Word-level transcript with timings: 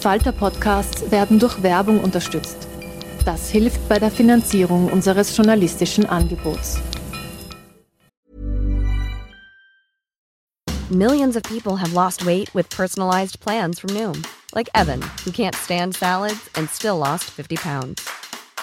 Falter-Podcasts 0.00 1.10
werden 1.10 1.40
durch 1.40 1.60
Werbung 1.62 2.00
unterstützt. 2.00 2.56
Das 3.24 3.50
hilft 3.50 3.88
bei 3.88 3.98
der 3.98 4.12
Finanzierung 4.12 4.90
unseres 4.90 5.36
journalistischen 5.36 6.06
Angebots. 6.06 6.78
Millions 10.90 11.36
of 11.36 11.42
people 11.42 11.76
have 11.76 11.92
lost 11.92 12.24
weight 12.24 12.54
with 12.54 12.70
personalized 12.70 13.40
plans 13.40 13.80
from 13.80 13.90
Noom, 13.90 14.24
like 14.54 14.70
Evan, 14.74 15.02
who 15.24 15.32
can't 15.32 15.54
stand 15.54 15.94
salads 15.94 16.48
and 16.54 16.70
still 16.70 16.96
lost 16.96 17.24
50 17.24 17.56
pounds. 17.56 18.08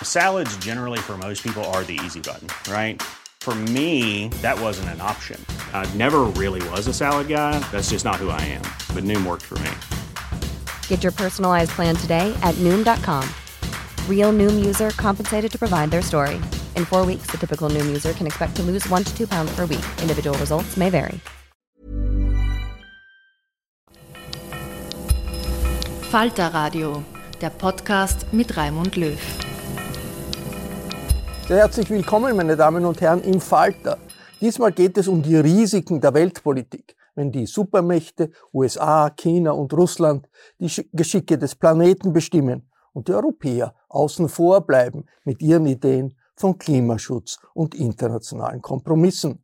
Salads 0.01 0.55
generally 0.57 0.99
for 0.99 1.17
most 1.17 1.43
people 1.43 1.63
are 1.65 1.83
the 1.83 1.99
easy 2.03 2.21
button, 2.21 2.47
right? 2.71 3.01
For 3.41 3.53
me, 3.53 4.29
that 4.41 4.59
wasn't 4.59 4.89
an 4.89 5.01
option. 5.01 5.39
I 5.71 5.85
never 5.93 6.21
really 6.21 6.67
was 6.69 6.87
a 6.87 6.93
salad 6.93 7.27
guy. 7.27 7.59
That's 7.71 7.91
just 7.91 8.05
not 8.05 8.15
who 8.15 8.29
I 8.29 8.41
am. 8.41 8.63
But 8.95 9.03
Noom 9.03 9.23
worked 9.23 9.43
for 9.43 9.59
me. 9.59 9.69
Get 10.87 11.03
your 11.03 11.11
personalized 11.11 11.71
plan 11.71 11.95
today 11.95 12.33
at 12.41 12.55
Noom.com. 12.55 13.23
Real 14.09 14.33
Noom 14.33 14.65
user 14.65 14.89
compensated 14.97 15.51
to 15.51 15.59
provide 15.59 15.91
their 15.91 16.01
story. 16.01 16.41
In 16.75 16.85
four 16.85 17.05
weeks, 17.05 17.27
the 17.29 17.37
typical 17.37 17.69
Noom 17.69 17.85
user 17.85 18.13
can 18.13 18.25
expect 18.25 18.55
to 18.55 18.63
lose 18.63 18.89
one 18.89 19.03
to 19.03 19.15
two 19.15 19.27
pounds 19.27 19.55
per 19.55 19.67
week. 19.67 19.85
Individual 20.01 20.35
results 20.39 20.75
may 20.75 20.89
vary. 20.89 21.19
Falter 26.11 26.49
Radio, 26.53 27.03
der 27.41 27.49
Podcast 27.49 28.25
mit 28.31 28.55
Raimund 28.55 28.95
Löw. 28.95 29.19
Sehr 31.47 31.57
herzlich 31.57 31.89
willkommen, 31.89 32.35
meine 32.35 32.55
Damen 32.55 32.85
und 32.85 33.01
Herren, 33.01 33.21
im 33.21 33.41
Falter. 33.41 33.97
Diesmal 34.39 34.71
geht 34.71 34.97
es 34.97 35.07
um 35.07 35.21
die 35.21 35.35
Risiken 35.35 35.99
der 35.99 36.13
Weltpolitik 36.13 36.94
wenn 37.15 37.31
die 37.31 37.45
Supermächte 37.45 38.29
USA, 38.53 39.09
China 39.09 39.51
und 39.51 39.73
Russland 39.73 40.29
die 40.59 40.69
Geschicke 40.93 41.37
des 41.37 41.55
Planeten 41.55 42.13
bestimmen 42.13 42.69
und 42.93 43.07
die 43.07 43.13
Europäer 43.13 43.73
außen 43.89 44.29
vor 44.29 44.61
bleiben 44.61 45.05
mit 45.23 45.41
ihren 45.41 45.65
Ideen 45.65 46.15
von 46.35 46.57
Klimaschutz 46.57 47.39
und 47.53 47.73
internationalen 47.75 48.61
Kompromissen. 48.61 49.43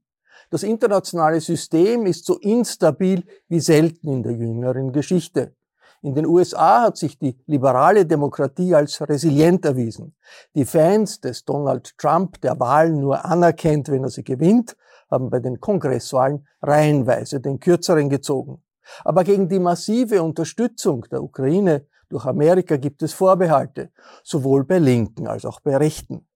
Das 0.49 0.63
internationale 0.63 1.39
System 1.39 2.05
ist 2.05 2.25
so 2.25 2.37
instabil 2.39 3.23
wie 3.47 3.61
selten 3.61 4.09
in 4.09 4.23
der 4.23 4.33
jüngeren 4.33 4.91
Geschichte. 4.91 5.55
In 6.03 6.15
den 6.15 6.25
USA 6.25 6.81
hat 6.81 6.97
sich 6.97 7.19
die 7.19 7.37
liberale 7.45 8.05
Demokratie 8.05 8.73
als 8.73 8.99
resilient 9.07 9.63
erwiesen. 9.65 10.15
Die 10.55 10.65
Fans 10.65 11.21
des 11.21 11.45
Donald 11.45 11.95
Trump, 11.97 12.41
der 12.41 12.59
Wahlen 12.59 12.99
nur 12.99 13.23
anerkennt, 13.23 13.89
wenn 13.89 14.03
er 14.03 14.09
sie 14.09 14.23
gewinnt, 14.23 14.75
haben 15.11 15.29
bei 15.29 15.39
den 15.39 15.59
Kongresswahlen 15.59 16.47
reihenweise 16.61 17.41
den 17.41 17.59
Kürzeren 17.59 18.09
gezogen. 18.09 18.63
Aber 19.03 19.23
gegen 19.23 19.49
die 19.49 19.59
massive 19.59 20.23
Unterstützung 20.23 21.05
der 21.11 21.21
Ukraine 21.21 21.85
durch 22.09 22.25
Amerika 22.25 22.77
gibt 22.77 23.03
es 23.03 23.13
Vorbehalte, 23.13 23.91
sowohl 24.23 24.65
bei 24.65 24.79
Linken 24.79 25.27
als 25.27 25.45
auch 25.45 25.59
bei 25.59 25.77
Rechten. 25.77 26.27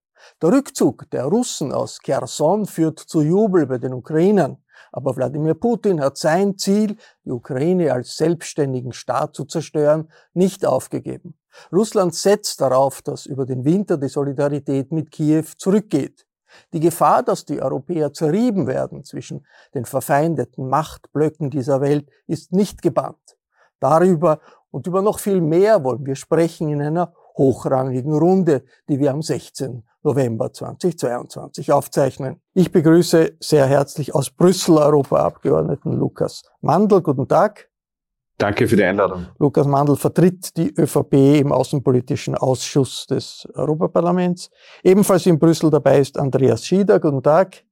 Der 0.42 0.52
Rückzug 0.52 1.10
der 1.12 1.26
Russen 1.26 1.72
aus 1.72 2.00
Kherson 2.00 2.66
führt 2.66 3.00
zu 3.00 3.22
Jubel 3.22 3.66
bei 3.66 3.78
den 3.78 3.94
Ukrainern, 3.94 4.58
aber 4.92 5.16
Wladimir 5.16 5.56
Putin 5.56 6.02
hat 6.02 6.18
sein 6.18 6.58
Ziel, 6.58 6.98
die 7.26 7.32
Ukraine 7.32 7.92
als 7.92 8.16
selbstständigen 8.16 8.94
Staat 8.94 9.36
zu 9.36 9.46
zerstören, 9.46 10.10
nicht 10.34 10.66
aufgegeben. 10.66 11.38
Russland 11.72 12.16
setzt 12.16 12.62
darauf, 12.62 13.02
dass 13.02 13.26
über 13.26 13.46
den 13.46 13.66
Winter 13.66 13.98
die 13.98 14.08
Solidarität 14.08 14.92
mit 14.92 15.12
Kiew 15.12 15.46
zurückgeht. 15.58 16.25
Die 16.74 16.80
Gefahr, 16.80 17.24
dass 17.24 17.46
die 17.46 17.62
Europäer 17.62 18.14
zerrieben 18.14 18.68
werden 18.68 19.04
zwischen 19.04 19.46
den 19.74 19.86
verfeindeten 19.86 20.68
Machtblöcken 20.68 21.50
dieser 21.50 21.82
Welt, 21.82 22.10
ist 22.28 22.52
nicht 22.52 22.82
gebannt. 22.82 23.38
Darüber 23.80 24.40
und 24.72 24.88
über 24.88 25.02
noch 25.02 25.20
viel 25.20 25.42
mehr 25.42 25.84
wollen 25.84 26.06
wir 26.06 26.16
sprechen 26.16 26.70
in 26.70 26.82
einer 26.82 27.14
hochrangigen 27.38 28.14
Runde, 28.14 28.64
die 28.90 29.00
wir 29.00 29.12
am 29.12 29.22
16. 29.22 29.84
November 30.04 30.54
2022 30.54 31.72
aufzeichnen. 31.72 32.42
Ich 32.54 32.72
begrüße 32.72 33.38
sehr 33.40 33.66
herzlich 33.66 34.14
aus 34.14 34.30
Brüssel 34.30 34.78
Europaabgeordneten 34.78 35.94
Lukas 35.94 36.44
Mandl. 36.62 37.02
Guten 37.02 37.28
Tag. 37.28 37.70
Danke 38.38 38.68
für 38.68 38.76
die 38.76 38.84
Einladung. 38.84 39.28
Lukas 39.40 39.66
Mandl 39.66 39.96
vertritt 39.96 40.58
die 40.58 40.74
ÖVP 40.78 41.40
im 41.40 41.54
Außenpolitischen 41.54 42.36
Ausschuss 42.36 43.08
des 43.08 43.48
Europaparlaments. 43.54 44.50
Ebenfalls 44.84 45.26
in 45.26 45.40
Brüssel 45.40 45.70
dabei 45.70 46.00
ist 46.00 46.18
Andreas 46.20 46.66
Schieder. 46.66 47.00
Guten 47.00 47.24
Tag. 47.24 47.64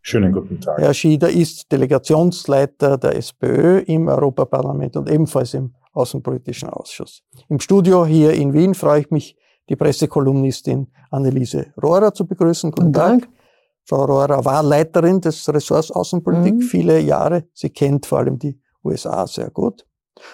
Schönen 0.00 0.32
guten 0.32 0.60
Tag. 0.60 0.78
Herr 0.78 0.94
Schieder 0.94 1.30
ist 1.30 1.70
Delegationsleiter 1.70 2.96
der 2.96 3.16
SPÖ 3.16 3.78
im 3.80 4.08
Europaparlament 4.08 4.96
und 4.96 5.10
ebenfalls 5.10 5.54
im 5.54 5.74
Außenpolitischen 5.92 6.68
Ausschuss. 6.70 7.22
Im 7.48 7.58
Studio 7.58 8.06
hier 8.06 8.32
in 8.32 8.52
Wien 8.52 8.74
freue 8.74 9.00
ich 9.00 9.10
mich, 9.10 9.36
die 9.68 9.76
Pressekolumnistin 9.76 10.88
Anneliese 11.10 11.72
Rohrer 11.82 12.14
zu 12.14 12.26
begrüßen. 12.26 12.70
Guten, 12.70 12.92
guten 12.92 12.92
Tag. 12.92 13.28
Frau 13.84 14.04
Rohrer 14.04 14.44
war 14.44 14.62
Leiterin 14.62 15.20
des 15.20 15.48
Ressorts 15.48 15.90
Außenpolitik 15.90 16.54
mhm. 16.54 16.60
viele 16.60 17.00
Jahre. 17.00 17.44
Sie 17.52 17.70
kennt 17.70 18.06
vor 18.06 18.18
allem 18.18 18.38
die 18.38 18.61
USA 18.84 19.26
sehr 19.26 19.50
gut. 19.50 19.86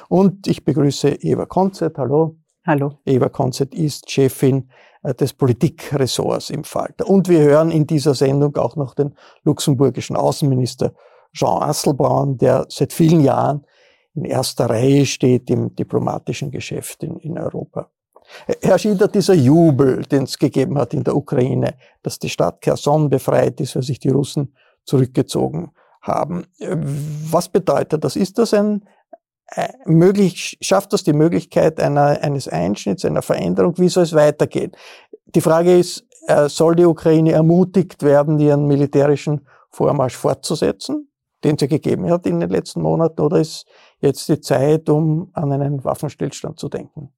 Und 0.08 0.46
ich 0.46 0.64
begrüße 0.64 1.08
Eva 1.22 1.46
Konzert. 1.46 1.98
Hallo. 1.98 2.36
Hallo. 2.66 2.98
Eva 3.04 3.28
Konzert 3.28 3.74
ist 3.74 4.10
Chefin 4.10 4.70
äh, 5.02 5.14
des 5.14 5.32
Politikressorts 5.32 6.50
im 6.50 6.64
Falter. 6.64 7.08
Und 7.08 7.28
wir 7.28 7.40
hören 7.40 7.70
in 7.70 7.86
dieser 7.86 8.14
Sendung 8.14 8.56
auch 8.56 8.76
noch 8.76 8.94
den 8.94 9.14
luxemburgischen 9.44 10.16
Außenminister 10.16 10.92
Jean 11.32 11.62
Asselborn, 11.62 12.38
der 12.38 12.66
seit 12.68 12.92
vielen 12.92 13.20
Jahren 13.20 13.64
in 14.14 14.24
erster 14.24 14.68
Reihe 14.68 15.06
steht 15.06 15.48
im 15.50 15.74
diplomatischen 15.74 16.50
Geschäft 16.50 17.02
in, 17.02 17.18
in 17.18 17.38
Europa. 17.38 17.90
Herr 18.60 18.78
Schieder, 18.78 19.08
dieser 19.08 19.34
Jubel, 19.34 20.02
den 20.02 20.24
es 20.24 20.38
gegeben 20.38 20.78
hat 20.78 20.92
in 20.92 21.04
der 21.04 21.16
Ukraine, 21.16 21.74
dass 22.02 22.18
die 22.18 22.28
Stadt 22.28 22.60
Kherson 22.60 23.08
befreit 23.08 23.60
ist, 23.60 23.76
weil 23.76 23.82
sich 23.82 23.98
die 23.98 24.10
Russen 24.10 24.54
zurückgezogen 24.84 25.72
haben. 26.02 26.46
Was 26.60 27.48
bedeutet 27.48 28.04
das? 28.04 28.16
Ist 28.16 28.38
das 28.38 28.54
ein, 28.54 28.88
äh, 29.48 29.68
möglich, 29.86 30.58
schafft 30.60 30.92
das 30.92 31.04
die 31.04 31.12
Möglichkeit 31.12 31.80
einer, 31.80 32.22
eines 32.22 32.48
Einschnitts, 32.48 33.04
einer 33.04 33.22
Veränderung? 33.22 33.76
Wie 33.78 33.88
soll 33.88 34.04
es 34.04 34.14
weitergehen? 34.14 34.72
Die 35.26 35.40
Frage 35.40 35.78
ist, 35.78 36.06
äh, 36.26 36.48
soll 36.48 36.76
die 36.76 36.84
Ukraine 36.84 37.32
ermutigt 37.32 38.02
werden, 38.02 38.38
ihren 38.38 38.66
militärischen 38.66 39.46
Vormarsch 39.70 40.16
fortzusetzen, 40.16 41.10
den 41.44 41.56
sie 41.56 41.68
gegeben 41.68 42.10
hat 42.10 42.26
in 42.26 42.40
den 42.40 42.50
letzten 42.50 42.82
Monaten, 42.82 43.20
oder 43.20 43.38
ist 43.38 43.66
jetzt 44.00 44.28
die 44.28 44.40
Zeit, 44.40 44.88
um 44.88 45.30
an 45.32 45.52
einen 45.52 45.84
Waffenstillstand 45.84 46.58
zu 46.58 46.68
denken? 46.68 47.12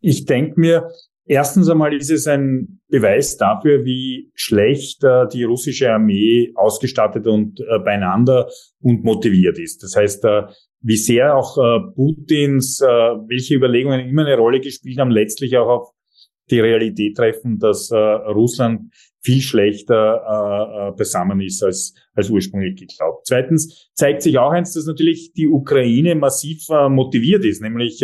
Ich 0.00 0.24
denke 0.26 0.60
mir, 0.60 0.90
erstens 1.28 1.68
einmal 1.68 1.94
ist 1.94 2.10
es 2.10 2.26
ein 2.26 2.80
Beweis 2.88 3.36
dafür, 3.36 3.84
wie 3.84 4.30
schlecht 4.34 5.04
äh, 5.04 5.28
die 5.32 5.44
russische 5.44 5.92
Armee 5.92 6.52
ausgestattet 6.54 7.26
und 7.26 7.60
äh, 7.60 7.78
beieinander 7.78 8.48
und 8.80 9.04
motiviert 9.04 9.58
ist. 9.58 9.82
Das 9.82 9.94
heißt, 9.94 10.24
äh, 10.24 10.42
wie 10.80 10.96
sehr 10.96 11.36
auch 11.36 11.58
äh, 11.58 11.92
Putins, 11.94 12.80
äh, 12.80 12.86
welche 12.86 13.54
Überlegungen 13.54 14.00
immer 14.08 14.24
eine 14.24 14.36
Rolle 14.36 14.60
gespielt 14.60 14.98
haben, 14.98 15.10
letztlich 15.10 15.56
auch 15.56 15.68
auf 15.68 15.90
die 16.50 16.60
Realität 16.60 17.16
treffen, 17.16 17.58
dass 17.58 17.90
äh, 17.90 17.96
Russland 17.96 18.92
viel 19.20 19.42
schlechter 19.42 20.94
beisammen 20.96 21.40
ist 21.40 21.62
als, 21.62 21.92
als 22.14 22.30
ursprünglich 22.30 22.76
geglaubt. 22.76 23.26
Zweitens 23.26 23.90
zeigt 23.92 24.22
sich 24.22 24.38
auch 24.38 24.52
eins, 24.52 24.72
dass 24.72 24.86
natürlich 24.86 25.32
die 25.32 25.48
Ukraine 25.48 26.14
massiv 26.14 26.68
motiviert 26.88 27.44
ist, 27.44 27.60
nämlich, 27.60 28.00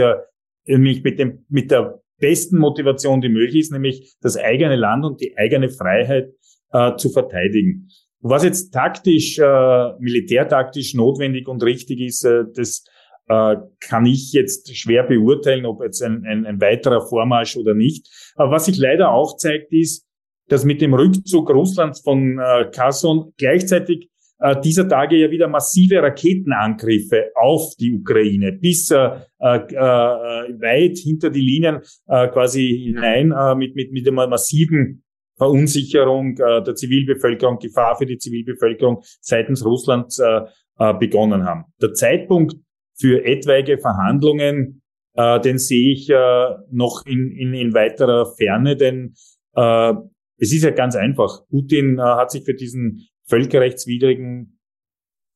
nämlich 0.66 1.04
mit, 1.04 1.20
dem, 1.20 1.46
mit 1.48 1.70
der 1.70 2.02
besten 2.18 2.58
Motivation, 2.58 3.20
die 3.20 3.28
möglich 3.28 3.62
ist, 3.62 3.72
nämlich 3.72 4.14
das 4.20 4.36
eigene 4.36 4.76
Land 4.76 5.04
und 5.04 5.20
die 5.20 5.36
eigene 5.36 5.68
Freiheit 5.68 6.30
äh, 6.72 6.96
zu 6.96 7.10
verteidigen. 7.10 7.88
Was 8.20 8.44
jetzt 8.44 8.72
taktisch, 8.72 9.38
äh, 9.38 9.92
militärtaktisch 9.98 10.94
notwendig 10.94 11.46
und 11.48 11.62
richtig 11.62 12.00
ist, 12.00 12.24
äh, 12.24 12.44
das 12.54 12.84
äh, 13.28 13.56
kann 13.80 14.06
ich 14.06 14.32
jetzt 14.32 14.74
schwer 14.76 15.04
beurteilen, 15.04 15.66
ob 15.66 15.82
jetzt 15.82 16.02
ein, 16.02 16.24
ein, 16.26 16.46
ein 16.46 16.60
weiterer 16.60 17.06
Vormarsch 17.06 17.56
oder 17.56 17.74
nicht. 17.74 18.08
Aber 18.36 18.52
was 18.52 18.66
sich 18.66 18.78
leider 18.78 19.10
auch 19.12 19.36
zeigt, 19.36 19.72
ist, 19.72 20.06
dass 20.48 20.64
mit 20.64 20.80
dem 20.80 20.94
Rückzug 20.94 21.50
Russlands 21.50 22.00
von 22.00 22.38
äh, 22.38 22.70
Kherson 22.70 23.32
gleichzeitig 23.38 24.10
äh, 24.38 24.60
dieser 24.60 24.88
Tage 24.88 25.16
ja 25.16 25.30
wieder 25.30 25.48
massive 25.48 26.02
Raketenangriffe 26.02 27.30
auf 27.34 27.74
die 27.78 27.92
Ukraine 27.92 28.52
bis 28.52 28.90
äh, 28.90 28.96
äh, 29.38 29.48
weit 29.48 30.98
hinter 30.98 31.30
die 31.30 31.40
Linien 31.40 31.80
äh, 32.06 32.28
quasi 32.28 32.82
hinein 32.86 33.32
äh, 33.32 33.54
mit, 33.54 33.74
mit, 33.76 33.92
mit 33.92 34.08
einer 34.08 34.26
massiven 34.26 35.04
Verunsicherung 35.36 36.36
äh, 36.38 36.62
der 36.62 36.74
Zivilbevölkerung, 36.74 37.58
Gefahr 37.58 37.96
für 37.96 38.06
die 38.06 38.18
Zivilbevölkerung 38.18 39.02
seitens 39.20 39.64
Russlands 39.64 40.18
äh, 40.18 40.40
äh, 40.78 40.94
begonnen 40.94 41.44
haben. 41.44 41.64
Der 41.80 41.92
Zeitpunkt 41.92 42.54
für 42.96 43.24
etwaige 43.24 43.78
Verhandlungen, 43.78 44.82
äh, 45.14 45.40
den 45.40 45.58
sehe 45.58 45.92
ich 45.92 46.08
äh, 46.10 46.46
noch 46.70 47.04
in, 47.06 47.32
in, 47.32 47.54
in 47.54 47.74
weiterer 47.74 48.26
Ferne, 48.36 48.76
denn 48.76 49.14
äh, 49.54 49.92
es 50.38 50.52
ist 50.52 50.64
ja 50.64 50.70
ganz 50.70 50.96
einfach. 50.96 51.46
Putin 51.48 51.98
äh, 51.98 52.02
hat 52.02 52.30
sich 52.30 52.44
für 52.44 52.54
diesen 52.54 53.06
völkerrechtswidrigen, 53.26 54.60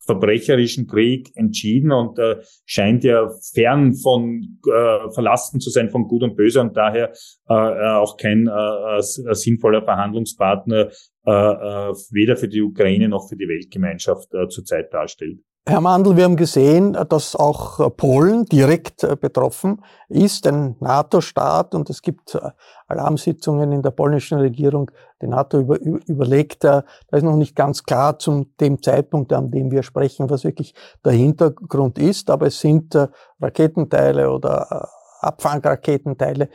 verbrecherischen 0.00 0.86
Krieg 0.86 1.30
entschieden 1.36 1.92
und 1.92 2.18
äh, 2.18 2.36
scheint 2.64 3.04
ja 3.04 3.28
fern 3.52 3.94
von 3.94 4.58
äh, 4.66 5.10
verlassen 5.12 5.60
zu 5.60 5.68
sein 5.68 5.90
von 5.90 6.08
Gut 6.08 6.22
und 6.22 6.34
Böse 6.34 6.60
und 6.62 6.76
daher 6.76 7.12
äh, 7.48 7.54
äh 7.54 7.90
auch 7.90 8.16
kein 8.16 8.46
äh, 8.46 8.98
äh, 8.98 9.34
sinnvoller 9.34 9.82
Verhandlungspartner 9.82 10.88
äh, 11.26 11.30
äh, 11.30 11.92
weder 12.10 12.36
für 12.36 12.48
die 12.48 12.62
Ukraine 12.62 13.08
noch 13.08 13.28
für 13.28 13.36
die 13.36 13.48
Weltgemeinschaft 13.48 14.32
äh, 14.32 14.48
zurzeit 14.48 14.92
darstellt. 14.94 15.40
Herr 15.70 15.82
Mandl, 15.82 16.16
wir 16.16 16.24
haben 16.24 16.36
gesehen, 16.36 16.96
dass 17.10 17.36
auch 17.36 17.94
Polen 17.98 18.46
direkt 18.46 19.04
äh, 19.04 19.16
betroffen 19.16 19.84
ist, 20.08 20.46
ein 20.46 20.76
NATO-Staat, 20.80 21.74
und 21.74 21.90
es 21.90 22.00
gibt 22.00 22.34
äh, 22.36 22.40
Alarmsitzungen 22.86 23.72
in 23.72 23.82
der 23.82 23.90
polnischen 23.90 24.38
Regierung. 24.38 24.90
Die 25.20 25.26
NATO 25.26 25.58
über, 25.60 25.78
überlegt, 25.78 26.64
da 26.64 26.84
ist 27.12 27.22
noch 27.22 27.36
nicht 27.36 27.54
ganz 27.54 27.82
klar 27.84 28.18
zum 28.18 28.56
dem 28.56 28.80
Zeitpunkt, 28.82 29.30
an 29.34 29.50
dem 29.50 29.70
wir 29.70 29.82
sprechen, 29.82 30.30
was 30.30 30.44
wirklich 30.44 30.72
der 31.04 31.12
Hintergrund 31.12 31.98
ist, 31.98 32.30
aber 32.30 32.46
es 32.46 32.60
sind 32.60 32.94
äh, 32.94 33.08
Raketenteile 33.38 34.30
oder 34.30 34.88
Abfangraketenteile 35.20 36.48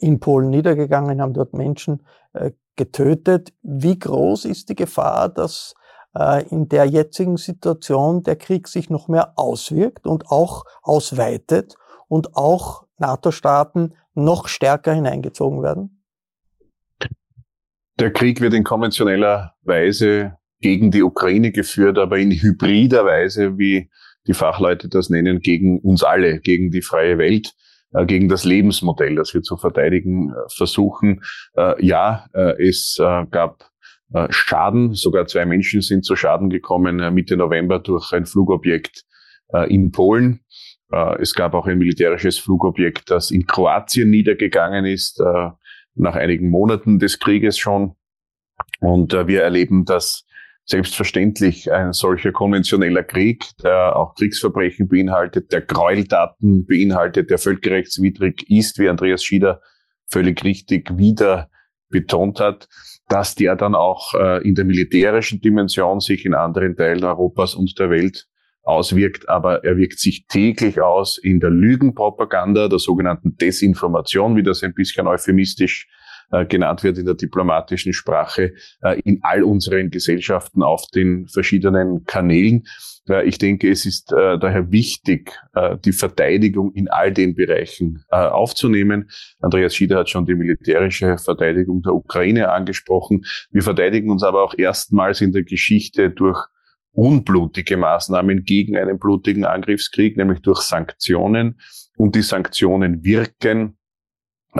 in 0.00 0.18
Polen 0.18 0.50
niedergegangen, 0.50 1.22
haben 1.22 1.32
dort 1.32 1.54
Menschen 1.54 2.04
getötet. 2.74 3.52
Wie 3.62 3.96
groß 3.96 4.46
ist 4.46 4.68
die 4.68 4.74
Gefahr, 4.74 5.28
dass 5.28 5.74
äh, 5.76 5.79
in 6.50 6.68
der 6.68 6.86
jetzigen 6.86 7.36
Situation 7.36 8.24
der 8.24 8.34
Krieg 8.34 8.66
sich 8.66 8.90
noch 8.90 9.06
mehr 9.06 9.34
auswirkt 9.36 10.06
und 10.06 10.26
auch 10.26 10.64
ausweitet 10.82 11.76
und 12.08 12.34
auch 12.34 12.86
NATO-Staaten 12.98 13.94
noch 14.14 14.48
stärker 14.48 14.92
hineingezogen 14.92 15.62
werden? 15.62 16.02
Der 18.00 18.12
Krieg 18.12 18.40
wird 18.40 18.54
in 18.54 18.64
konventioneller 18.64 19.54
Weise 19.62 20.36
gegen 20.60 20.90
die 20.90 21.02
Ukraine 21.02 21.52
geführt, 21.52 21.98
aber 21.98 22.18
in 22.18 22.30
hybrider 22.30 23.04
Weise, 23.04 23.58
wie 23.58 23.90
die 24.26 24.34
Fachleute 24.34 24.88
das 24.88 25.10
nennen, 25.10 25.40
gegen 25.40 25.80
uns 25.80 26.02
alle, 26.02 26.40
gegen 26.40 26.70
die 26.70 26.82
freie 26.82 27.18
Welt, 27.18 27.54
äh, 27.92 28.06
gegen 28.06 28.28
das 28.28 28.44
Lebensmodell, 28.44 29.16
das 29.16 29.34
wir 29.34 29.42
zu 29.42 29.56
verteidigen 29.56 30.30
äh, 30.30 30.34
versuchen. 30.54 31.22
Ja, 31.78 32.26
es 32.58 32.96
gab 33.30 33.62
äh, 33.62 33.64
Schaden. 34.30 34.94
Sogar 34.94 35.26
zwei 35.26 35.46
Menschen 35.46 35.82
sind 35.82 36.04
zu 36.04 36.16
Schaden 36.16 36.50
gekommen 36.50 37.00
äh, 37.00 37.10
Mitte 37.10 37.36
November 37.36 37.78
durch 37.78 38.12
ein 38.12 38.26
Flugobjekt 38.26 39.04
äh, 39.52 39.72
in 39.72 39.92
Polen. 39.92 40.40
Es 41.20 41.34
gab 41.34 41.54
auch 41.54 41.68
ein 41.68 41.78
militärisches 41.78 42.40
Flugobjekt, 42.40 43.12
das 43.12 43.30
in 43.30 43.46
Kroatien 43.46 44.10
niedergegangen 44.10 44.84
ist, 44.84 45.22
nach 45.94 46.16
einigen 46.16 46.50
Monaten 46.50 46.98
des 46.98 47.20
Krieges 47.20 47.58
schon. 47.58 47.94
Und 48.80 49.12
wir 49.12 49.44
erleben, 49.44 49.84
dass 49.84 50.26
selbstverständlich 50.64 51.70
ein 51.70 51.92
solcher 51.92 52.32
konventioneller 52.32 53.04
Krieg, 53.04 53.44
der 53.62 53.94
auch 53.94 54.16
Kriegsverbrechen 54.16 54.88
beinhaltet, 54.88 55.52
der 55.52 55.60
Gräueltaten 55.60 56.66
beinhaltet, 56.66 57.30
der 57.30 57.38
völkerrechtswidrig 57.38 58.50
ist, 58.50 58.80
wie 58.80 58.88
Andreas 58.88 59.22
Schieder 59.22 59.60
völlig 60.10 60.42
richtig 60.42 60.98
wieder 60.98 61.50
betont 61.88 62.40
hat, 62.40 62.68
dass 63.10 63.34
der 63.34 63.56
dann 63.56 63.74
auch 63.74 64.14
äh, 64.14 64.48
in 64.48 64.54
der 64.54 64.64
militärischen 64.64 65.40
Dimension 65.40 66.00
sich 66.00 66.24
in 66.24 66.32
anderen 66.32 66.76
Teilen 66.76 67.04
Europas 67.04 67.54
und 67.56 67.78
der 67.78 67.90
Welt 67.90 68.28
auswirkt, 68.62 69.28
aber 69.28 69.64
er 69.64 69.76
wirkt 69.76 69.98
sich 69.98 70.26
täglich 70.28 70.80
aus 70.80 71.18
in 71.18 71.40
der 71.40 71.50
Lügenpropaganda, 71.50 72.68
der 72.68 72.78
sogenannten 72.78 73.36
Desinformation, 73.36 74.36
wie 74.36 74.44
das 74.44 74.62
ein 74.62 74.74
bisschen 74.74 75.08
euphemistisch 75.08 75.88
äh, 76.32 76.46
genannt 76.46 76.84
wird 76.84 76.96
in 76.96 77.06
der 77.06 77.14
diplomatischen 77.14 77.92
Sprache, 77.92 78.52
äh, 78.82 79.00
in 79.00 79.18
all 79.22 79.42
unseren 79.42 79.90
Gesellschaften 79.90 80.62
auf 80.62 80.86
den 80.94 81.26
verschiedenen 81.26 82.04
Kanälen. 82.04 82.68
Äh, 83.08 83.26
ich 83.26 83.38
denke, 83.38 83.68
es 83.68 83.84
ist 83.84 84.12
daher 84.12 84.70
wichtig, 84.70 85.32
die 85.84 85.92
Verteidigung 85.92 86.72
in 86.72 86.88
all 86.88 87.12
den 87.12 87.34
Bereichen 87.34 88.04
aufzunehmen. 88.08 89.10
Andreas 89.40 89.74
Schieder 89.74 89.98
hat 89.98 90.10
schon 90.10 90.26
die 90.26 90.34
militärische 90.34 91.18
Verteidigung 91.18 91.82
der 91.82 91.94
Ukraine 91.94 92.50
angesprochen. 92.50 93.24
Wir 93.50 93.62
verteidigen 93.62 94.10
uns 94.10 94.22
aber 94.22 94.42
auch 94.42 94.54
erstmals 94.56 95.20
in 95.20 95.32
der 95.32 95.42
Geschichte 95.42 96.10
durch 96.10 96.46
unblutige 96.92 97.76
Maßnahmen 97.76 98.44
gegen 98.44 98.76
einen 98.76 98.98
blutigen 98.98 99.44
Angriffskrieg, 99.44 100.16
nämlich 100.16 100.40
durch 100.40 100.60
Sanktionen. 100.60 101.60
Und 101.96 102.14
die 102.14 102.22
Sanktionen 102.22 103.04
wirken 103.04 103.76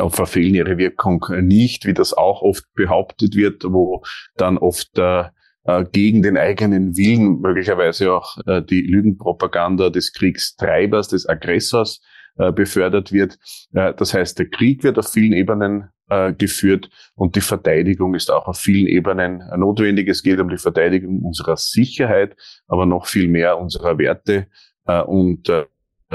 verfehlen 0.08 0.54
ihre 0.54 0.78
Wirkung 0.78 1.24
nicht, 1.40 1.86
wie 1.86 1.94
das 1.94 2.12
auch 2.12 2.42
oft 2.42 2.64
behauptet 2.74 3.34
wird, 3.34 3.64
wo 3.64 4.02
dann 4.36 4.58
oft 4.58 4.98
äh, 4.98 5.24
äh, 5.64 5.84
gegen 5.92 6.22
den 6.22 6.36
eigenen 6.36 6.96
Willen 6.96 7.40
möglicherweise 7.40 8.12
auch 8.12 8.38
äh, 8.46 8.62
die 8.62 8.82
Lügenpropaganda 8.82 9.90
des 9.90 10.12
Kriegstreibers, 10.12 11.08
des 11.08 11.28
Aggressors 11.28 12.00
äh, 12.38 12.52
befördert 12.52 13.12
wird. 13.12 13.38
Äh, 13.74 13.92
das 13.94 14.14
heißt, 14.14 14.38
der 14.38 14.48
Krieg 14.48 14.82
wird 14.84 14.98
auf 14.98 15.12
vielen 15.12 15.32
Ebenen 15.32 15.90
äh, 16.08 16.32
geführt 16.32 16.88
und 17.14 17.36
die 17.36 17.40
Verteidigung 17.40 18.14
ist 18.14 18.30
auch 18.30 18.46
auf 18.46 18.58
vielen 18.58 18.86
Ebenen 18.86 19.42
notwendig. 19.56 20.08
Es 20.08 20.22
geht 20.22 20.40
um 20.40 20.48
die 20.48 20.58
Verteidigung 20.58 21.20
unserer 21.22 21.56
Sicherheit, 21.56 22.36
aber 22.66 22.86
noch 22.86 23.06
viel 23.06 23.28
mehr 23.28 23.58
unserer 23.58 23.98
Werte 23.98 24.46
äh, 24.86 25.02
und 25.02 25.48
äh, 25.48 25.66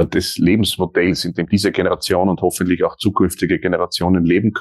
des 0.04 0.38
Lebensmodells, 0.38 1.24
in 1.26 1.34
dem 1.34 1.48
diese 1.48 1.72
Generation 1.72 2.28
und 2.30 2.42
hoffentlich 2.42 2.84
auch 2.84 2.98
zukünftige 2.98 3.60
Generationen 3.60 4.26
leben 4.26 4.54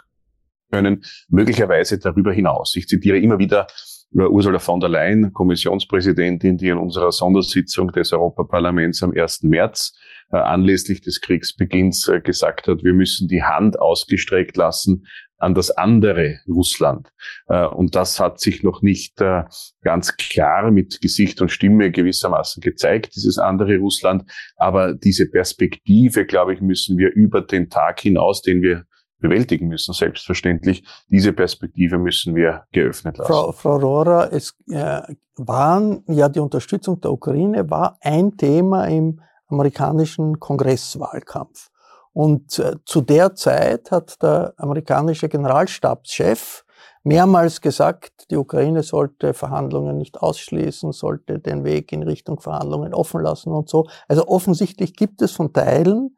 können, 0.71 1.05
möglicherweise 1.29 1.99
darüber 1.99 2.33
hinaus. 2.33 2.77
Ich 2.77 2.87
zitiere 2.87 3.19
immer 3.19 3.39
wieder 3.39 3.67
Ursula 4.15 4.61
von 4.61 4.81
der 4.81 4.89
Leyen, 4.89 5.33
Kommissionspräsidentin, 5.33 6.57
die 6.57 6.69
in 6.69 6.79
unserer 6.79 7.11
Sondersitzung 7.11 7.91
des 7.93 8.13
Europaparlaments 8.13 9.03
am 9.03 9.13
1. 9.13 9.43
März 9.43 9.93
äh, 10.31 10.37
anlässlich 10.37 11.01
des 11.01 11.21
Kriegsbeginns 11.21 12.09
äh, 12.09 12.21
gesagt 12.21 12.69
hat, 12.69 12.85
wir 12.85 12.95
müssen 12.95 13.29
die 13.29 13.43
Hand 13.43 13.79
ausgestreckt 13.79 14.57
lassen 14.57 15.07
an 15.39 15.55
das 15.55 15.71
andere 15.71 16.39
Russland. 16.49 17.13
Äh, 17.49 17.67
und 17.67 17.95
das 17.95 18.21
hat 18.21 18.41
sich 18.41 18.63
noch 18.63 18.83
nicht 18.83 19.21
äh, 19.21 19.43
ganz 19.83 20.17
klar 20.17 20.71
mit 20.71 21.01
Gesicht 21.01 21.41
und 21.41 21.51
Stimme 21.51 21.91
gewissermaßen 21.91 22.61
gezeigt, 22.61 23.17
dieses 23.17 23.39
andere 23.39 23.79
Russland. 23.79 24.31
Aber 24.57 24.95
diese 24.95 25.29
Perspektive, 25.29 26.25
glaube 26.25 26.55
ich, 26.55 26.61
müssen 26.61 26.99
wir 26.99 27.13
über 27.13 27.41
den 27.41 27.69
Tag 27.69 28.01
hinaus, 28.01 28.43
den 28.43 28.63
wir 28.63 28.85
bewältigen 29.25 29.69
müssen, 29.69 29.95
selbstverständlich. 29.95 30.85
Diese 31.09 31.33
Perspektive 31.33 31.97
müssen 31.97 32.35
wir 32.35 32.65
geöffnet 32.73 33.17
lassen. 33.17 33.33
Frau, 33.33 33.53
Frau 33.53 33.77
Rohrer, 33.79 34.31
es 34.33 34.55
äh, 34.69 35.01
waren 35.37 36.05
ja 36.09 36.29
die 36.29 36.41
Unterstützung 36.41 37.01
der 37.01 37.11
Ukraine 37.11 37.71
war 37.71 37.97
ein 38.03 38.37
Thema 38.37 38.85
im 38.85 39.21
amerikanischen 39.49 40.39
Kongresswahlkampf. 40.41 41.71
Und 42.13 42.59
äh, 42.59 42.77
zu 42.85 43.01
der 43.01 43.35
Zeit 43.35 43.91
hat 43.91 44.23
der 44.23 44.53
amerikanische 44.59 45.31
Generalstabschef 45.31 46.65
mehrmals 47.03 47.63
gesagt, 47.63 48.31
die 48.31 48.37
Ukraine 48.37 48.83
sollte 48.83 49.33
Verhandlungen 49.33 49.97
nicht 49.97 50.21
ausschließen, 50.21 50.93
sollte 50.93 51.39
den 51.39 51.65
Weg 51.65 51.93
in 51.93 52.03
Richtung 52.03 52.41
Verhandlungen 52.41 52.93
offen 52.93 53.23
lassen 53.23 53.53
und 53.55 53.71
so. 53.71 53.87
Also 54.07 54.29
offensichtlich 54.29 54.95
gibt 54.95 55.23
es 55.23 55.33
von 55.33 55.55
Teilen 55.55 56.17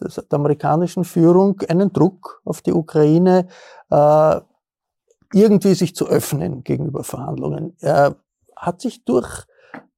der 0.00 0.38
amerikanischen 0.38 1.04
Führung 1.04 1.60
einen 1.68 1.92
Druck 1.92 2.40
auf 2.44 2.62
die 2.62 2.72
Ukraine, 2.72 3.48
äh, 3.90 4.40
irgendwie 5.32 5.74
sich 5.74 5.94
zu 5.94 6.06
öffnen 6.06 6.62
gegenüber 6.62 7.04
Verhandlungen. 7.04 7.76
Er 7.80 8.16
hat 8.56 8.80
sich 8.80 9.04
durch 9.04 9.44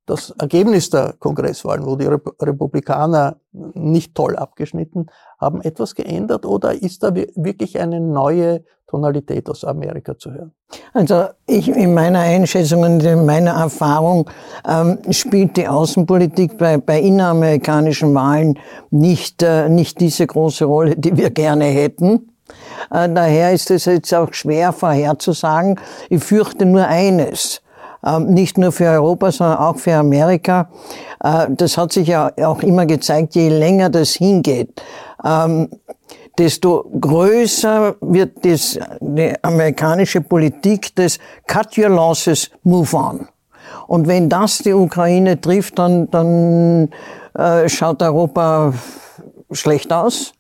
das 0.07 0.31
Ergebnis 0.39 0.91
der 0.91 1.15
Kongresswahlen, 1.19 1.85
wo 1.85 1.97
die 1.97 2.07
Republikaner 2.07 3.37
nicht 3.53 4.15
toll 4.15 4.37
abgeschnitten 4.37 5.07
haben, 5.39 5.61
etwas 5.61 5.95
geändert 5.95 6.47
oder 6.47 6.81
ist 6.81 7.03
da 7.03 7.15
wirklich 7.15 7.79
eine 7.81 8.01
neue 8.01 8.65
Tonalität 8.87 9.51
aus 9.51 9.65
Amerika 9.65 10.17
zu 10.17 10.33
hören? 10.33 10.53
Also 10.93 11.27
ich, 11.47 11.69
in 11.69 11.93
meiner 11.93 12.21
Einschätzung 12.21 12.83
und 12.83 13.03
in 13.03 13.27
meiner 13.27 13.53
Erfahrung 13.53 14.31
ähm, 14.67 14.99
spielt 15.11 15.57
die 15.57 15.67
Außenpolitik 15.67 16.57
bei, 16.57 16.79
bei 16.79 17.01
inneramerikanischen 17.01 18.15
Wahlen 18.15 18.59
nicht, 18.91 19.43
äh, 19.43 19.69
nicht 19.69 20.01
diese 20.01 20.27
große 20.27 20.65
Rolle, 20.67 20.97
die 20.97 21.17
wir 21.17 21.31
gerne 21.31 21.65
hätten. 21.65 22.33
Äh, 22.93 23.09
daher 23.13 23.53
ist 23.53 23.73
es 23.73 23.87
jetzt 23.87 24.15
auch 24.15 24.33
schwer 24.33 24.73
vorherzusagen. 24.73 25.81
Ich 26.09 26.23
fürchte 26.23 26.65
nur 26.65 26.87
eines 26.87 27.61
nicht 28.21 28.59
nur 28.59 28.73
für 28.73 28.87
Europa, 28.87 29.33
sondern 29.33 29.59
auch 29.59 29.77
für 29.77 29.95
Amerika. 29.95 30.69
Äh, 31.23 31.47
das 31.51 31.77
hat 31.77 31.93
sich 31.93 32.09
ja 32.09 32.31
auch 32.45 32.63
immer 32.63 32.87
gezeigt, 32.87 33.35
je 33.35 33.49
länger 33.49 33.91
das 33.91 34.11
hingeht, 34.11 34.81
ähm, 35.25 35.69
desto 36.39 36.85
größer 37.01 37.97
wird 38.01 38.45
das, 38.45 38.79
die 39.01 39.33
amerikanische 39.43 40.21
Politik 40.21 40.95
des 40.95 41.19
Cut 41.47 41.77
Your 41.79 41.89
Losses, 41.89 42.51
Move 42.63 42.95
On. 42.97 43.29
Und 43.87 44.07
wenn 44.07 44.29
das 44.29 44.59
die 44.59 44.73
Ukraine 44.73 45.41
trifft, 45.41 45.79
dann, 45.79 46.11
dann 46.11 46.91
äh, 47.35 47.69
schaut 47.69 48.03
Europa 48.03 48.73
schlecht 49.51 49.93
aus. 49.93 50.33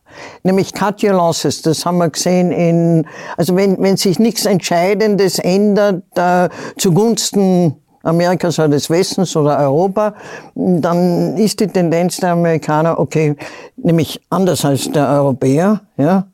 Nämlich 0.43 0.73
your 1.03 1.13
losses, 1.13 1.63
das 1.63 1.85
haben 1.85 1.99
wir 1.99 2.11
gesehen 2.11 2.53
in, 2.53 3.07
also 3.37 3.57
wenn, 3.57 3.81
wenn 3.81 3.97
sich 3.97 4.19
nichts 4.19 4.47
Entscheidendes 4.47 5.39
ändert 5.39 6.03
äh, 6.17 6.49
zugunsten 6.77 7.77
Amerikas 8.03 8.59
oder 8.59 8.69
des 8.69 8.89
Westens 8.89 9.37
oder 9.37 9.59
Europa, 9.59 10.15
dann 10.55 11.37
ist 11.37 11.61
die 11.61 11.67
Tendenz 11.67 12.19
der 12.19 12.33
Amerikaner, 12.33 12.99
okay, 12.99 13.35
nämlich 13.77 14.21
anders 14.31 14.65
als 14.65 14.91
der 14.91 15.09
Europäer, 15.09 15.81
ja, 15.97 16.27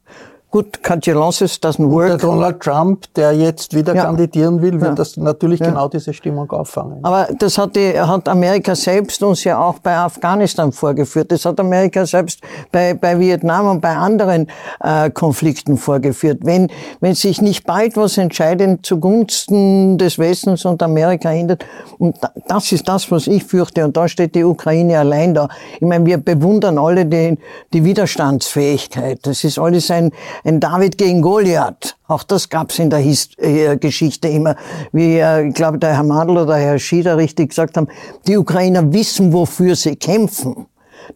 Gut, 0.53 0.81
your 1.07 1.15
losses 1.15 1.59
doesn't 1.59 1.91
work. 1.91 2.09
Der 2.09 2.19
Donald 2.19 2.61
Trump, 2.61 3.07
der 3.15 3.33
jetzt 3.33 3.75
wieder 3.75 3.95
ja. 3.95 4.05
kandidieren 4.05 4.61
will, 4.61 4.73
wird 4.73 4.83
ja. 4.83 4.95
das 4.95 5.17
natürlich 5.17 5.61
ja. 5.61 5.69
genau 5.69 5.89
diese 5.89 6.13
Stimmung 6.13 6.51
auffangen. 6.51 7.03
Aber 7.03 7.27
das 7.39 7.57
hat, 7.57 7.75
die, 7.75 7.99
hat 7.99 8.29
Amerika 8.29 8.75
selbst 8.75 9.23
uns 9.23 9.45
ja 9.45 9.59
auch 9.59 9.79
bei 9.79 9.97
Afghanistan 9.97 10.71
vorgeführt. 10.71 11.33
Das 11.33 11.47
hat 11.47 11.59
Amerika 11.59 12.05
selbst 12.05 12.41
bei, 12.71 12.93
bei 12.93 13.19
Vietnam 13.19 13.67
und 13.67 13.81
bei 13.81 13.97
anderen 13.97 14.47
äh, 14.81 15.09
Konflikten 15.09 15.79
vorgeführt. 15.79 16.41
Wenn, 16.43 16.69
wenn 17.01 17.15
sich 17.15 17.41
nicht 17.41 17.65
bald 17.65 17.97
was 17.97 18.19
entscheidend 18.19 18.85
zugunsten 18.85 19.97
des 19.97 20.19
Westens 20.19 20.67
und 20.67 20.83
Amerika 20.83 21.31
hindert, 21.31 21.65
und 21.99 22.17
das 22.47 22.73
ist 22.73 22.87
das, 22.89 23.11
was 23.11 23.27
ich 23.27 23.45
fürchte, 23.45 23.87
und 23.87 23.97
da 23.97 24.07
steht 24.07 24.35
die 24.35 24.45
Ukraine 24.45 24.99
allein 24.99 25.33
da. 25.33 25.49
Ich 25.77 25.87
meine, 25.87 26.05
wir 26.05 26.19
bewundern 26.19 26.77
alle 26.77 27.07
die, 27.07 27.39
die 27.73 27.85
Widerstandsfähigkeit. 27.85 29.21
Das 29.23 29.45
ist 29.45 29.59
alles 29.59 29.91
ein, 29.91 30.13
ein 30.45 30.61
David 30.61 30.99
gegen 30.99 31.23
Goliath. 31.23 31.97
Auch 32.09 32.23
das 32.23 32.49
gab's 32.49 32.79
in 32.79 32.91
der 32.91 32.99
His 32.99 33.31
äh, 33.39 33.77
Geschichte 33.77 34.29
immer. 34.29 34.57
Wie, 34.93 35.19
äh, 35.19 35.49
ich 35.49 35.55
glaube, 35.55 35.79
der 35.79 35.95
Herr 35.97 36.03
Madl 36.03 36.39
oder 36.39 36.57
Herr 36.57 36.79
Schieder 36.79 37.17
richtig 37.17 37.51
gesagt 37.51 37.77
haben, 37.77 37.89
die 38.27 38.37
Ukrainer 38.37 38.93
wissen, 38.93 39.33
wofür 39.33 39.77
sie 39.77 39.97
kämpfen. 39.97 40.67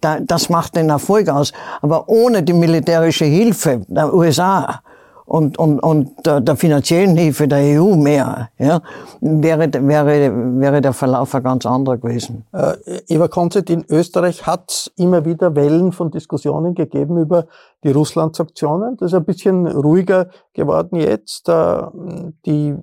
Da, 0.01 0.21
das 0.21 0.49
macht 0.49 0.77
den 0.77 0.91
Erfolg 0.91 1.29
aus. 1.29 1.53
Aber 1.83 2.09
ohne 2.09 2.43
die 2.43 2.53
militärische 2.53 3.25
Hilfe 3.25 3.83
der 3.89 4.13
USA 4.13 4.81
und, 5.27 5.59
und, 5.59 5.81
und 5.81 6.13
der, 6.25 6.57
finanziellen 6.57 7.17
Hilfe 7.17 7.49
der 7.49 7.81
EU 7.81 7.97
mehr, 7.97 8.51
ja, 8.59 8.81
wäre, 9.21 9.71
wäre, 9.73 10.61
wäre 10.61 10.81
der 10.81 10.93
Verlauf 10.93 11.35
ein 11.35 11.43
ganz 11.43 11.67
anderer 11.67 11.99
gewesen. 11.99 12.45
Äh, 12.53 12.75
Eva 13.09 13.29
Konzett, 13.29 13.69
in 13.69 13.85
Österreich 13.89 14.47
hat 14.47 14.71
es 14.71 14.93
immer 14.97 15.25
wieder 15.25 15.55
Wellen 15.57 15.93
von 15.93 16.11
Diskussionen 16.11 16.75
gegeben 16.75 17.19
über 17.19 17.47
die 17.83 17.91
Russland-Sanktionen. 17.91 18.97
Das 18.97 19.13
ist 19.13 19.15
ein 19.15 19.25
bisschen 19.25 19.67
ruhiger 19.67 20.29
geworden 20.53 20.97
jetzt. 20.97 21.49
Äh, 21.49 21.83
die 22.47 22.77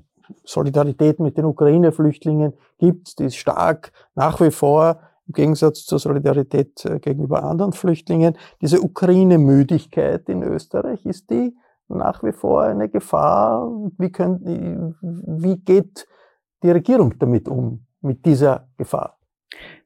Solidarität 0.43 1.19
mit 1.19 1.37
den 1.37 1.45
Ukraine-Flüchtlingen 1.45 2.53
gibt 2.77 3.19
die 3.19 3.25
ist 3.25 3.37
stark 3.37 3.91
nach 4.15 4.41
wie 4.41 4.51
vor 4.51 4.99
im 5.27 5.33
Gegensatz 5.33 5.85
zur 5.85 5.99
Solidarität 5.99 6.85
äh, 6.85 6.99
gegenüber 6.99 7.43
anderen 7.43 7.73
Flüchtlingen. 7.73 8.37
Diese 8.61 8.81
Ukraine-Müdigkeit 8.81 10.27
in 10.27 10.43
Österreich, 10.43 11.05
ist 11.05 11.29
die 11.29 11.55
nach 11.93 12.23
wie 12.23 12.31
vor 12.31 12.63
eine 12.63 12.89
Gefahr. 12.89 13.69
Wie, 13.97 14.11
könnt, 14.11 14.41
wie 14.45 15.57
geht 15.57 16.07
die 16.63 16.71
Regierung 16.71 17.17
damit 17.19 17.47
um, 17.47 17.85
mit 18.01 18.25
dieser 18.25 18.67
Gefahr? 18.77 19.17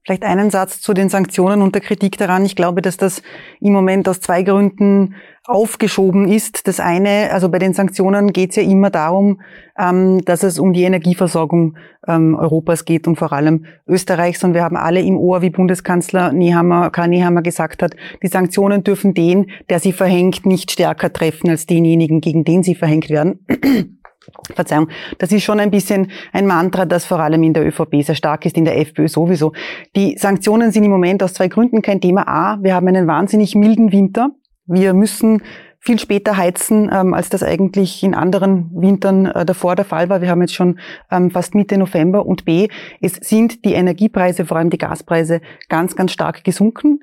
Vielleicht 0.07 0.24
einen 0.24 0.51
Satz 0.51 0.79
zu 0.79 0.93
den 0.93 1.09
Sanktionen 1.09 1.62
und 1.62 1.75
der 1.75 1.81
Kritik 1.81 2.17
daran. 2.17 2.45
Ich 2.45 2.55
glaube, 2.55 2.81
dass 2.81 2.95
das 2.95 3.21
im 3.59 3.74
Moment 3.74 4.07
aus 4.07 4.21
zwei 4.21 4.41
Gründen 4.41 5.15
aufgeschoben 5.43 6.29
ist. 6.29 6.65
Das 6.65 6.79
eine, 6.79 7.29
also 7.33 7.50
bei 7.50 7.59
den 7.59 7.74
Sanktionen 7.74 8.31
geht 8.31 8.51
es 8.51 8.55
ja 8.55 8.63
immer 8.63 8.89
darum, 8.89 9.41
ähm, 9.77 10.24
dass 10.24 10.43
es 10.43 10.59
um 10.59 10.71
die 10.71 10.83
Energieversorgung 10.83 11.75
ähm, 12.07 12.36
Europas 12.36 12.86
geht 12.86 13.05
und 13.05 13.17
vor 13.17 13.33
allem 13.33 13.65
Österreichs. 13.86 14.45
Und 14.45 14.53
wir 14.53 14.63
haben 14.63 14.77
alle 14.77 15.01
im 15.01 15.17
Ohr, 15.17 15.41
wie 15.41 15.50
Bundeskanzler 15.50 16.31
Nehammer, 16.31 16.89
Karl 16.89 17.09
Nehammer 17.09 17.41
gesagt 17.41 17.83
hat, 17.83 17.93
die 18.24 18.27
Sanktionen 18.27 18.86
dürfen 18.86 19.13
den, 19.13 19.51
der 19.69 19.81
sie 19.81 19.91
verhängt, 19.91 20.45
nicht 20.45 20.71
stärker 20.71 21.12
treffen 21.12 21.50
als 21.50 21.65
denjenigen, 21.65 22.21
gegen 22.21 22.45
den 22.45 22.63
sie 22.63 22.75
verhängt 22.75 23.09
werden. 23.09 23.45
Verzeihung, 24.53 24.89
das 25.17 25.31
ist 25.31 25.43
schon 25.43 25.60
ein 25.60 25.72
bisschen 25.72 26.12
ein 26.34 26.48
Mantra, 26.48 26.86
das 26.86 27.05
vor 27.05 27.19
allem 27.19 27.43
in 27.43 27.53
der 27.53 27.65
ÖVP 27.65 28.03
sehr 28.03 28.15
stark 28.15 28.46
ist, 28.46 28.57
in 28.57 28.65
der 28.65 28.77
FPÖ 28.79 29.07
sowieso. 29.07 29.53
Die 29.96 30.17
Sanktionen 30.17 30.72
sind 30.72 30.84
im 30.84 30.91
Moment 30.91 31.24
aus 31.24 31.34
zwei 31.34 31.48
Gründen 31.48 31.81
kein 31.81 32.01
Thema. 32.01 32.27
A, 32.27 32.57
wir 32.62 32.75
haben 32.75 32.88
einen 32.88 33.07
wahnsinnig 33.07 33.55
milden 33.55 33.91
Winter. 33.91 34.31
Wir 34.65 34.93
müssen 34.93 35.41
viel 35.79 36.00
später 36.00 36.36
heizen, 36.36 36.89
ähm, 36.93 37.13
als 37.13 37.29
das 37.29 37.43
eigentlich 37.43 38.03
in 38.03 38.13
anderen 38.13 38.69
Wintern 38.74 39.27
äh, 39.27 39.46
davor 39.46 39.75
der 39.75 39.86
Fall 39.86 40.10
war. 40.10 40.22
Wir 40.22 40.29
haben 40.29 40.41
jetzt 40.41 40.55
schon 40.55 40.79
ähm, 41.12 41.31
fast 41.31 41.55
Mitte 41.55 41.77
November. 41.77 42.25
Und 42.25 42.46
B, 42.46 42.67
es 43.00 43.13
sind 43.13 43.63
die 43.63 43.74
Energiepreise, 43.74 44.46
vor 44.46 44.57
allem 44.57 44.69
die 44.69 44.77
Gaspreise, 44.77 45.39
ganz, 45.69 45.96
ganz 45.96 46.12
stark 46.12 46.43
gesunken 46.43 47.00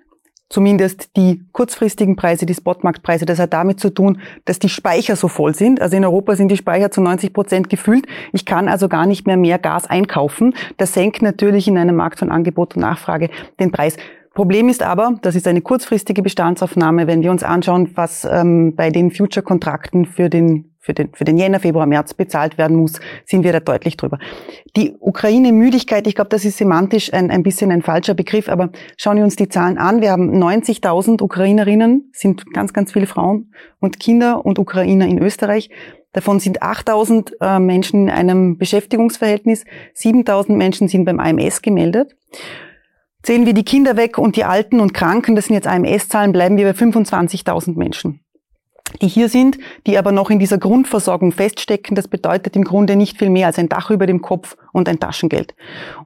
zumindest 0.49 1.17
die 1.17 1.43
kurzfristigen 1.53 2.17
Preise, 2.17 2.47
die 2.47 2.55
Spotmarktpreise. 2.55 3.27
Das 3.27 3.39
hat 3.39 3.53
damit 3.53 3.81
zu 3.81 3.91
tun, 3.91 4.21
dass 4.45 4.59
die 4.59 4.69
Speicher 4.69 5.17
so 5.17 5.29
voll 5.29 5.55
sind. 5.55 5.81
Also 5.81 5.97
in 5.97 6.05
Europa 6.05 6.37
sind 6.37 6.49
die 6.49 6.57
Speicher 6.57 6.91
zu 6.91 7.01
90 7.01 7.33
Prozent 7.33 7.71
gefüllt. 7.71 8.07
Ich 8.33 8.45
kann 8.45 8.69
also 8.69 8.89
gar 8.89 9.07
nicht 9.07 9.27
mehr 9.27 9.37
mehr 9.37 9.59
Gas 9.59 9.87
einkaufen. 9.87 10.55
Das 10.77 10.95
senkt 10.95 11.23
natürlich 11.23 11.69
in 11.69 11.79
einem 11.79 11.97
Markt 11.97 12.19
von 12.19 12.31
Angebot 12.31 12.77
und 12.77 12.83
Nachfrage 12.83 13.31
den 13.59 13.71
Preis. 13.71 13.97
Problem 14.35 14.69
ist 14.69 14.83
aber, 14.83 15.17
das 15.23 15.37
ist 15.37 15.47
eine 15.47 15.61
kurzfristige 15.61 16.21
Bestandsaufnahme, 16.21 17.07
wenn 17.07 17.23
wir 17.23 17.31
uns 17.31 17.45
anschauen, 17.45 17.91
was 17.95 18.25
ähm, 18.25 18.75
bei 18.75 18.91
den 18.91 19.13
Future-Kontrakten 19.13 20.07
für 20.07 20.29
den 20.29 20.74
für 20.85 20.93
den, 20.93 21.15
für 21.15 21.25
den 21.25 21.39
Jänner, 21.39 21.61
Februar, 21.61 21.87
März 21.87 22.13
bezahlt 22.13 22.59
werden 22.59 22.77
muss, 22.77 23.01
sind 23.25 23.43
wir 23.43 23.53
da 23.53 23.61
deutlich 23.61 23.97
drüber. 23.97 24.19
Die 24.77 24.95
Ukraine-Müdigkeit, 25.01 26.07
ich 26.07 26.15
glaube, 26.15 26.29
das 26.29 26.45
ist 26.45 26.59
semantisch 26.59 27.11
ein, 27.15 27.31
ein 27.31 27.43
bisschen 27.43 27.73
ein 27.73 27.81
falscher 27.81 28.13
Begriff, 28.13 28.51
aber 28.51 28.69
schauen 28.99 29.17
wir 29.17 29.25
uns 29.25 29.35
die 29.35 29.49
Zahlen 29.49 29.79
an. 29.79 30.03
Wir 30.03 30.11
haben 30.11 30.31
90.000 30.31 31.23
Ukrainerinnen, 31.23 32.11
sind 32.13 32.53
ganz, 32.53 32.75
ganz 32.75 32.93
viele 32.93 33.07
Frauen 33.07 33.51
und 33.81 33.99
Kinder 33.99 34.45
und 34.45 34.59
Ukrainer 34.59 35.09
in 35.09 35.19
Österreich. 35.19 35.71
Davon 36.13 36.39
sind 36.39 36.63
8000 36.63 37.35
äh, 37.41 37.59
Menschen 37.59 38.03
in 38.03 38.11
einem 38.11 38.59
Beschäftigungsverhältnis, 38.59 39.65
7000 39.95 40.57
Menschen 40.59 40.89
sind 40.89 41.07
beim 41.07 41.19
AMS 41.19 41.63
gemeldet. 41.63 42.15
Zählen 43.23 43.47
wir 43.47 43.55
die 43.55 43.65
Kinder 43.65 43.97
weg 43.97 44.19
und 44.19 44.37
die 44.37 44.45
Alten 44.45 44.81
und 44.81 44.93
Kranken, 44.93 45.35
das 45.35 45.47
sind 45.47 45.55
jetzt 45.55 45.67
AMS-Zahlen, 45.67 46.33
bleiben 46.33 46.59
wir 46.59 46.67
bei 46.67 46.79
25.000 46.79 47.79
Menschen 47.79 48.24
die 49.03 49.09
hier 49.09 49.29
sind, 49.29 49.59
die 49.87 49.99
aber 49.99 50.13
noch 50.13 50.31
in 50.31 50.39
dieser 50.39 50.59
Grundversorgung 50.59 51.33
feststecken. 51.33 51.95
Das 51.95 52.09
bedeutet 52.09 52.57
im 52.57 52.65
Grunde 52.65 52.97
nicht 52.97 53.19
viel 53.19 53.31
mehr 53.31 53.47
als 53.47 53.59
ein 53.59 53.69
Dach 53.69 53.91
über 53.91 54.07
dem 54.07 54.23
Kopf 54.23 54.57
und 54.73 54.89
ein 54.89 55.01
Taschengeld. 55.01 55.55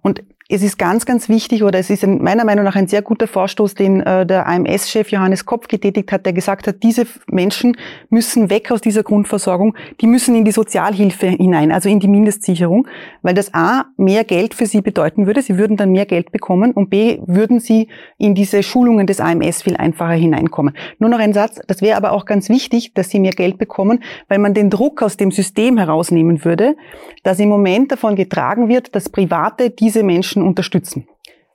Und 0.03 0.23
es 0.51 0.63
ist 0.63 0.79
ganz, 0.79 1.05
ganz 1.05 1.29
wichtig 1.29 1.63
oder 1.63 1.79
es 1.79 1.91
ist 1.91 2.03
ein, 2.03 2.23
meiner 2.23 2.47
Meinung 2.47 2.65
nach 2.65 2.75
ein 2.75 2.89
sehr 2.89 3.03
guter 3.03 3.27
Vorstoß, 3.27 3.75
den 3.75 4.01
äh, 4.01 4.25
der 4.25 4.47
AMS-Chef 4.47 5.11
Johannes 5.11 5.45
Kopf 5.45 5.69
getätigt 5.69 6.11
hat, 6.11 6.25
der 6.25 6.33
gesagt 6.33 6.67
hat, 6.67 6.83
diese 6.83 7.07
Menschen 7.31 7.77
müssen 8.09 8.49
weg 8.49 8.71
aus 8.71 8.81
dieser 8.81 9.03
Grundversorgung, 9.03 9.77
die 10.01 10.07
müssen 10.07 10.35
in 10.35 10.47
die 10.47 10.51
Sozialhilfe 10.51 11.27
hinein, 11.27 11.71
also 11.71 11.91
in 11.91 12.01
die 12.01 12.09
Mindestsicherung, 12.09 12.89
weil 13.21 13.35
das 13.35 13.53
A 13.53 13.85
mehr 13.99 14.25
Geld 14.25 14.55
für 14.55 14.65
sie 14.65 14.81
bedeuten 14.81 15.27
würde, 15.27 15.43
sie 15.43 15.59
würden 15.59 15.77
dann 15.77 15.93
mehr 15.93 16.07
Geld 16.07 16.33
bekommen 16.33 16.73
und 16.73 16.89
B 16.89 17.19
würden 17.27 17.61
sie 17.61 17.89
in 18.17 18.35
diese 18.35 18.63
Schulungen 18.63 19.07
des 19.07 19.21
AMS 19.21 19.63
viel 19.63 19.77
einfacher 19.77 20.15
hineinkommen. 20.15 20.75
Nur 20.99 21.11
noch 21.11 21.19
ein 21.19 21.35
Satz, 21.35 21.61
das 21.67 21.83
wäre 21.83 21.99
aber 21.99 22.13
auch 22.13 22.25
ganz 22.25 22.49
wichtig, 22.49 22.95
dass 22.95 23.11
sie 23.11 23.21
mehr 23.21 23.33
Geld 23.33 23.59
bekommen, 23.59 24.03
weil 24.29 24.39
man 24.39 24.55
den 24.55 24.71
Druck 24.71 25.03
aus 25.03 25.19
dem 25.19 25.31
System 25.31 25.77
herausnehmen 25.77 26.47
würde, 26.47 26.75
dass 27.23 27.39
im 27.39 27.51
Moment 27.51 27.93
davon 27.93 28.17
getragen 28.17 28.71
wird, 28.71 28.95
dass 28.95 29.11
Private 29.11 29.69
diese 29.69 30.03
Menschen 30.03 30.38
Menschen 30.39 30.43
unterstützen. 30.43 31.07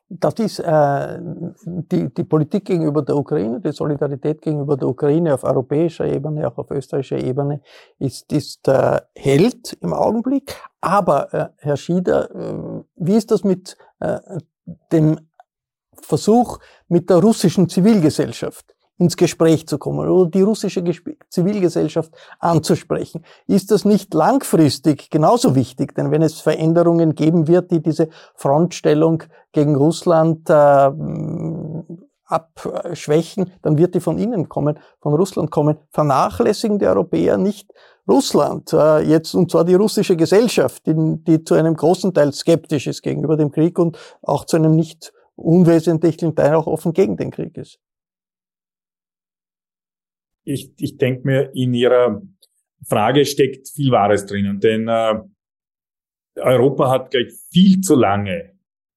das 0.09 0.33
ist 0.35 0.59
äh, 0.59 1.19
die, 1.65 2.13
die 2.13 2.23
Politik 2.23 2.65
gegenüber 2.65 3.01
der 3.01 3.15
Ukraine, 3.15 3.59
die 3.59 3.71
Solidarität 3.71 4.41
gegenüber 4.41 4.77
der 4.77 4.87
Ukraine 4.87 5.33
auf 5.33 5.43
europäischer 5.43 6.05
Ebene, 6.05 6.47
auch 6.47 6.57
auf 6.57 6.69
österreichischer 6.69 7.23
Ebene, 7.23 7.61
ist, 7.99 8.31
ist 8.31 8.67
äh, 8.67 9.01
Held 9.15 9.77
im 9.81 9.93
Augenblick. 9.93 10.55
Aber, 10.81 11.33
äh, 11.33 11.47
Herr 11.57 11.77
Schieder, 11.77 12.29
äh, 12.29 12.83
wie 12.97 13.15
ist 13.15 13.31
das 13.31 13.43
mit 13.43 13.75
äh, 14.01 14.19
dem 14.91 15.17
Versuch 15.93 16.59
mit 16.89 17.09
der 17.09 17.17
russischen 17.17 17.67
Zivilgesellschaft? 17.69 18.75
Ins 19.03 19.17
Gespräch 19.17 19.67
zu 19.67 19.77
kommen 19.77 20.07
oder 20.07 20.29
die 20.29 20.41
russische 20.41 20.81
Zivilgesellschaft 21.29 22.12
anzusprechen. 22.39 23.24
Ist 23.48 23.72
das 23.72 23.83
nicht 23.83 24.13
langfristig 24.13 25.10
genauso 25.10 25.55
wichtig? 25.55 25.93
Denn 25.95 26.10
wenn 26.12 26.22
es 26.22 26.39
Veränderungen 26.39 27.13
geben 27.13 27.48
wird, 27.48 27.72
die 27.72 27.81
diese 27.81 28.07
Frontstellung 28.36 29.24
gegen 29.51 29.75
Russland 29.75 30.50
äh, 30.50 30.91
abschwächen, 32.25 33.51
dann 33.62 33.77
wird 33.77 33.93
die 33.93 34.00
von 34.00 34.17
Ihnen 34.17 34.48
kommen, 34.48 34.79
von 35.01 35.13
Russland 35.13 35.51
kommen. 35.51 35.77
Vernachlässigen 35.91 36.79
die 36.79 36.88
Europäer 36.88 37.38
nicht 37.38 37.72
Russland, 38.07 38.72
äh, 38.74 39.00
jetzt, 39.00 39.33
und 39.33 39.51
zwar 39.51 39.65
die 39.65 39.75
russische 39.75 40.15
Gesellschaft, 40.15 40.86
die, 40.88 40.95
die 41.24 41.43
zu 41.43 41.55
einem 41.55 41.75
großen 41.75 42.13
Teil 42.13 42.33
skeptisch 42.33 42.88
ist 42.88 43.01
gegenüber 43.01 43.38
dem 43.38 43.51
Krieg 43.51 43.77
und 43.79 43.98
auch 44.22 44.45
zu 44.45 44.57
einem 44.57 44.75
nicht 44.75 45.13
unwesentlichen 45.36 46.36
Teil 46.36 46.55
auch 46.55 46.67
offen 46.67 46.93
gegen 46.93 47.17
den 47.17 47.31
Krieg 47.31 47.57
ist 47.57 47.79
ich, 50.43 50.71
ich 50.77 50.97
denke 50.97 51.25
mir, 51.25 51.51
in 51.53 51.73
Ihrer 51.73 52.21
Frage 52.88 53.25
steckt 53.25 53.69
viel 53.69 53.91
Wahres 53.91 54.25
drinnen, 54.25 54.59
denn 54.59 54.88
äh, 54.88 55.15
Europa 56.35 56.89
hat 56.89 57.12
gleich 57.12 57.31
viel 57.51 57.81
zu 57.81 57.95
lange 57.95 58.53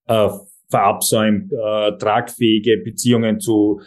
äh, 0.07 0.29
verabsäumt, 0.69 1.51
äh, 1.53 1.97
tragfähige 1.97 2.77
Beziehungen 2.77 3.39
zu 3.39 3.81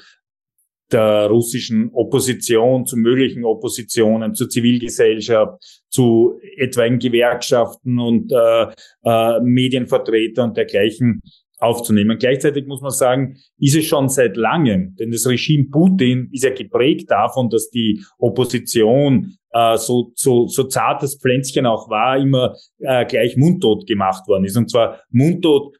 der 0.90 1.26
russischen 1.29 1.90
Opposition, 1.93 2.85
zu 2.85 2.97
möglichen 2.97 3.45
Oppositionen, 3.45 4.35
zur 4.35 4.49
Zivilgesellschaft, 4.49 5.83
zu 5.88 6.40
etwaigen 6.57 6.99
Gewerkschaften 6.99 7.99
und 8.00 8.33
äh, 8.33 8.67
äh, 9.05 9.40
Medienvertreter 9.40 10.45
und 10.45 10.57
dergleichen 10.57 11.23
aufzunehmen. 11.61 12.19
Gleichzeitig 12.19 12.67
muss 12.67 12.81
man 12.81 12.90
sagen, 12.90 13.37
ist 13.59 13.76
es 13.76 13.85
schon 13.85 14.09
seit 14.09 14.37
langem, 14.37 14.97
denn 14.97 15.11
das 15.11 15.26
Regime 15.26 15.69
Putin 15.71 16.29
ist 16.33 16.45
ja 16.45 16.50
geprägt 16.50 17.11
davon, 17.11 17.50
dass 17.50 17.71
die 17.71 18.02
Opposition 18.19 19.37
äh, 19.52 19.76
so, 19.76 20.12
so, 20.14 20.47
so 20.47 20.64
zart 20.64 21.02
das 21.02 21.17
Pflänzchen 21.17 21.67
auch 21.67 21.88
war, 21.90 22.17
immer 22.17 22.57
äh, 22.79 23.05
gleich 23.05 23.37
mundtot 23.37 23.87
gemacht 23.87 24.26
worden 24.26 24.45
ist. 24.45 24.57
Und 24.57 24.71
zwar 24.71 25.00
mundtot 25.11 25.76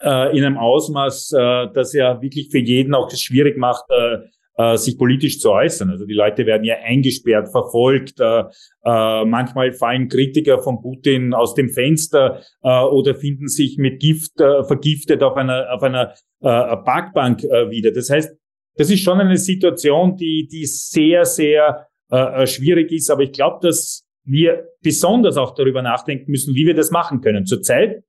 äh, 0.00 0.36
in 0.36 0.44
einem 0.44 0.58
Ausmaß, 0.58 1.32
äh, 1.32 1.66
das 1.72 1.92
ja 1.92 2.20
wirklich 2.20 2.50
für 2.50 2.58
jeden 2.58 2.94
auch 2.94 3.08
das 3.08 3.20
schwierig 3.20 3.56
macht, 3.56 3.84
äh, 3.90 4.18
äh, 4.56 4.76
sich 4.76 4.98
politisch 4.98 5.40
zu 5.40 5.50
äußern. 5.50 5.90
Also 5.90 6.06
die 6.06 6.14
Leute 6.14 6.46
werden 6.46 6.64
ja 6.64 6.76
eingesperrt, 6.84 7.50
verfolgt. 7.50 8.20
Äh, 8.20 8.44
äh, 8.84 9.24
manchmal 9.24 9.72
fallen 9.72 10.08
Kritiker 10.08 10.58
von 10.58 10.80
Putin 10.82 11.34
aus 11.34 11.54
dem 11.54 11.70
Fenster 11.70 12.42
äh, 12.62 12.82
oder 12.84 13.14
finden 13.14 13.48
sich 13.48 13.78
mit 13.78 14.00
Gift 14.00 14.40
äh, 14.40 14.64
vergiftet 14.64 15.22
auf 15.22 15.36
einer, 15.36 15.72
auf 15.72 15.82
einer 15.82 16.12
äh, 16.40 16.76
Parkbank 16.76 17.44
äh, 17.44 17.70
wieder. 17.70 17.92
Das 17.92 18.10
heißt, 18.10 18.36
das 18.76 18.90
ist 18.90 19.00
schon 19.00 19.20
eine 19.20 19.36
Situation, 19.36 20.16
die, 20.16 20.48
die 20.50 20.66
sehr, 20.66 21.24
sehr 21.24 21.88
äh, 22.10 22.42
äh 22.42 22.46
schwierig 22.46 22.90
ist. 22.92 23.10
Aber 23.10 23.22
ich 23.22 23.32
glaube, 23.32 23.66
dass 23.66 24.04
wir 24.24 24.68
besonders 24.82 25.36
auch 25.36 25.54
darüber 25.54 25.82
nachdenken 25.82 26.30
müssen, 26.30 26.54
wie 26.54 26.66
wir 26.66 26.74
das 26.74 26.90
machen 26.90 27.20
können. 27.20 27.44
Zurzeit 27.44 28.02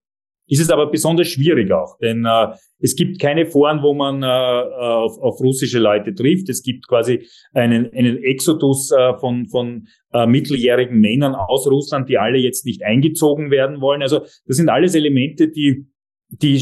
ist 0.48 0.62
es 0.62 0.70
aber 0.70 0.92
besonders 0.92 1.28
schwierig 1.28 1.72
auch, 1.72 1.98
denn 2.00 2.26
äh, 2.26 2.48
es 2.80 2.98
gibt 2.98 3.20
keine 3.20 3.46
Foren, 3.46 3.82
wo 3.82 3.94
man 3.94 4.24
äh, 4.24 4.26
auf, 4.26 5.18
auf 5.20 5.40
russische 5.40 5.80
Leute 5.80 6.14
trifft. 6.14 6.50
Es 6.50 6.62
gibt 6.62 6.86
quasi 6.86 7.26
einen, 7.54 7.90
einen 7.94 8.22
Exodus 8.22 8.92
äh, 8.92 9.18
von, 9.20 9.48
von 9.48 9.88
äh, 10.12 10.28
mitteljährigen 10.28 11.00
Männern 11.00 11.34
aus 11.34 11.66
Russland, 11.66 12.10
die 12.10 12.18
alle 12.18 12.38
jetzt 12.38 12.66
nicht 12.66 12.84
eingezogen 12.84 13.52
werden 13.52 13.80
wollen. 13.80 14.02
Also 14.02 14.20
das 14.46 14.58
sind 14.58 14.68
alles 14.68 14.96
Elemente, 14.96 15.48
die, 15.48 15.88
die 16.28 16.62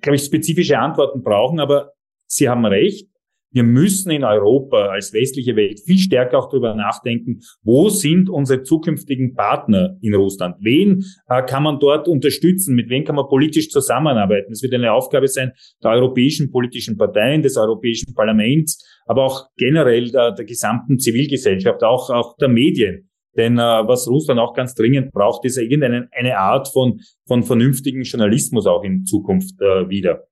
glaube 0.00 0.16
ich, 0.16 0.22
spezifische 0.22 0.78
Antworten 0.78 1.22
brauchen. 1.22 1.60
Aber 1.60 1.92
Sie 2.26 2.48
haben 2.48 2.64
recht. 2.64 3.09
Wir 3.52 3.64
müssen 3.64 4.10
in 4.10 4.22
Europa 4.22 4.88
als 4.88 5.12
westliche 5.12 5.56
Welt 5.56 5.80
viel 5.80 5.98
stärker 5.98 6.38
auch 6.38 6.48
darüber 6.48 6.74
nachdenken, 6.74 7.40
wo 7.62 7.88
sind 7.88 8.30
unsere 8.30 8.62
zukünftigen 8.62 9.34
Partner 9.34 9.96
in 10.00 10.14
Russland? 10.14 10.56
Wen 10.60 11.04
äh, 11.28 11.42
kann 11.42 11.64
man 11.64 11.80
dort 11.80 12.06
unterstützen? 12.06 12.76
Mit 12.76 12.88
wem 12.90 13.04
kann 13.04 13.16
man 13.16 13.26
politisch 13.28 13.68
zusammenarbeiten? 13.70 14.52
Es 14.52 14.62
wird 14.62 14.74
eine 14.74 14.92
Aufgabe 14.92 15.26
sein 15.26 15.52
der 15.82 15.90
europäischen 15.90 16.52
politischen 16.52 16.96
Parteien, 16.96 17.42
des 17.42 17.56
Europäischen 17.56 18.14
Parlaments, 18.14 18.84
aber 19.06 19.24
auch 19.24 19.48
generell 19.56 20.10
der, 20.10 20.30
der 20.32 20.44
gesamten 20.44 21.00
Zivilgesellschaft, 21.00 21.82
auch, 21.82 22.10
auch 22.10 22.36
der 22.36 22.48
Medien. 22.48 23.10
Denn 23.36 23.58
äh, 23.58 23.62
was 23.62 24.08
Russland 24.08 24.40
auch 24.40 24.54
ganz 24.54 24.74
dringend 24.74 25.12
braucht, 25.12 25.44
ist 25.44 25.58
irgendeine 25.58 26.08
eine 26.12 26.38
Art 26.38 26.68
von, 26.68 27.00
von 27.26 27.42
vernünftigen 27.42 28.02
Journalismus 28.02 28.66
auch 28.66 28.84
in 28.84 29.04
Zukunft 29.04 29.60
äh, 29.60 29.88
wieder. 29.88 30.24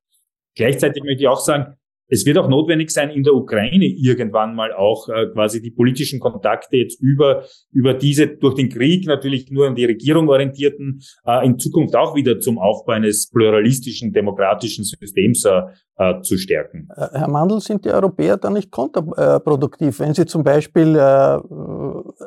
Gleichzeitig 0.54 1.02
möchte 1.02 1.22
ich 1.22 1.28
auch 1.28 1.40
sagen, 1.40 1.76
es 2.08 2.24
wird 2.24 2.38
auch 2.38 2.48
notwendig 2.48 2.90
sein, 2.90 3.10
in 3.10 3.22
der 3.22 3.34
Ukraine 3.34 3.86
irgendwann 3.86 4.54
mal 4.54 4.72
auch 4.72 5.08
äh, 5.08 5.26
quasi 5.32 5.60
die 5.60 5.70
politischen 5.70 6.20
Kontakte 6.20 6.76
jetzt 6.76 7.00
über, 7.00 7.44
über 7.70 7.94
diese 7.94 8.26
durch 8.26 8.54
den 8.54 8.70
Krieg 8.70 9.06
natürlich 9.06 9.50
nur 9.50 9.66
an 9.66 9.74
die 9.74 9.84
Regierung 9.84 10.28
orientierten, 10.28 11.00
äh, 11.26 11.46
in 11.46 11.58
Zukunft 11.58 11.94
auch 11.96 12.14
wieder 12.14 12.40
zum 12.40 12.58
Aufbau 12.58 12.92
eines 12.92 13.28
pluralistischen, 13.30 14.12
demokratischen 14.12 14.84
Systems 14.84 15.44
äh, 15.44 15.60
äh 15.98 16.20
zu 16.22 16.38
stärken. 16.38 16.88
Äh, 16.96 17.08
Herr 17.12 17.28
Mandl, 17.28 17.60
sind 17.60 17.84
die 17.84 17.90
Europäer 17.90 18.38
da 18.38 18.50
nicht 18.50 18.70
kontraproduktiv, 18.70 20.00
wenn 20.00 20.14
sie 20.14 20.26
zum 20.26 20.42
Beispiel 20.44 20.96
äh, 20.96 21.38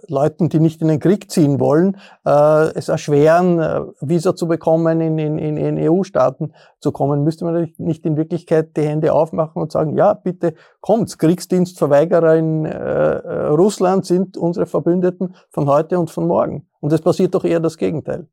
Leuten, 0.08 0.50
die 0.50 0.60
nicht 0.60 0.82
in 0.82 0.90
den 0.90 1.00
Krieg 1.00 1.32
ziehen 1.32 1.60
wollen, 1.60 1.98
äh, 2.26 2.72
es 2.76 2.90
erschweren, 2.90 3.60
äh, 3.60 3.82
Visa 4.02 4.36
zu 4.36 4.48
bekommen, 4.48 5.02
in, 5.02 5.18
in, 5.18 5.58
in 5.58 5.90
EU-Staaten 5.90 6.54
zu 6.80 6.92
kommen, 6.92 7.24
müsste 7.24 7.46
man 7.46 7.72
nicht 7.78 8.06
in 8.06 8.18
Wirklichkeit 8.18 8.76
die 8.78 8.82
Hände 8.82 9.14
aufmachen 9.14 9.62
und 9.62 9.71
sagen, 9.72 9.98
ja, 9.98 10.14
bitte 10.14 10.56
kommt's, 10.80 11.18
Kriegsdienstverweigerer 11.18 12.36
in 12.36 12.66
äh, 12.66 12.72
äh, 12.72 13.48
Russland 13.48 14.06
sind 14.06 14.38
unsere 14.38 14.66
Verbündeten 14.66 15.36
von 15.50 15.68
heute 15.68 16.00
und 16.00 16.10
von 16.10 16.28
morgen. 16.28 16.68
Und 16.80 16.94
es 16.94 17.02
passiert 17.02 17.34
doch 17.36 17.44
eher 17.44 17.60
das 17.60 17.78
Gegenteil. 17.78 18.28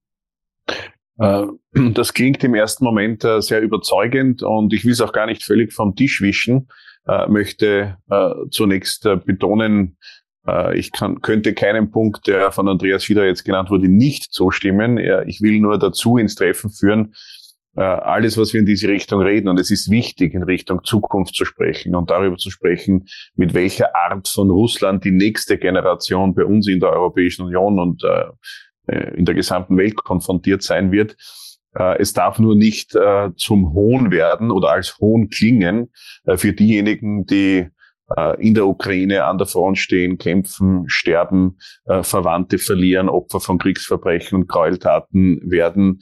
Äh, 1.18 1.46
das 1.94 2.14
klingt 2.14 2.42
im 2.44 2.54
ersten 2.54 2.84
Moment 2.84 3.24
äh, 3.24 3.40
sehr 3.40 3.60
überzeugend 3.60 4.42
und 4.42 4.72
ich 4.72 4.84
will 4.84 4.92
es 4.92 5.00
auch 5.00 5.12
gar 5.12 5.26
nicht 5.26 5.44
völlig 5.44 5.72
vom 5.72 5.94
Tisch 5.94 6.20
wischen, 6.20 6.68
möchte 7.28 7.96
zunächst 8.50 9.08
betonen, 9.24 9.96
ich 10.74 10.92
kann, 10.92 11.22
könnte 11.22 11.54
keinen 11.54 11.90
Punkt, 11.90 12.26
der 12.26 12.52
von 12.52 12.68
Andreas 12.68 13.04
Fieder 13.04 13.24
jetzt 13.24 13.46
genannt 13.46 13.70
wurde, 13.70 13.88
nicht 13.88 14.30
zustimmen. 14.30 14.98
Ich 15.26 15.40
will 15.40 15.58
nur 15.58 15.78
dazu 15.78 16.18
ins 16.18 16.34
Treffen 16.34 16.68
führen, 16.68 17.14
alles, 17.74 18.36
was 18.36 18.52
wir 18.52 18.60
in 18.60 18.66
diese 18.66 18.88
Richtung 18.88 19.20
reden. 19.20 19.48
Und 19.48 19.60
es 19.60 19.70
ist 19.70 19.88
wichtig, 19.88 20.34
in 20.34 20.42
Richtung 20.42 20.82
Zukunft 20.82 21.34
zu 21.34 21.44
sprechen 21.44 21.94
und 21.94 22.10
darüber 22.10 22.36
zu 22.36 22.50
sprechen, 22.50 23.06
mit 23.36 23.54
welcher 23.54 23.94
Art 23.94 24.26
von 24.26 24.50
Russland 24.50 25.04
die 25.04 25.12
nächste 25.12 25.58
Generation 25.58 26.34
bei 26.34 26.44
uns 26.44 26.66
in 26.66 26.80
der 26.80 26.90
Europäischen 26.90 27.44
Union 27.44 27.78
und 27.78 28.02
äh, 28.02 28.92
äh 28.92 29.16
in 29.16 29.24
der 29.24 29.36
gesamten 29.36 29.76
Welt 29.76 29.96
konfrontiert 29.96 30.62
sein 30.62 30.90
wird. 30.90 31.14
Äh, 31.78 31.98
es 31.98 32.12
darf 32.12 32.38
nur 32.38 32.56
nicht 32.56 32.94
äh, 32.94 33.30
zum 33.36 33.72
Hohn 33.72 34.10
werden 34.10 34.50
oder 34.50 34.70
als 34.70 34.98
Hohn 34.98 35.28
klingen 35.28 35.90
äh, 36.24 36.36
für 36.36 36.52
diejenigen, 36.52 37.24
die 37.26 37.68
in 38.38 38.54
der 38.54 38.66
Ukraine 38.66 39.26
an 39.26 39.36
der 39.36 39.46
Front 39.46 39.76
stehen, 39.76 40.16
kämpfen, 40.16 40.84
sterben, 40.86 41.58
Verwandte 41.84 42.56
verlieren, 42.56 43.10
Opfer 43.10 43.38
von 43.38 43.58
Kriegsverbrechen 43.58 44.34
und 44.34 44.48
Gräueltaten 44.48 45.42
werden 45.44 46.00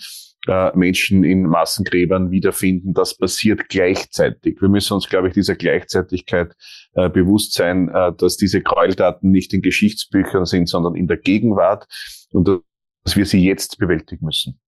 äh, 0.49 0.77
Menschen 0.77 1.25
in 1.25 1.43
Massengräbern 1.43 2.31
wiederfinden. 2.31 2.95
Das 2.95 3.17
passiert 3.17 3.69
gleichzeitig. 3.69 4.61
Wir 4.61 4.69
müssen 4.69 4.95
uns, 4.95 5.09
glaube 5.09 5.29
ich, 5.29 5.35
dieser 5.35 5.55
Gleichzeitigkeit 5.55 6.55
äh, 6.95 7.09
bewusst 7.09 7.55
sein, 7.55 7.89
äh, 7.89 8.13
dass 8.17 8.37
diese 8.37 8.61
Gräueltaten 8.61 9.31
nicht 9.31 9.53
in 9.53 9.63
Geschichtsbüchern 9.63 10.45
sind, 10.45 10.69
sondern 10.69 10.95
in 10.95 11.07
der 11.07 11.17
Gegenwart 11.17 11.87
und 12.33 12.49
dass 13.05 13.17
wir 13.17 13.27
sie 13.27 13.45
jetzt 13.45 13.79
bewältigen 13.79 14.25
müssen. 14.25 14.61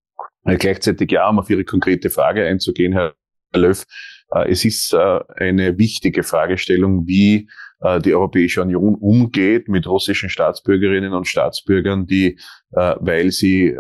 Äh, 0.46 0.58
gleichzeitig 0.58 1.12
ja, 1.12 1.30
um 1.30 1.40
auf 1.40 1.50
Ihre 1.50 1.64
konkrete 1.64 2.10
Frage 2.10 2.46
einzugehen, 2.46 2.94
Herr 2.94 3.14
Löw, 3.56 3.84
äh, 4.32 4.52
es 4.52 4.66
ist 4.66 4.94
äh, 4.94 5.20
eine 5.36 5.78
wichtige 5.78 6.24
Fragestellung, 6.24 7.08
wie 7.08 7.50
äh, 7.82 8.00
die 8.00 8.14
Europäische 8.14 8.62
Union 8.62 8.96
umgeht 8.96 9.68
mit 9.68 9.88
russischen 9.88 10.30
Staatsbürgerinnen 10.30 11.14
und 11.14 11.28
Staatsbürgern, 11.28 12.08
die, 12.08 12.40
weil 12.70 13.32
sie 13.32 13.76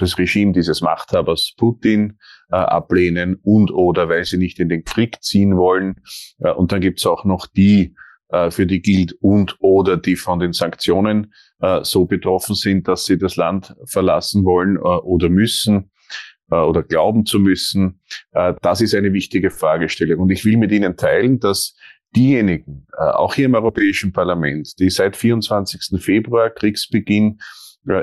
das 0.00 0.18
Regime 0.18 0.52
dieses 0.52 0.80
Machthabers 0.80 1.54
Putin 1.56 2.18
ablehnen 2.48 3.36
und 3.42 3.70
oder 3.70 4.08
weil 4.08 4.24
sie 4.24 4.36
nicht 4.36 4.58
in 4.58 4.68
den 4.68 4.82
Krieg 4.82 5.22
ziehen 5.22 5.56
wollen. 5.56 5.96
und 6.56 6.72
dann 6.72 6.80
gibt's 6.80 7.06
auch 7.06 7.24
noch 7.24 7.46
die, 7.46 7.94
für 8.50 8.66
die 8.66 8.82
gilt 8.82 9.12
und 9.20 9.56
oder 9.60 9.96
die 9.96 10.16
von 10.16 10.40
den 10.40 10.52
Sanktionen 10.52 11.32
so 11.82 12.06
betroffen 12.06 12.56
sind, 12.56 12.88
dass 12.88 13.04
sie 13.04 13.18
das 13.18 13.36
Land 13.36 13.76
verlassen 13.86 14.44
wollen 14.44 14.78
oder 14.78 15.28
müssen. 15.28 15.90
äh, 16.50 16.56
oder 16.56 16.82
glauben 16.82 17.26
zu 17.26 17.38
müssen. 17.38 18.00
Äh, 18.32 18.54
das 18.62 18.80
ist 18.80 18.94
eine 18.94 19.12
wichtige 19.12 19.50
Fragestellung. 19.50 20.20
Und 20.20 20.30
ich 20.30 20.44
will 20.44 20.56
mit 20.56 20.72
Ihnen 20.72 20.96
teilen, 20.96 21.40
dass 21.40 21.74
diejenigen, 22.14 22.86
äh, 22.98 23.02
auch 23.02 23.34
hier 23.34 23.46
im 23.46 23.54
Europäischen 23.54 24.12
Parlament, 24.12 24.78
die 24.78 24.90
seit 24.90 25.16
24. 25.16 26.00
Februar 26.00 26.50
Kriegsbeginn 26.50 27.38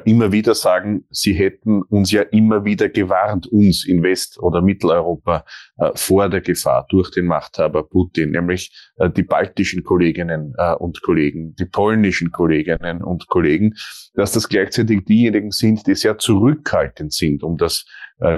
immer 0.06 0.32
wieder 0.32 0.56
sagen, 0.56 1.06
sie 1.12 1.34
hätten 1.34 1.84
uns 1.84 2.12
ja 2.12 2.24
immer 2.24 2.66
wieder 2.66 2.90
gewarnt, 2.90 3.48
uns 3.48 3.86
in 3.86 4.02
West- 4.02 4.40
oder 4.40 4.62
Mitteleuropa 4.62 5.46
äh, 5.78 5.92
vor 5.94 6.30
der 6.30 6.42
Gefahr 6.42 6.88
durch 6.90 7.12
den 7.12 7.28
Machthaber 7.28 7.84
Putin, 7.84 8.32
nämlich 8.32 8.72
äh, 8.98 9.10
die 9.10 9.24
baltischen 9.24 9.84
Kolleginnen 9.84 10.56
äh, 10.58 10.74
und 10.74 11.02
Kollegen, 11.04 11.56
die 11.56 11.66
polnischen 11.66 12.32
Kolleginnen 12.32 13.04
und 13.04 13.28
Kollegen, 13.28 13.76
dass 14.16 14.32
das 14.32 14.50
gleichzeitig 14.50 15.06
diejenigen 15.06 15.52
sind, 15.52 15.86
die 15.86 15.96
sehr 15.96 16.18
zurückhaltend 16.18 17.14
sind, 17.14 17.44
um 17.44 17.58
das 17.58 17.86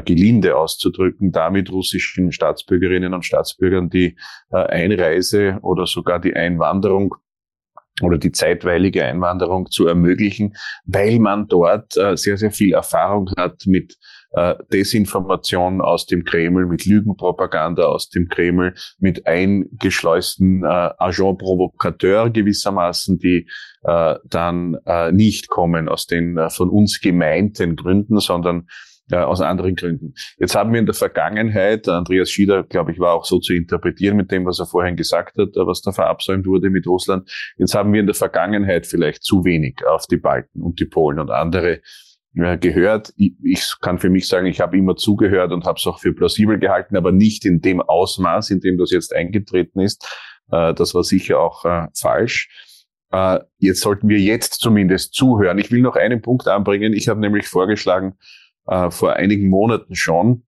gelinde 0.03 0.57
auszudrücken, 0.57 1.31
damit 1.31 1.71
russischen 1.71 2.33
Staatsbürgerinnen 2.33 3.13
und 3.13 3.23
Staatsbürgern 3.23 3.89
die 3.89 4.17
Einreise 4.49 5.57
oder 5.61 5.87
sogar 5.87 6.19
die 6.19 6.35
Einwanderung 6.35 7.15
oder 8.01 8.17
die 8.17 8.31
zeitweilige 8.31 9.03
Einwanderung 9.03 9.69
zu 9.69 9.87
ermöglichen, 9.87 10.55
weil 10.85 11.19
man 11.19 11.47
dort 11.47 11.97
äh, 11.97 12.15
sehr, 12.15 12.37
sehr 12.37 12.51
viel 12.51 12.73
Erfahrung 12.73 13.29
hat 13.37 13.63
mit 13.65 13.97
äh, 14.31 14.55
Desinformation 14.71 15.81
aus 15.81 16.05
dem 16.05 16.23
Kreml, 16.23 16.65
mit 16.65 16.85
Lügenpropaganda 16.85 17.83
aus 17.83 18.09
dem 18.09 18.27
Kreml, 18.27 18.75
mit 18.99 19.25
eingeschleusten 19.25 20.63
äh, 20.63 20.89
Agent 20.97 21.39
Provocateur 21.39 22.29
gewissermaßen, 22.29 23.17
die 23.17 23.47
äh, 23.83 24.15
dann 24.25 24.77
äh, 24.85 25.11
nicht 25.11 25.49
kommen 25.49 25.89
aus 25.89 26.05
den 26.05 26.37
äh, 26.37 26.49
von 26.49 26.69
uns 26.69 27.01
gemeinten 27.01 27.75
Gründen, 27.75 28.19
sondern 28.19 28.67
äh, 29.11 29.17
aus 29.17 29.41
anderen 29.41 29.75
Gründen. 29.75 30.13
Jetzt 30.37 30.55
haben 30.55 30.71
wir 30.71 30.79
in 30.79 30.85
der 30.85 30.95
Vergangenheit, 30.95 31.87
Andreas 31.87 32.29
Schieder, 32.29 32.63
glaube 32.63 32.91
ich, 32.91 32.99
war 32.99 33.13
auch 33.13 33.25
so 33.25 33.39
zu 33.39 33.53
interpretieren 33.53 34.15
mit 34.15 34.31
dem, 34.31 34.45
was 34.45 34.59
er 34.59 34.65
vorhin 34.65 34.95
gesagt 34.95 35.37
hat, 35.37 35.49
äh, 35.55 35.65
was 35.65 35.81
da 35.81 35.91
verabsäumt 35.91 36.45
wurde 36.45 36.69
mit 36.69 36.85
Russland. 36.85 37.29
Jetzt 37.57 37.73
haben 37.73 37.91
wir 37.91 37.99
in 38.01 38.05
der 38.05 38.15
Vergangenheit 38.15 38.85
vielleicht 38.85 39.23
zu 39.23 39.43
wenig 39.45 39.85
auf 39.87 40.05
die 40.07 40.17
Balten 40.17 40.61
und 40.61 40.79
die 40.79 40.85
Polen 40.85 41.19
und 41.19 41.31
andere 41.31 41.81
äh, 42.35 42.57
gehört. 42.57 43.13
Ich, 43.17 43.73
kann 43.81 43.97
für 43.97 44.09
mich 44.09 44.27
sagen, 44.27 44.45
ich 44.45 44.61
habe 44.61 44.77
immer 44.77 44.95
zugehört 44.95 45.51
und 45.51 45.65
habe 45.65 45.77
es 45.77 45.87
auch 45.87 45.99
für 45.99 46.13
plausibel 46.13 46.59
gehalten, 46.59 46.95
aber 46.95 47.11
nicht 47.11 47.45
in 47.45 47.61
dem 47.61 47.81
Ausmaß, 47.81 48.51
in 48.51 48.59
dem 48.59 48.77
das 48.77 48.91
jetzt 48.91 49.15
eingetreten 49.15 49.79
ist. 49.79 50.07
Äh, 50.51 50.73
das 50.75 50.93
war 50.93 51.03
sicher 51.03 51.39
auch 51.39 51.65
falsch. 51.99 52.49
Jetzt 53.57 53.81
sollten 53.81 54.07
wir 54.07 54.19
jetzt 54.19 54.59
zumindest 54.59 55.15
zuhören. 55.15 55.57
Ich 55.57 55.71
will 55.71 55.81
noch 55.81 55.95
einen 55.95 56.21
Punkt 56.21 56.47
anbringen. 56.47 56.93
Ich 56.93 57.09
habe 57.09 57.19
nämlich 57.19 57.47
vorgeschlagen, 57.47 58.19
äh, 58.69 58.91
vor 58.91 59.13
einigen 59.13 59.49
Monaten 59.49 59.95
schon, 59.95 60.43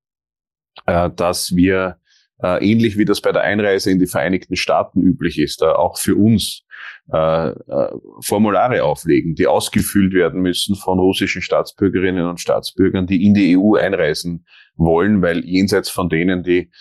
äh, 0.86 1.10
dass 1.10 1.56
wir 1.56 1.98
äh, 2.42 2.72
ähnlich 2.72 2.98
wie 2.98 3.06
das 3.06 3.22
bei 3.22 3.32
der 3.32 3.44
Einreise 3.44 3.92
in 3.92 4.00
die 4.00 4.08
Vereinigten 4.08 4.56
Staaten 4.56 5.02
üblich 5.02 5.40
ist, 5.40 5.62
äh, 5.62 5.66
auch 5.66 5.98
für 5.98 6.16
uns 6.16 6.64
äh, 7.12 7.50
äh, 7.50 7.92
Formulare 8.22 8.84
auflegen, 8.84 9.36
die 9.36 9.48
ausgefüllt 9.48 10.14
werden 10.14 10.42
müssen 10.42 10.76
von 10.76 11.00
russischen 11.00 11.42
Staatsbürgerinnen 11.42 12.26
und 12.26 12.40
Staatsbürgern, 12.40 13.06
die 13.06 13.26
in 13.26 13.34
die 13.34 13.58
EU 13.58 13.76
einreisen 13.76 14.46
wollen, 14.76 15.22
weil 15.22 15.46
jenseits 15.46 15.90
von 15.90 16.10
denen, 16.10 16.44
die 16.44 16.72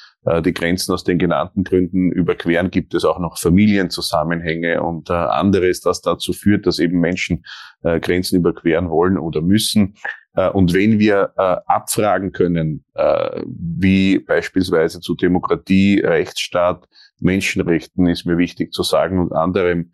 die 0.44 0.52
Grenzen 0.52 0.92
aus 0.92 1.02
den 1.02 1.18
genannten 1.18 1.64
Gründen 1.64 2.12
überqueren, 2.12 2.70
gibt 2.70 2.94
es 2.94 3.04
auch 3.04 3.18
noch 3.18 3.38
Familienzusammenhänge 3.38 4.83
und 4.83 5.09
äh, 5.09 5.14
anderes, 5.14 5.80
das 5.80 6.02
dazu 6.02 6.33
führt, 6.33 6.66
dass 6.66 6.78
eben 6.78 7.00
Menschen 7.00 7.44
äh, 7.83 8.00
Grenzen 8.00 8.37
überqueren 8.37 8.90
wollen 8.90 9.18
oder 9.18 9.40
müssen. 9.40 9.94
Äh, 10.35 10.50
und 10.50 10.72
wenn 10.74 10.98
wir 10.98 11.33
äh, 11.37 11.56
abfragen 11.66 12.33
können, 12.33 12.85
äh, 12.94 13.42
wie 13.46 14.18
beispielsweise 14.18 15.00
zu 15.00 15.14
Demokratie, 15.14 16.00
Rechtsstaat, 16.00 16.87
Menschenrechten, 17.18 18.06
ist 18.06 18.24
mir 18.26 18.38
wichtig 18.38 18.72
zu 18.72 18.83
sagen, 18.83 19.18
und 19.18 19.33
anderem 19.33 19.92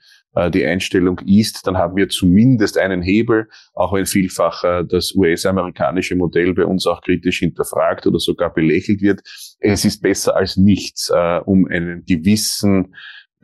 die 0.52 0.66
Einstellung 0.66 1.18
ist, 1.26 1.66
dann 1.66 1.78
haben 1.78 1.96
wir 1.96 2.08
zumindest 2.08 2.76
einen 2.78 3.00
Hebel, 3.00 3.48
auch 3.72 3.94
wenn 3.94 4.04
vielfach 4.04 4.62
das 4.86 5.14
US-amerikanische 5.14 6.14
Modell 6.14 6.52
bei 6.52 6.66
uns 6.66 6.86
auch 6.86 7.00
kritisch 7.00 7.38
hinterfragt 7.38 8.06
oder 8.06 8.18
sogar 8.18 8.52
belächelt 8.52 9.00
wird. 9.00 9.22
Es 9.60 9.84
ist 9.84 10.02
besser 10.02 10.36
als 10.36 10.56
nichts, 10.56 11.10
um 11.46 11.66
einen 11.66 12.04
gewissen 12.04 12.94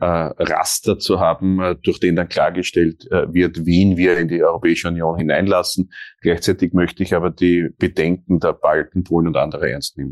äh, 0.03 0.05
Raster 0.05 0.99
zu 0.99 1.19
haben, 1.19 1.61
äh, 1.61 1.75
durch 1.81 1.99
den 1.99 2.15
dann 2.17 2.27
klargestellt 2.27 3.09
äh, 3.09 3.33
wird, 3.33 3.65
wen 3.65 3.95
wir 3.95 4.17
in 4.17 4.27
die 4.27 4.43
Europäische 4.43 4.89
Union 4.89 5.17
hineinlassen. 5.17 5.91
Gleichzeitig 6.21 6.73
möchte 6.73 7.03
ich 7.03 7.13
aber 7.15 7.29
die 7.29 7.69
Bedenken 7.77 8.39
der 8.39 8.53
Balten, 8.53 9.03
Polen 9.03 9.27
und 9.27 9.37
anderer 9.37 9.67
ernst 9.67 9.97
nehmen. 9.97 10.11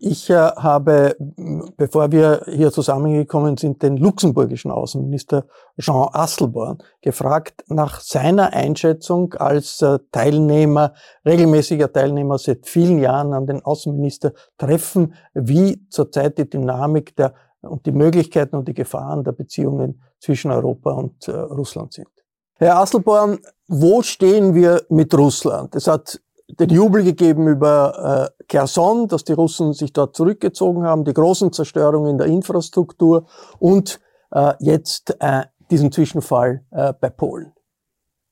Ich 0.00 0.30
äh, 0.30 0.34
habe, 0.34 1.16
bevor 1.76 2.12
wir 2.12 2.42
hier 2.46 2.70
zusammengekommen 2.70 3.56
sind, 3.56 3.82
den 3.82 3.96
luxemburgischen 3.96 4.70
Außenminister 4.70 5.46
Jean 5.78 6.08
Asselborn 6.12 6.78
gefragt 7.00 7.64
nach 7.68 8.00
seiner 8.00 8.52
Einschätzung 8.52 9.34
als 9.34 9.82
äh, 9.82 9.98
Teilnehmer, 10.12 10.94
regelmäßiger 11.26 11.92
Teilnehmer 11.92 12.38
seit 12.38 12.66
vielen 12.66 12.98
Jahren 12.98 13.32
an 13.32 13.46
den 13.46 13.64
Außenministertreffen, 13.64 15.14
wie 15.34 15.84
zurzeit 15.88 16.38
die 16.38 16.48
Dynamik 16.48 17.16
der, 17.16 17.34
und 17.60 17.84
die 17.86 17.92
Möglichkeiten 17.92 18.56
und 18.56 18.68
die 18.68 18.74
Gefahren 18.74 19.24
der 19.24 19.32
Beziehungen 19.32 20.02
zwischen 20.20 20.52
Europa 20.52 20.92
und 20.92 21.26
äh, 21.26 21.32
Russland 21.32 21.92
sind. 21.92 22.08
Herr 22.54 22.76
Asselborn, 22.78 23.38
wo 23.66 24.02
stehen 24.02 24.54
wir 24.54 24.82
mit 24.88 25.12
Russland? 25.14 25.74
Es 25.74 25.86
hat 25.86 26.20
den 26.48 26.70
Jubel 26.70 27.04
gegeben 27.04 27.46
über 27.46 28.30
äh, 28.38 28.44
Kherson, 28.48 29.08
dass 29.08 29.24
die 29.24 29.32
Russen 29.32 29.72
sich 29.72 29.92
dort 29.92 30.16
zurückgezogen 30.16 30.84
haben, 30.84 31.04
die 31.04 31.12
großen 31.12 31.52
Zerstörungen 31.52 32.12
in 32.12 32.18
der 32.18 32.26
Infrastruktur 32.26 33.26
und 33.58 34.00
äh, 34.32 34.54
jetzt 34.60 35.16
äh, 35.20 35.42
diesen 35.70 35.92
Zwischenfall 35.92 36.62
äh, 36.70 36.92
bei 36.98 37.10
Polen. 37.10 37.52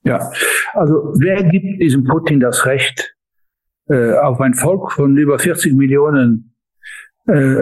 Ja, 0.03 0.31
also 0.73 1.13
wer 1.17 1.43
gibt 1.43 1.81
diesem 1.81 2.03
Putin 2.03 2.39
das 2.39 2.65
Recht, 2.65 3.15
äh, 3.89 4.13
auf 4.13 4.39
ein 4.41 4.53
Volk 4.53 4.91
von 4.91 5.15
über 5.17 5.37
40 5.37 5.73
Millionen 5.73 6.55
äh, 7.27 7.55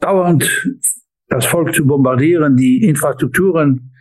dauernd 0.00 0.68
das 1.28 1.46
Volk 1.46 1.74
zu 1.74 1.86
bombardieren, 1.86 2.56
die 2.56 2.88
Infrastrukturen 2.88 3.92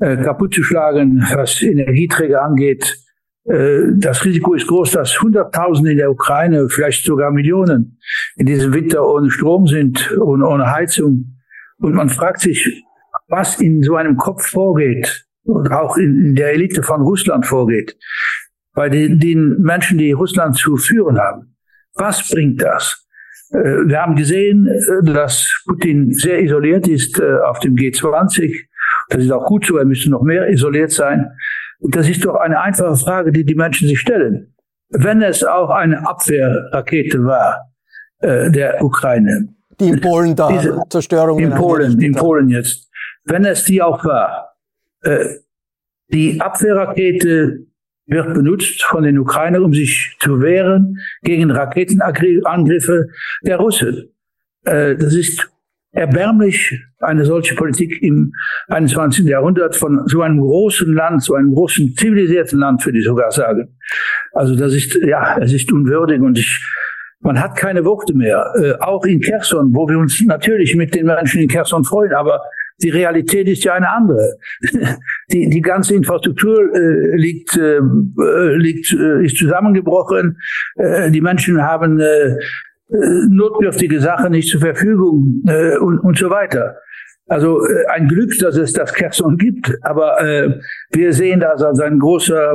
äh, 0.00 0.16
kaputt 0.18 0.54
zu 0.54 0.62
schlagen, 0.62 1.24
was 1.34 1.62
Energieträger 1.62 2.42
angeht, 2.42 2.98
das 3.50 4.24
Risiko 4.26 4.54
ist 4.54 4.66
groß, 4.66 4.90
dass 4.90 5.22
Hunderttausende 5.22 5.92
in 5.92 5.96
der 5.96 6.10
Ukraine, 6.10 6.68
vielleicht 6.68 7.04
sogar 7.04 7.30
Millionen, 7.30 7.98
in 8.36 8.44
diesem 8.44 8.74
Winter 8.74 9.06
ohne 9.06 9.30
Strom 9.30 9.66
sind 9.66 10.12
und 10.12 10.42
ohne 10.42 10.70
Heizung. 10.70 11.38
Und 11.78 11.94
man 11.94 12.10
fragt 12.10 12.40
sich, 12.40 12.84
was 13.28 13.60
in 13.60 13.82
so 13.82 13.96
einem 13.96 14.16
Kopf 14.16 14.46
vorgeht 14.48 15.26
und 15.44 15.70
auch 15.72 15.96
in 15.96 16.34
der 16.34 16.52
Elite 16.52 16.82
von 16.82 17.00
Russland 17.00 17.46
vorgeht, 17.46 17.96
bei 18.74 18.88
den, 18.88 19.18
den 19.18 19.60
Menschen, 19.60 19.98
die 19.98 20.12
Russland 20.12 20.56
zu 20.56 20.76
führen 20.76 21.18
haben. 21.18 21.56
Was 21.94 22.28
bringt 22.28 22.62
das? 22.62 23.06
Äh, 23.50 23.58
wir 23.58 24.00
haben 24.00 24.14
gesehen, 24.14 24.66
äh, 24.68 25.12
dass 25.12 25.62
Putin 25.66 26.12
sehr 26.12 26.42
isoliert 26.42 26.86
ist 26.86 27.20
auf 27.20 27.60
dem 27.60 27.74
G20. 27.74 28.66
Das 29.08 29.22
ist 29.24 29.30
auch 29.30 29.46
gut 29.46 29.66
so, 29.66 29.78
er 29.78 29.84
müsste 29.84 30.10
noch 30.10 30.22
mehr 30.22 30.48
isoliert 30.48 30.90
sein. 30.90 31.30
Das 31.80 32.08
ist 32.08 32.24
doch 32.24 32.36
eine 32.36 32.60
einfache 32.60 32.96
Frage, 32.96 33.32
die 33.32 33.44
die 33.44 33.54
Menschen 33.54 33.88
sich 33.88 34.00
stellen. 34.00 34.54
Wenn 34.90 35.22
es 35.22 35.44
auch 35.44 35.70
eine 35.70 36.06
Abwehrrakete 36.06 37.24
war 37.24 37.72
äh, 38.20 38.50
der 38.50 38.82
Ukraine, 38.82 39.48
die 39.78 39.90
in 39.90 40.00
Polen 40.00 40.34
da 40.34 40.50
diese, 40.50 40.82
Zerstörung 40.88 41.38
in 41.38 41.50
Polen, 41.50 42.00
in 42.00 42.14
Polen 42.14 42.48
jetzt, 42.48 42.90
wenn 43.24 43.44
es 43.44 43.64
die 43.64 43.80
auch 43.82 44.04
war, 44.04 44.56
äh, 45.02 45.26
die 46.10 46.40
Abwehrrakete 46.40 47.66
wird 48.06 48.34
benutzt 48.34 48.82
von 48.84 49.02
den 49.02 49.18
Ukrainern, 49.18 49.64
um 49.64 49.74
sich 49.74 50.16
zu 50.20 50.40
wehren 50.40 50.98
gegen 51.22 51.50
Raketenangriffe 51.50 53.08
der 53.42 53.58
Russen. 53.58 54.10
Äh, 54.64 54.96
das 54.96 55.14
ist 55.14 55.50
erbärmlich, 55.92 56.78
eine 57.00 57.24
solche 57.24 57.54
Politik 57.54 58.02
im 58.02 58.32
21. 58.68 59.24
Jahrhundert 59.24 59.76
von 59.76 60.06
so 60.06 60.22
einem 60.22 60.40
großen 60.40 60.92
Land, 60.92 61.22
so 61.22 61.34
einem 61.34 61.54
großen 61.54 61.94
zivilisierten 61.96 62.58
Land, 62.58 62.84
würde 62.84 62.98
ich 62.98 63.04
sogar 63.04 63.30
sagen. 63.30 63.76
Also 64.32 64.56
das 64.56 64.74
ist, 64.74 64.94
ja, 64.96 65.38
es 65.38 65.52
ist 65.52 65.72
unwürdig 65.72 66.20
und 66.20 66.38
ich, 66.38 66.60
man 67.20 67.40
hat 67.40 67.56
keine 67.56 67.84
Worte 67.84 68.14
mehr. 68.14 68.52
Äh, 68.60 68.74
auch 68.80 69.04
in 69.04 69.20
Kherson, 69.20 69.74
wo 69.74 69.88
wir 69.88 69.98
uns 69.98 70.22
natürlich 70.24 70.76
mit 70.76 70.94
den 70.94 71.06
Menschen 71.06 71.40
in 71.40 71.48
Kherson 71.48 71.84
freuen, 71.84 72.12
aber 72.12 72.40
die 72.80 72.90
Realität 72.90 73.48
ist 73.48 73.64
ja 73.64 73.74
eine 73.74 73.90
andere. 73.90 74.36
Die, 75.30 75.48
die 75.50 75.60
ganze 75.60 75.94
Infrastruktur 75.94 76.74
äh, 76.74 77.16
liegt, 77.16 77.54
äh, 77.56 77.80
liegt, 78.56 78.92
äh, 78.92 79.24
ist 79.24 79.36
zusammengebrochen. 79.36 80.38
Äh, 80.76 81.10
die 81.10 81.20
Menschen 81.20 81.60
haben 81.60 82.00
äh, 82.00 82.36
notdürftige 82.88 84.00
Sachen 84.00 84.32
nicht 84.32 84.50
zur 84.50 84.60
Verfügung 84.60 85.42
äh, 85.46 85.76
und, 85.78 85.98
und 85.98 86.18
so 86.18 86.30
weiter. 86.30 86.76
Also 87.28 87.62
äh, 87.62 87.86
ein 87.88 88.08
Glück, 88.08 88.38
dass 88.38 88.56
es 88.56 88.72
das 88.72 88.92
Kherson 88.94 89.36
gibt, 89.36 89.70
aber 89.82 90.18
äh, 90.20 90.58
wir 90.92 91.12
sehen 91.12 91.40
das 91.40 91.62
als 91.62 91.78
ein 91.78 91.98
großer, 91.98 92.54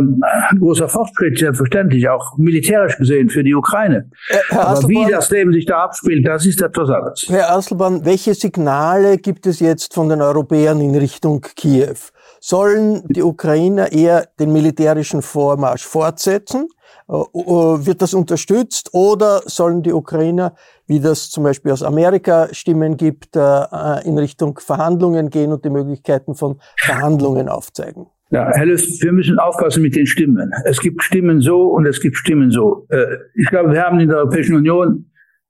ein 0.50 0.60
großer 0.60 0.90
Fortschritt, 0.90 1.38
selbstverständlich, 1.38 2.10
auch 2.10 2.38
militärisch 2.38 2.98
gesehen 2.98 3.30
für 3.30 3.44
die 3.44 3.54
Ukraine. 3.54 4.10
Herr 4.50 4.68
aber 4.70 4.90
wie 4.90 5.06
das 5.10 5.30
Leben 5.30 5.54
sich 5.54 5.68
da 5.68 5.84
abspielt, 5.84 6.28
das 6.28 6.48
ist 6.48 6.60
etwas 6.60 6.90
anderes. 6.90 7.26
Herr 7.30 7.52
Asselborn, 7.52 8.04
welche 8.04 8.34
Signale 8.34 9.18
gibt 9.18 9.46
es 9.46 9.60
jetzt 9.60 9.94
von 9.94 10.10
den 10.10 10.22
Europäern 10.22 10.82
in 10.82 10.96
Richtung 10.96 11.42
Kiew? 11.56 11.98
Sollen 12.40 13.04
die 13.08 13.22
Ukrainer 13.22 13.92
eher 13.92 14.28
den 14.40 14.52
militärischen 14.52 15.22
Vormarsch 15.22 15.86
fortsetzen? 15.86 16.68
Äh, 17.10 17.14
äh, 17.14 17.86
wird 17.86 18.02
das 18.02 18.14
unterstützt 18.14 18.90
oder 18.94 19.42
sollen 19.46 19.84
die 19.84 19.92
Ukrainer, 19.92 20.56
wie 20.88 21.00
das 21.00 21.30
zum 21.30 21.44
Beispiel 21.44 21.72
aus 21.72 21.84
Amerika 21.84 22.48
Stimmen 22.54 22.98
gibt, 22.98 23.36
äh, 23.36 24.06
in 24.06 24.18
Richtung 24.18 24.60
Verhandlungen 24.60 25.30
gehen 25.30 25.52
und 25.52 25.66
die 25.66 25.70
Möglichkeiten 25.70 26.36
von 26.36 26.60
Verhandlungen 26.78 27.50
aufzeigen? 27.50 28.08
Ja, 28.30 28.50
Herr 28.54 28.66
Löss, 28.66 29.02
wir 29.02 29.12
müssen 29.12 29.38
aufpassen 29.38 29.84
mit 29.84 29.96
den 29.96 30.08
Stimmen. 30.08 30.52
Es 30.66 30.80
gibt 30.80 31.04
Stimmen 31.04 31.40
so 31.40 31.68
und 31.68 31.86
es 31.86 32.02
gibt 32.02 32.16
Stimmen 32.16 32.50
so. 32.50 32.88
Ich 33.36 33.48
glaube, 33.50 33.74
wir 33.74 33.84
haben 33.84 34.00
in 34.00 34.10
der 34.10 34.18
Europäischen 34.18 34.56
Union 34.56 35.06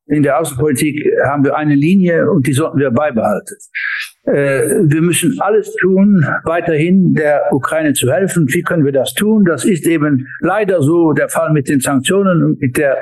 in 0.08 0.22
der 0.22 0.38
Außenpolitik 0.40 1.02
haben 1.26 1.46
wir 1.46 1.56
eine 1.56 1.76
Linie 1.76 2.30
und 2.30 2.46
die 2.46 2.52
sollten 2.52 2.78
wir 2.80 2.92
beibehalten. 2.92 3.56
Äh, 4.26 4.86
wir 4.86 5.02
müssen 5.02 5.38
alles 5.42 5.76
tun, 5.82 6.26
weiterhin 6.46 7.14
der 7.14 7.52
Ukraine 7.52 7.94
zu 7.94 8.12
helfen. 8.12 8.48
Wie 8.48 8.62
können 8.62 8.86
wir 8.86 8.94
das 8.94 9.14
tun? 9.14 9.44
Das 9.44 9.66
ist 9.66 9.86
eben 9.86 10.28
leider 10.40 10.82
so 10.82 11.12
der 11.12 11.28
Fall 11.28 11.52
mit 11.52 11.68
den 11.68 11.82
Sanktionen 11.82 12.42
und 12.44 12.62
mit 12.62 12.78
der 12.78 12.98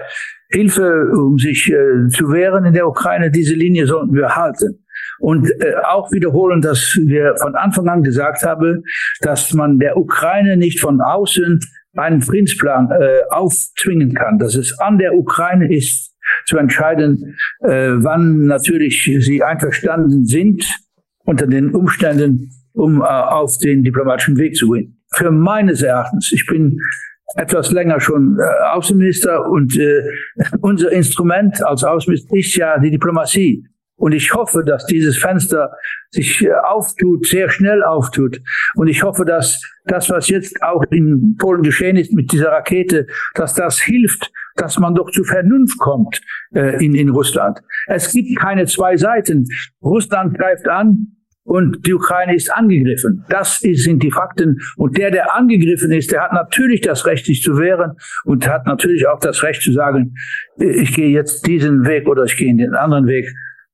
Hilfe, 0.49 1.11
um 1.15 1.37
sich 1.37 1.71
äh, 1.71 2.07
zu 2.09 2.31
wehren 2.31 2.65
in 2.65 2.73
der 2.73 2.87
Ukraine. 2.87 3.29
Diese 3.29 3.53
Linie 3.53 3.85
sollten 3.85 4.15
wir 4.15 4.35
halten. 4.35 4.83
Und 5.19 5.47
äh, 5.61 5.75
auch 5.83 6.11
wiederholen, 6.11 6.61
dass 6.61 6.97
wir 7.05 7.35
von 7.39 7.55
Anfang 7.55 7.87
an 7.87 8.01
gesagt 8.01 8.41
haben, 8.41 8.83
dass 9.21 9.53
man 9.53 9.77
der 9.77 9.97
Ukraine 9.97 10.57
nicht 10.57 10.79
von 10.79 11.01
außen 11.01 11.59
einen 11.97 12.21
Friedensplan 12.21 12.87
aufzwingen 13.31 14.13
kann, 14.13 14.39
dass 14.39 14.55
es 14.55 14.79
an 14.79 14.97
der 14.97 15.13
Ukraine 15.13 15.75
ist, 15.75 16.11
zu 16.45 16.57
entscheiden, 16.57 17.35
äh, 17.59 17.91
wann 17.97 18.45
natürlich 18.45 19.03
sie 19.19 19.43
einverstanden 19.43 20.25
sind 20.25 20.65
unter 21.31 21.47
den 21.47 21.73
Umständen, 21.73 22.51
um 22.73 23.01
äh, 23.01 23.05
auf 23.05 23.57
den 23.57 23.83
diplomatischen 23.83 24.37
Weg 24.37 24.55
zu 24.55 24.69
gehen. 24.69 25.01
Für 25.13 25.31
meines 25.31 25.81
Erachtens, 25.81 26.31
ich 26.33 26.45
bin 26.45 26.77
etwas 27.35 27.71
länger 27.71 28.01
schon 28.01 28.37
äh, 28.37 28.73
Außenminister 28.73 29.49
und 29.49 29.77
äh, 29.77 30.03
unser 30.61 30.91
Instrument 30.91 31.63
als 31.63 31.85
Außenminister 31.85 32.35
ist 32.35 32.55
ja 32.55 32.77
die 32.79 32.91
Diplomatie. 32.91 33.65
Und 33.95 34.13
ich 34.13 34.33
hoffe, 34.33 34.63
dass 34.65 34.87
dieses 34.87 35.17
Fenster 35.17 35.71
sich 36.09 36.43
äh, 36.43 36.51
auftut, 36.51 37.27
sehr 37.27 37.49
schnell 37.49 37.81
auftut. 37.83 38.41
Und 38.75 38.87
ich 38.87 39.03
hoffe, 39.03 39.23
dass 39.23 39.61
das, 39.85 40.09
was 40.09 40.27
jetzt 40.27 40.61
auch 40.61 40.83
in 40.89 41.37
Polen 41.37 41.61
geschehen 41.61 41.95
ist 41.95 42.11
mit 42.11 42.31
dieser 42.31 42.51
Rakete, 42.51 43.07
dass 43.35 43.53
das 43.53 43.79
hilft, 43.79 44.31
dass 44.55 44.77
man 44.79 44.95
doch 44.95 45.09
zu 45.11 45.23
Vernunft 45.23 45.77
kommt 45.79 46.19
äh, 46.53 46.83
in, 46.83 46.93
in 46.93 47.09
Russland. 47.09 47.59
Es 47.87 48.11
gibt 48.11 48.37
keine 48.37 48.65
zwei 48.65 48.97
Seiten. 48.97 49.47
Russland 49.81 50.37
greift 50.37 50.67
an, 50.67 51.20
und 51.51 51.85
die 51.85 51.93
Ukraine 51.93 52.33
ist 52.33 52.49
angegriffen. 52.49 53.25
Das 53.27 53.59
sind 53.59 54.01
die 54.01 54.11
Fakten. 54.11 54.61
Und 54.77 54.97
der, 54.97 55.11
der 55.11 55.35
angegriffen 55.35 55.91
ist, 55.91 56.09
der 56.13 56.21
hat 56.21 56.31
natürlich 56.31 56.79
das 56.79 57.05
Recht, 57.05 57.25
sich 57.25 57.41
zu 57.41 57.57
wehren 57.57 57.97
und 58.23 58.47
hat 58.47 58.65
natürlich 58.65 59.05
auch 59.05 59.19
das 59.19 59.43
Recht 59.43 59.61
zu 59.61 59.73
sagen, 59.73 60.15
ich 60.55 60.95
gehe 60.95 61.09
jetzt 61.09 61.45
diesen 61.45 61.85
Weg 61.85 62.07
oder 62.07 62.23
ich 62.23 62.37
gehe 62.37 62.49
in 62.49 62.57
den 62.57 62.73
anderen 62.73 63.05
Weg. 63.05 63.27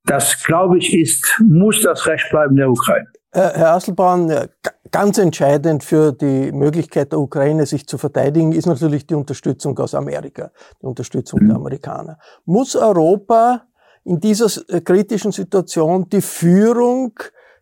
Das, 0.05 0.43
glaube 0.43 0.79
ich, 0.79 0.91
ist, 0.97 1.39
muss 1.47 1.83
das 1.83 2.07
Recht 2.07 2.27
bleiben 2.31 2.55
der 2.55 2.71
Ukraine. 2.71 3.05
Herr 3.31 3.73
Asselborn, 3.73 4.47
ganz 4.89 5.19
entscheidend 5.19 5.83
für 5.83 6.13
die 6.13 6.51
Möglichkeit 6.51 7.11
der 7.11 7.19
Ukraine, 7.19 7.67
sich 7.67 7.85
zu 7.85 7.99
verteidigen, 7.99 8.53
ist 8.53 8.65
natürlich 8.65 9.05
die 9.05 9.13
Unterstützung 9.13 9.77
aus 9.77 9.93
Amerika, 9.93 10.49
die 10.81 10.87
Unterstützung 10.87 11.43
mhm. 11.43 11.47
der 11.49 11.55
Amerikaner. 11.57 12.17
Muss 12.45 12.75
Europa 12.75 13.67
in 14.03 14.19
dieser 14.19 14.49
kritischen 14.81 15.31
Situation 15.31 16.09
die 16.09 16.21
Führung 16.21 17.13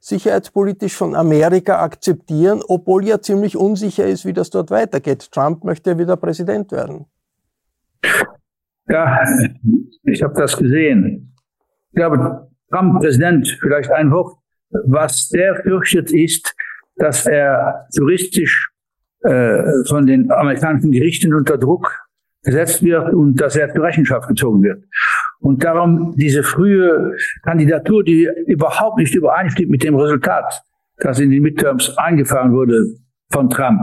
sicherheitspolitisch 0.06 0.96
von 0.96 1.16
Amerika 1.16 1.82
akzeptieren, 1.82 2.62
obwohl 2.68 3.06
ja 3.06 3.20
ziemlich 3.22 3.58
unsicher 3.58 4.06
ist, 4.06 4.24
wie 4.24 4.34
das 4.34 4.52
dort 4.52 4.70
weitergeht. 4.70 5.32
Trump 5.32 5.64
möchte 5.64 5.92
ja 5.92 5.98
wieder 5.98 6.16
Präsident 6.16 6.72
werden. 6.72 7.06
Ja, 8.88 9.24
ich 10.04 10.22
habe 10.22 10.36
das 10.36 10.56
gesehen. 10.58 11.36
Ich 11.90 11.96
glaube, 11.96 12.48
Trump 12.70 13.02
Präsident, 13.02 13.58
vielleicht 13.60 13.90
ein 13.92 14.12
Wort. 14.12 14.38
Was 14.86 15.30
der 15.30 15.56
fürchtet 15.64 16.12
ist, 16.12 16.54
dass 16.98 17.26
er 17.26 17.88
juristisch 17.94 18.70
äh, 19.22 19.64
von 19.88 20.06
den 20.06 20.32
amerikanischen 20.32 20.92
Gerichten 20.92 21.34
unter 21.34 21.58
Druck 21.58 22.06
gesetzt 22.44 22.84
wird 22.84 23.12
und 23.12 23.42
dass 23.42 23.56
er 23.56 23.74
zur 23.74 23.84
Rechenschaft 23.84 24.28
gezogen 24.28 24.62
wird. 24.62 24.84
Und 25.46 25.64
darum 25.64 26.16
diese 26.18 26.42
frühe 26.42 27.16
Kandidatur, 27.44 28.04
die 28.04 28.28
überhaupt 28.48 28.98
nicht 28.98 29.14
übereinstimmt 29.14 29.70
mit 29.70 29.84
dem 29.84 29.96
Resultat, 29.96 30.64
das 30.98 31.20
in 31.20 31.30
den 31.30 31.44
Midterms 31.44 31.96
eingefahren 32.00 32.52
wurde 32.52 32.82
von 33.32 33.48
Trump, 33.52 33.80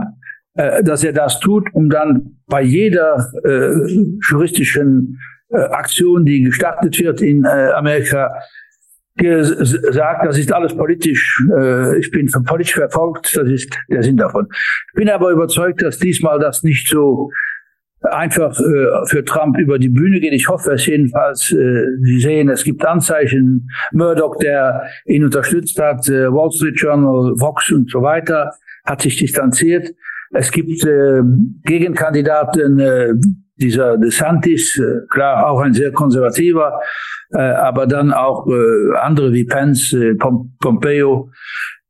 äh, 0.55 0.83
dass 0.83 1.05
er 1.05 1.13
das 1.13 1.39
tut, 1.39 1.73
um 1.73 1.89
dann 1.89 2.35
bei 2.47 2.61
jeder 2.61 3.31
äh, 3.45 3.71
juristischen 4.29 5.17
äh, 5.51 5.57
Aktion, 5.57 6.25
die 6.25 6.41
gestartet 6.41 6.99
wird 6.99 7.21
in 7.21 7.45
äh, 7.45 7.69
Amerika, 7.71 8.33
gesagt, 9.15 10.25
das 10.25 10.37
ist 10.37 10.51
alles 10.51 10.75
politisch, 10.75 11.41
äh, 11.57 11.97
ich 11.97 12.11
bin 12.11 12.29
politisch 12.45 12.73
verfolgt, 12.73 13.37
das 13.37 13.47
ist 13.47 13.73
der 13.89 14.03
Sinn 14.03 14.17
davon. 14.17 14.47
Ich 14.51 14.95
bin 14.95 15.09
aber 15.09 15.29
überzeugt, 15.29 15.81
dass 15.81 15.97
diesmal 15.97 16.39
das 16.39 16.63
nicht 16.63 16.89
so 16.89 17.31
einfach 18.03 18.59
äh, 18.59 19.05
für 19.07 19.23
Trump 19.25 19.57
über 19.57 19.79
die 19.79 19.89
Bühne 19.89 20.19
geht. 20.19 20.33
Ich 20.33 20.47
hoffe 20.47 20.73
es 20.73 20.85
jedenfalls. 20.85 21.51
Äh, 21.51 21.85
Sie 22.01 22.19
sehen, 22.19 22.49
es 22.49 22.63
gibt 22.63 22.85
Anzeichen. 22.85 23.69
Murdoch, 23.91 24.37
der 24.37 24.83
ihn 25.05 25.23
unterstützt 25.23 25.79
hat, 25.79 26.07
äh, 26.09 26.31
Wall 26.31 26.51
Street 26.51 26.79
Journal, 26.79 27.33
Vox 27.39 27.71
und 27.71 27.89
so 27.89 28.01
weiter, 28.01 28.51
hat 28.85 29.01
sich 29.01 29.17
distanziert. 29.17 29.93
Es 30.31 30.51
gibt 30.51 30.83
äh, 30.83 31.21
Gegenkandidaten, 31.63 32.79
äh, 32.79 33.13
dieser 33.57 33.97
DeSantis, 33.97 34.77
äh, 34.77 35.05
klar 35.09 35.47
auch 35.47 35.61
ein 35.61 35.73
sehr 35.73 35.91
konservativer, 35.91 36.79
äh, 37.31 37.37
aber 37.37 37.85
dann 37.85 38.11
auch 38.11 38.47
äh, 38.47 38.97
andere 38.99 39.31
wie 39.31 39.45
Pence, 39.45 39.93
äh, 39.93 40.15
Pom 40.15 40.55
Pompeo, 40.59 41.29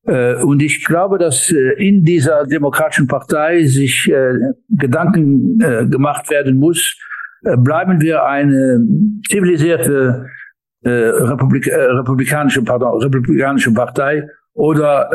und 0.06 0.62
ich 0.62 0.84
glaube, 0.84 1.18
dass 1.18 1.50
äh, 1.50 1.74
in 1.78 2.04
dieser 2.04 2.46
demokratischen 2.46 3.08
Partei 3.08 3.63
sich 3.63 4.10
äh, 4.12 4.34
Gedanken 4.70 5.58
gemacht 5.89 6.30
werden 6.30 6.58
muss, 6.58 6.98
bleiben 7.42 8.02
wir 8.02 8.26
eine 8.26 8.80
zivilisierte 9.30 10.26
Republik 10.86 11.68
republikanische, 11.68 12.62
pardon, 12.62 13.02
republikanische 13.02 13.74
Partei 13.74 14.28
oder 14.54 15.10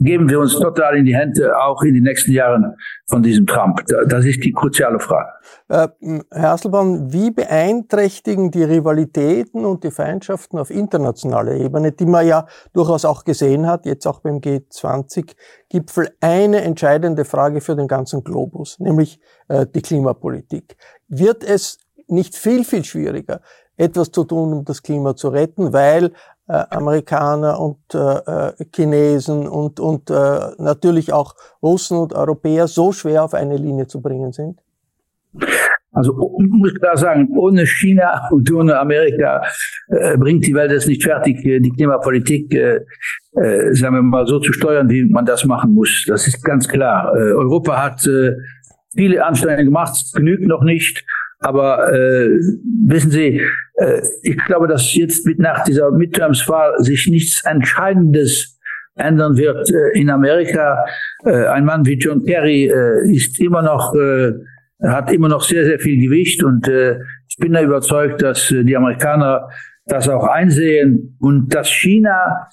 geben 0.00 0.28
wir 0.28 0.40
uns 0.40 0.58
total 0.58 0.96
in 0.96 1.04
die 1.04 1.14
Hände, 1.14 1.56
auch 1.58 1.82
in 1.82 1.94
den 1.94 2.04
nächsten 2.04 2.32
Jahren 2.32 2.74
von 3.06 3.22
diesem 3.22 3.46
Trump? 3.46 3.82
Das 4.08 4.24
ist 4.24 4.42
die 4.44 4.52
kruziale 4.52 4.98
Frage. 5.00 5.28
Äh, 5.68 5.88
Herr 6.30 6.50
Hasselbaum, 6.50 7.12
wie 7.12 7.30
beeinträchtigen 7.30 8.50
die 8.50 8.64
Rivalitäten 8.64 9.64
und 9.64 9.84
die 9.84 9.90
Feindschaften 9.90 10.58
auf 10.58 10.70
internationaler 10.70 11.54
Ebene, 11.54 11.92
die 11.92 12.06
man 12.06 12.26
ja 12.26 12.46
durchaus 12.72 13.04
auch 13.04 13.24
gesehen 13.24 13.66
hat, 13.66 13.86
jetzt 13.86 14.06
auch 14.06 14.20
beim 14.20 14.38
G20-Gipfel, 14.38 16.10
eine 16.20 16.62
entscheidende 16.62 17.24
Frage 17.24 17.60
für 17.60 17.76
den 17.76 17.88
ganzen 17.88 18.24
Globus, 18.24 18.78
nämlich 18.78 19.20
äh, 19.48 19.66
die 19.66 19.82
Klimapolitik. 19.82 20.76
Wird 21.08 21.44
es 21.44 21.78
nicht 22.06 22.36
viel, 22.36 22.64
viel 22.64 22.84
schwieriger, 22.84 23.40
etwas 23.76 24.10
zu 24.10 24.24
tun, 24.24 24.52
um 24.52 24.64
das 24.64 24.82
Klima 24.82 25.14
zu 25.14 25.28
retten, 25.28 25.72
weil 25.72 26.12
Amerikaner 26.48 27.60
und 27.60 27.78
äh, 27.94 27.98
äh, 27.98 28.52
Chinesen 28.74 29.46
und, 29.46 29.80
und 29.80 30.10
äh, 30.10 30.40
natürlich 30.58 31.12
auch 31.12 31.34
Russen 31.62 31.98
und 31.98 32.14
Europäer 32.14 32.68
so 32.68 32.92
schwer 32.92 33.24
auf 33.24 33.34
eine 33.34 33.56
Linie 33.56 33.86
zu 33.86 34.00
bringen 34.00 34.32
sind? 34.32 34.60
Also 35.92 36.12
muss 36.38 36.74
klar 36.74 36.96
sagen, 36.96 37.28
ohne 37.36 37.66
China 37.66 38.28
und 38.30 38.50
ohne 38.52 38.78
Amerika 38.78 39.42
äh, 39.88 40.16
bringt 40.16 40.46
die 40.46 40.54
Welt 40.54 40.70
es 40.70 40.86
nicht 40.86 41.02
fertig, 41.02 41.44
äh, 41.44 41.60
die 41.60 41.70
Klimapolitik, 41.70 42.54
äh, 42.54 42.80
äh, 43.32 43.74
sagen 43.74 43.94
wir 43.96 44.02
mal, 44.02 44.26
so 44.26 44.38
zu 44.38 44.52
steuern, 44.52 44.88
wie 44.90 45.04
man 45.04 45.24
das 45.24 45.44
machen 45.44 45.72
muss. 45.72 46.04
Das 46.06 46.26
ist 46.26 46.44
ganz 46.44 46.68
klar. 46.68 47.12
Äh, 47.16 47.32
Europa 47.32 47.82
hat 47.82 48.06
äh, 48.06 48.32
viele 48.94 49.24
Anstrengungen 49.24 49.66
gemacht, 49.66 49.96
genügt 50.14 50.46
noch 50.46 50.62
nicht. 50.62 51.04
Aber 51.40 51.92
äh, 51.92 52.28
wissen 52.86 53.10
Sie, 53.10 53.40
äh, 53.74 54.02
ich 54.22 54.36
glaube, 54.46 54.66
dass 54.66 54.94
jetzt 54.94 55.24
mit 55.26 55.38
nach 55.38 55.64
dieser 55.64 55.90
Midterms-Wahl 55.92 56.74
sich 56.82 57.06
nichts 57.06 57.44
Entscheidendes 57.44 58.58
ändern 58.96 59.36
wird 59.36 59.70
äh, 59.70 59.98
in 59.98 60.10
Amerika. 60.10 60.84
Äh, 61.24 61.46
ein 61.46 61.64
Mann 61.64 61.86
wie 61.86 61.98
John 61.98 62.24
Kerry 62.24 62.66
äh, 62.66 63.10
ist 63.12 63.40
immer 63.40 63.62
noch 63.62 63.94
äh, 63.94 64.32
hat 64.82 65.12
immer 65.12 65.28
noch 65.28 65.42
sehr 65.42 65.64
sehr 65.64 65.78
viel 65.78 66.00
Gewicht 66.00 66.42
und 66.42 66.68
äh, 66.68 66.98
ich 67.28 67.36
bin 67.36 67.52
da 67.52 67.62
überzeugt, 67.62 68.22
dass 68.22 68.50
äh, 68.50 68.64
die 68.64 68.76
Amerikaner 68.76 69.48
das 69.86 70.08
auch 70.08 70.26
einsehen 70.26 71.16
und 71.20 71.54
dass 71.54 71.68
China, 71.68 72.48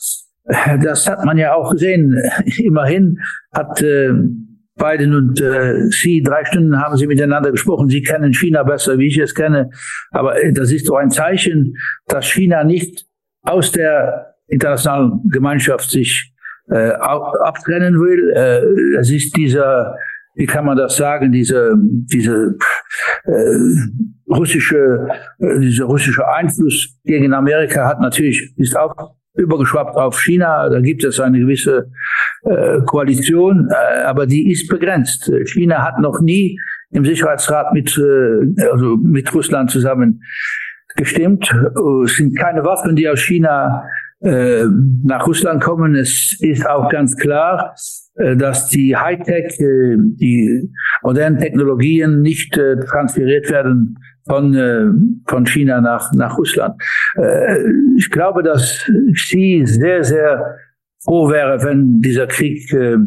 äh, 0.46 0.80
das 0.80 1.08
hat 1.08 1.26
man 1.26 1.38
ja 1.38 1.54
auch 1.54 1.72
gesehen, 1.72 2.18
immerhin 2.64 3.20
hat 3.52 3.82
äh, 3.82 4.12
Biden 4.78 5.16
und 5.16 5.40
äh, 5.42 5.90
Sie, 5.90 6.22
drei 6.22 6.44
Stunden 6.46 6.80
haben 6.80 6.98
Sie 6.98 7.08
miteinander 7.08 7.52
gesprochen. 7.52 7.88
Sie 7.90 8.02
kennen 8.02 8.34
China 8.34 8.64
besser, 8.64 8.98
wie 8.98 9.08
ich 9.08 9.18
es 9.18 9.34
kenne. 9.34 9.70
Aber 10.12 10.42
äh, 10.42 10.52
das 10.52 10.72
ist 10.72 10.90
doch 10.90 10.98
ein 10.98 11.12
Zeichen, 11.12 11.76
dass 12.08 12.26
China 12.26 12.64
nicht 12.64 13.06
aus 13.44 13.72
der 13.72 14.36
internationalen 14.48 15.22
Gemeinschaft 15.30 15.90
sich 15.90 16.34
äh, 16.70 16.90
abtrennen 16.90 17.96
will. 17.96 18.34
Äh, 18.36 19.00
es 19.00 19.12
ist 19.12 19.36
dieser, 19.38 19.96
wie 20.36 20.46
kann 20.46 20.66
man 20.66 20.78
das 20.78 20.98
sagen, 20.98 21.32
diese, 21.32 21.74
diese 21.78 22.58
äh, 23.26 24.30
russische, 24.30 25.08
äh, 25.40 25.60
dieser 25.60 25.86
russische 25.86 26.28
Einfluss 26.28 27.00
gegen 27.06 27.34
Amerika 27.34 27.88
hat 27.88 28.02
natürlich, 28.02 28.54
ist 28.58 28.78
auch 28.78 29.16
übergeschwappt 29.36 29.96
auf 29.96 30.20
China. 30.20 30.70
Da 30.70 30.80
gibt 30.80 31.04
es 31.04 31.20
eine 31.20 31.40
gewisse 31.40 31.92
äh, 32.44 32.82
Koalition, 32.86 33.70
äh, 33.70 34.04
aber 34.04 34.26
die 34.26 34.52
ist 34.52 34.68
begrenzt. 34.70 35.32
China 35.46 35.84
hat 35.84 36.00
noch 36.00 36.22
nie 36.22 36.60
im 36.92 37.06
Sicherheitsrat 37.06 37.74
mit, 37.74 37.98
äh, 37.98 38.70
also 38.72 38.98
mit 38.98 39.34
Russland 39.34 39.72
zusammen 39.72 40.22
gestimmt. 40.96 41.54
Es 42.06 42.16
sind 42.16 42.38
keine 42.38 42.64
Waffen, 42.64 42.96
die 42.96 43.10
aus 43.10 43.20
China 43.20 43.84
äh, 44.22 44.64
nach 45.04 45.28
Russland 45.28 45.62
kommen. 45.62 45.96
Es 45.96 46.38
ist 46.40 46.68
auch 46.68 46.90
ganz 46.90 47.18
klar, 47.18 47.76
dass 48.16 48.68
die 48.70 48.96
Hightech, 48.96 49.60
äh, 49.60 49.98
die 49.98 50.72
modernen 51.04 51.38
Technologien 51.38 52.22
nicht 52.22 52.58
äh, 52.58 52.78
transferiert 52.78 53.50
werden 53.50 53.98
von, 54.26 54.54
äh, 54.54 54.86
von 55.28 55.46
China 55.46 55.82
nach, 55.82 56.12
nach 56.14 56.38
Russland. 56.38 56.82
Äh, 57.16 57.58
ich 57.98 58.10
glaube, 58.10 58.42
dass 58.42 58.90
sie 59.30 59.66
sehr, 59.66 60.04
sehr 60.04 60.58
froh 61.04 61.30
wäre, 61.30 61.64
wenn 61.64 62.02
dieser 62.02 62.28
Krieg 62.28 62.72
äh, 62.74 62.98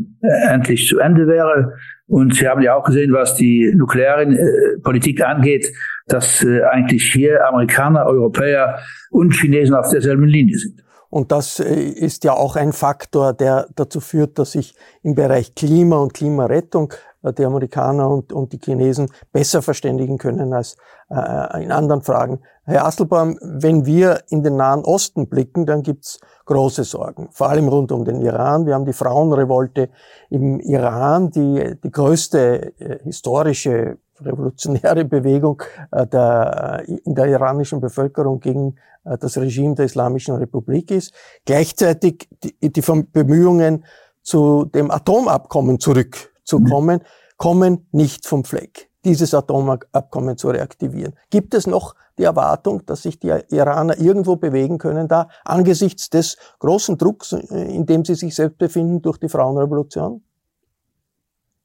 endlich 0.49 0.87
zu 0.87 0.99
Ende 0.99 1.27
wäre. 1.27 1.75
Und 2.07 2.35
Sie 2.35 2.49
haben 2.49 2.63
ja 2.63 2.75
auch 2.75 2.85
gesehen, 2.85 3.13
was 3.13 3.35
die 3.35 3.71
nukleare 3.75 4.23
äh, 4.23 4.79
Politik 4.83 5.23
angeht, 5.23 5.71
dass 6.07 6.43
äh, 6.43 6.63
eigentlich 6.63 7.13
hier 7.13 7.47
Amerikaner, 7.47 8.07
Europäer 8.07 8.79
und 9.11 9.35
Chinesen 9.35 9.75
auf 9.75 9.91
derselben 9.91 10.25
Linie 10.25 10.57
sind. 10.57 10.83
Und 11.11 11.33
das 11.33 11.59
äh, 11.59 11.75
ist 11.75 12.25
ja 12.25 12.35
auch 12.35 12.57
ein 12.57 12.73
Faktor, 12.73 13.33
der 13.33 13.69
dazu 13.75 14.01
führt, 14.01 14.39
dass 14.39 14.53
sich 14.53 14.75
im 15.03 15.15
Bereich 15.15 15.55
Klima 15.55 15.97
und 15.97 16.15
Klimarettung 16.15 16.93
äh, 17.23 17.33
die 17.33 17.45
Amerikaner 17.45 18.09
und, 18.11 18.33
und 18.33 18.53
die 18.53 18.61
Chinesen 18.63 19.11
besser 19.33 19.63
verständigen 19.63 20.19
können 20.19 20.53
als 20.53 20.77
äh, 21.11 21.63
in 21.63 21.73
anderen 21.73 22.03
Fragen. 22.03 22.41
Herr 22.65 22.85
Asselbaum, 22.85 23.39
wenn 23.41 23.87
wir 23.87 24.21
in 24.29 24.43
den 24.43 24.57
Nahen 24.57 24.85
Osten 24.85 25.29
blicken, 25.29 25.65
dann 25.65 25.83
gibt's 25.83 26.21
große 26.45 26.85
Sorgen, 26.85 27.29
vor 27.31 27.49
allem 27.49 27.69
rund 27.69 27.93
um 27.93 28.05
den 28.05 28.21
Iran. 28.21 28.67
Wir 28.67 28.75
haben 28.75 28.85
die 28.85 28.93
Frauenrevolte 28.93 29.89
im 30.31 30.61
Iran, 30.61 31.31
die 31.31 31.77
die 31.83 31.91
größte 31.91 32.79
äh, 32.79 32.99
historische 33.05 33.99
revolutionäre 34.21 35.05
Bewegung 35.05 35.63
äh, 35.91 36.07
der, 36.07 36.85
in 36.87 37.15
der 37.15 37.27
iranischen 37.27 37.81
Bevölkerung 37.81 38.41
gegen 38.41 38.77
äh, 39.05 39.19
das 39.19 39.37
Regime 39.37 39.75
der 39.75 39.87
Islamischen 39.87 40.37
Republik 40.37 40.91
ist. 40.91 41.13
Gleichzeitig 41.45 42.29
die, 42.43 42.73
die 42.73 42.83
Bemühungen 43.13 43.85
zu 44.23 44.67
dem 44.67 44.91
Atomabkommen 44.91 45.81
zurückzukommen, 45.81 47.01
kommen 47.37 47.87
nicht 47.93 48.27
vom 48.27 48.45
Fleck, 48.45 48.91
dieses 49.05 49.33
Atomabkommen 49.33 50.37
zu 50.37 50.51
reaktivieren. 50.51 51.15
Gibt 51.31 51.55
es 51.55 51.67
noch 51.67 51.95
die 52.19 52.25
Erwartung, 52.25 52.85
dass 52.85 53.03
sich 53.03 53.19
die 53.21 53.33
Iraner 53.51 53.99
irgendwo 53.99 54.37
bewegen 54.37 54.79
können 54.79 55.09
da, 55.09 55.29
angesichts 55.45 56.11
des 56.11 56.37
großen 56.59 56.99
Drucks, 56.99 57.33
äh, 57.33 57.75
in 57.75 57.87
dem 57.87 58.05
sie 58.05 58.15
sich 58.15 58.35
selbst 58.35 58.59
befinden 58.59 59.01
durch 59.01 59.19
die 59.19 59.29
Frauenrevolution? 59.29 60.23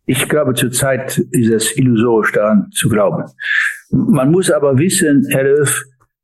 Ich 0.05 0.27
glaube, 0.27 0.53
zurzeit 0.53 1.17
ist 1.31 1.51
es 1.51 1.77
illusorisch 1.77 2.33
daran 2.33 2.69
zu 2.71 2.89
glauben. 2.89 3.23
Man 3.89 4.31
muss 4.31 4.51
aber 4.51 4.77
wissen, 4.77 5.25
Herr 5.29 5.43
Löw, 5.43 5.83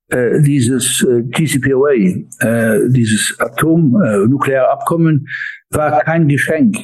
äh, 0.09 0.41
dieses 0.41 1.03
äh, 1.03 1.23
GCPOA, 1.23 1.93
äh, 2.39 2.89
dieses 2.89 3.37
Atomnuklearabkommen, 3.39 5.25
äh, 5.71 5.75
war 5.75 5.99
kein 6.01 6.27
Geschenk 6.27 6.77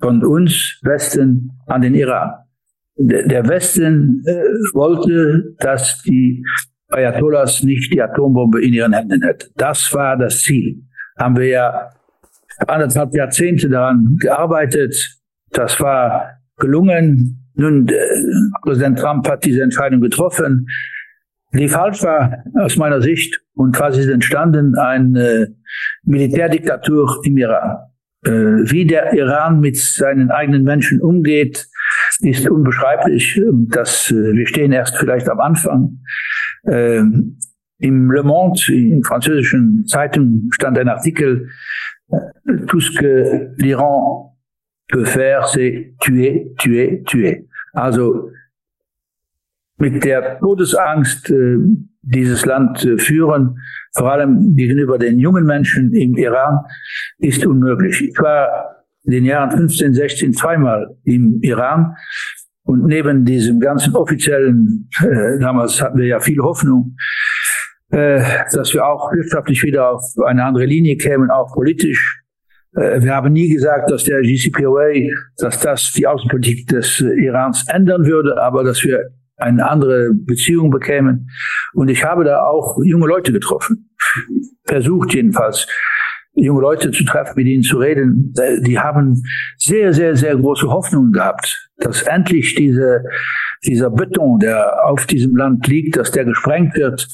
von 0.00 0.24
uns 0.24 0.80
Westen 0.82 1.52
an 1.66 1.82
den 1.82 1.94
Iran. 1.94 2.32
Der 2.96 3.48
Westen 3.48 4.22
äh, 4.26 4.32
wollte, 4.72 5.54
dass 5.58 6.02
die 6.02 6.44
Ayatollahs 6.88 7.62
nicht 7.62 7.92
die 7.92 8.00
Atombombe 8.00 8.62
in 8.62 8.72
ihren 8.72 8.92
Händen 8.92 9.22
hätten. 9.22 9.50
Das 9.56 9.92
war 9.92 10.16
das 10.16 10.40
Ziel. 10.40 10.82
Haben 11.18 11.36
wir 11.36 11.46
ja 11.46 11.90
anderthalb 12.66 13.14
Jahrzehnte 13.14 13.68
daran 13.68 14.16
gearbeitet. 14.20 14.94
Das 15.54 15.80
war 15.80 16.38
gelungen. 16.58 17.40
Nun, 17.54 17.88
äh, 17.88 17.94
Präsident 18.62 18.98
Trump 18.98 19.28
hat 19.28 19.44
diese 19.44 19.62
Entscheidung 19.62 20.00
getroffen 20.00 20.66
die 21.54 21.68
falsch 21.68 22.02
war 22.02 22.44
aus 22.54 22.76
meiner 22.76 23.00
Sicht 23.00 23.40
und 23.54 23.76
quasi 23.76 24.00
ist 24.00 24.08
entstanden 24.08 24.76
eine 24.76 25.54
Militärdiktatur 26.02 27.20
im 27.24 27.36
Iran. 27.36 27.78
Äh, 28.24 28.30
wie 28.30 28.84
der 28.86 29.12
Iran 29.12 29.60
mit 29.60 29.76
seinen 29.76 30.30
eigenen 30.30 30.64
Menschen 30.64 31.00
umgeht, 31.00 31.68
ist 32.20 32.48
unbeschreiblich. 32.48 33.40
Das, 33.68 34.10
äh, 34.10 34.32
wir 34.32 34.46
stehen 34.46 34.72
erst 34.72 34.96
vielleicht 34.96 35.28
am 35.28 35.40
Anfang. 35.40 36.00
Ähm, 36.66 37.38
Im 37.78 38.10
Le 38.10 38.22
Monde, 38.22 38.72
in 38.72 39.04
französischen 39.04 39.84
Zeitungen, 39.86 40.48
stand 40.52 40.78
ein 40.78 40.88
Artikel, 40.88 41.50
äh, 42.08 42.66
tout 42.66 42.80
ce 42.80 42.98
que 42.98 43.52
l'Iran 43.58 44.33
peut 44.88 45.04
faire, 45.04 45.46
c'est 45.48 45.94
tuer, 46.00 46.52
tuer, 46.58 47.02
tuer. 47.04 47.44
Also 47.72 48.30
mit 49.78 50.04
der 50.04 50.38
Todesangst 50.38 51.30
äh, 51.30 51.56
dieses 52.02 52.44
Land 52.44 52.84
äh, 52.84 52.98
führen, 52.98 53.58
vor 53.96 54.12
allem 54.12 54.54
gegenüber 54.54 54.98
den 54.98 55.18
jungen 55.18 55.44
Menschen 55.44 55.92
im 55.94 56.16
Iran, 56.16 56.60
ist 57.18 57.44
unmöglich. 57.44 58.00
Ich 58.02 58.18
war 58.18 58.84
in 59.04 59.12
den 59.12 59.24
Jahren 59.24 59.50
15, 59.50 59.94
16 59.94 60.32
zweimal 60.32 60.96
im 61.04 61.40
Iran 61.42 61.94
und 62.62 62.86
neben 62.86 63.24
diesem 63.24 63.60
ganzen 63.60 63.94
offiziellen, 63.94 64.88
äh, 65.00 65.38
damals 65.38 65.82
hatten 65.82 65.98
wir 65.98 66.06
ja 66.06 66.20
viel 66.20 66.38
Hoffnung, 66.38 66.96
äh, 67.90 68.22
dass 68.52 68.72
wir 68.72 68.86
auch 68.86 69.12
wirtschaftlich 69.12 69.62
wieder 69.62 69.90
auf 69.90 70.04
eine 70.26 70.44
andere 70.44 70.64
Linie 70.64 70.96
kämen, 70.96 71.30
auch 71.30 71.52
politisch. 71.52 72.23
Äh, 72.76 73.02
wir 73.02 73.14
haben 73.14 73.32
nie 73.32 73.48
gesagt, 73.48 73.90
dass 73.90 74.04
der 74.04 74.22
GCPOA, 74.22 74.92
dass 75.38 75.60
das 75.60 75.92
die 75.92 76.06
Außenpolitik 76.06 76.66
des 76.68 77.00
Irans 77.00 77.64
ändern 77.68 78.04
würde, 78.06 78.40
aber 78.40 78.64
dass 78.64 78.82
wir 78.84 79.10
eine 79.36 79.68
andere 79.68 80.10
Beziehung 80.14 80.70
bekämen. 80.70 81.28
Und 81.72 81.88
ich 81.88 82.04
habe 82.04 82.24
da 82.24 82.44
auch 82.44 82.78
junge 82.82 83.06
Leute 83.06 83.32
getroffen. 83.32 83.90
Versucht 84.64 85.12
jedenfalls, 85.14 85.66
junge 86.34 86.60
Leute 86.60 86.90
zu 86.90 87.04
treffen, 87.04 87.32
mit 87.36 87.46
ihnen 87.46 87.62
zu 87.62 87.78
reden. 87.78 88.32
Die 88.60 88.78
haben 88.78 89.22
sehr, 89.56 89.92
sehr, 89.92 90.16
sehr 90.16 90.36
große 90.36 90.68
Hoffnungen 90.68 91.12
gehabt, 91.12 91.68
dass 91.78 92.02
endlich 92.02 92.54
diese, 92.54 93.04
dieser 93.64 93.90
Beton, 93.90 94.38
der 94.38 94.86
auf 94.86 95.06
diesem 95.06 95.36
Land 95.36 95.66
liegt, 95.66 95.96
dass 95.96 96.12
der 96.12 96.24
gesprengt 96.24 96.76
wird 96.76 97.08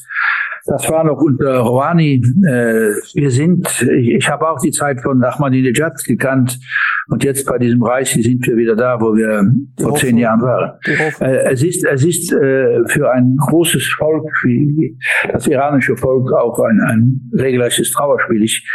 das 0.65 0.89
war 0.89 1.03
noch 1.03 1.21
unter 1.21 1.59
Rouhani. 1.59 2.21
Äh, 2.47 2.91
wir 3.15 3.31
sind, 3.31 3.67
ich, 3.81 4.09
ich 4.09 4.29
habe 4.29 4.49
auch 4.49 4.59
die 4.59 4.71
Zeit 4.71 5.01
von 5.01 5.23
Ahmadinejad 5.23 6.03
gekannt 6.05 6.59
und 7.07 7.23
jetzt 7.23 7.47
bei 7.47 7.57
diesem 7.57 7.81
Reich 7.83 8.13
sind 8.13 8.45
wir 8.45 8.57
wieder 8.57 8.75
da, 8.75 8.99
wo 8.99 9.15
wir 9.15 9.43
die 9.43 9.83
vor 9.83 9.95
zehn 9.95 10.17
Jahren 10.17 10.41
waren. 10.41 10.79
Äh, 11.19 11.51
es 11.51 11.63
ist, 11.63 11.83
es 11.85 12.05
ist 12.05 12.31
äh, 12.31 12.81
für 12.87 13.11
ein 13.11 13.35
großes 13.37 13.87
Volk 13.97 14.25
wie 14.43 14.97
das 15.31 15.47
iranische 15.47 15.97
Volk 15.97 16.31
auch 16.33 16.59
ein, 16.59 16.79
ein 16.81 17.31
regelrechtes 17.37 17.91
Trauerspiel. 17.91 18.43
Ich, 18.43 18.65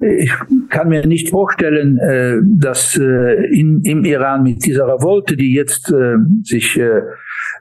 ich 0.00 0.32
kann 0.68 0.88
mir 0.88 1.06
nicht 1.06 1.30
vorstellen, 1.30 1.98
äh, 1.98 2.36
dass 2.44 2.96
äh, 2.98 3.46
in, 3.52 3.80
im 3.84 4.04
Iran 4.04 4.42
mit 4.42 4.64
dieser 4.64 4.86
Revolte, 4.86 5.36
die 5.36 5.54
jetzt 5.54 5.90
äh, 5.90 6.16
sich 6.42 6.78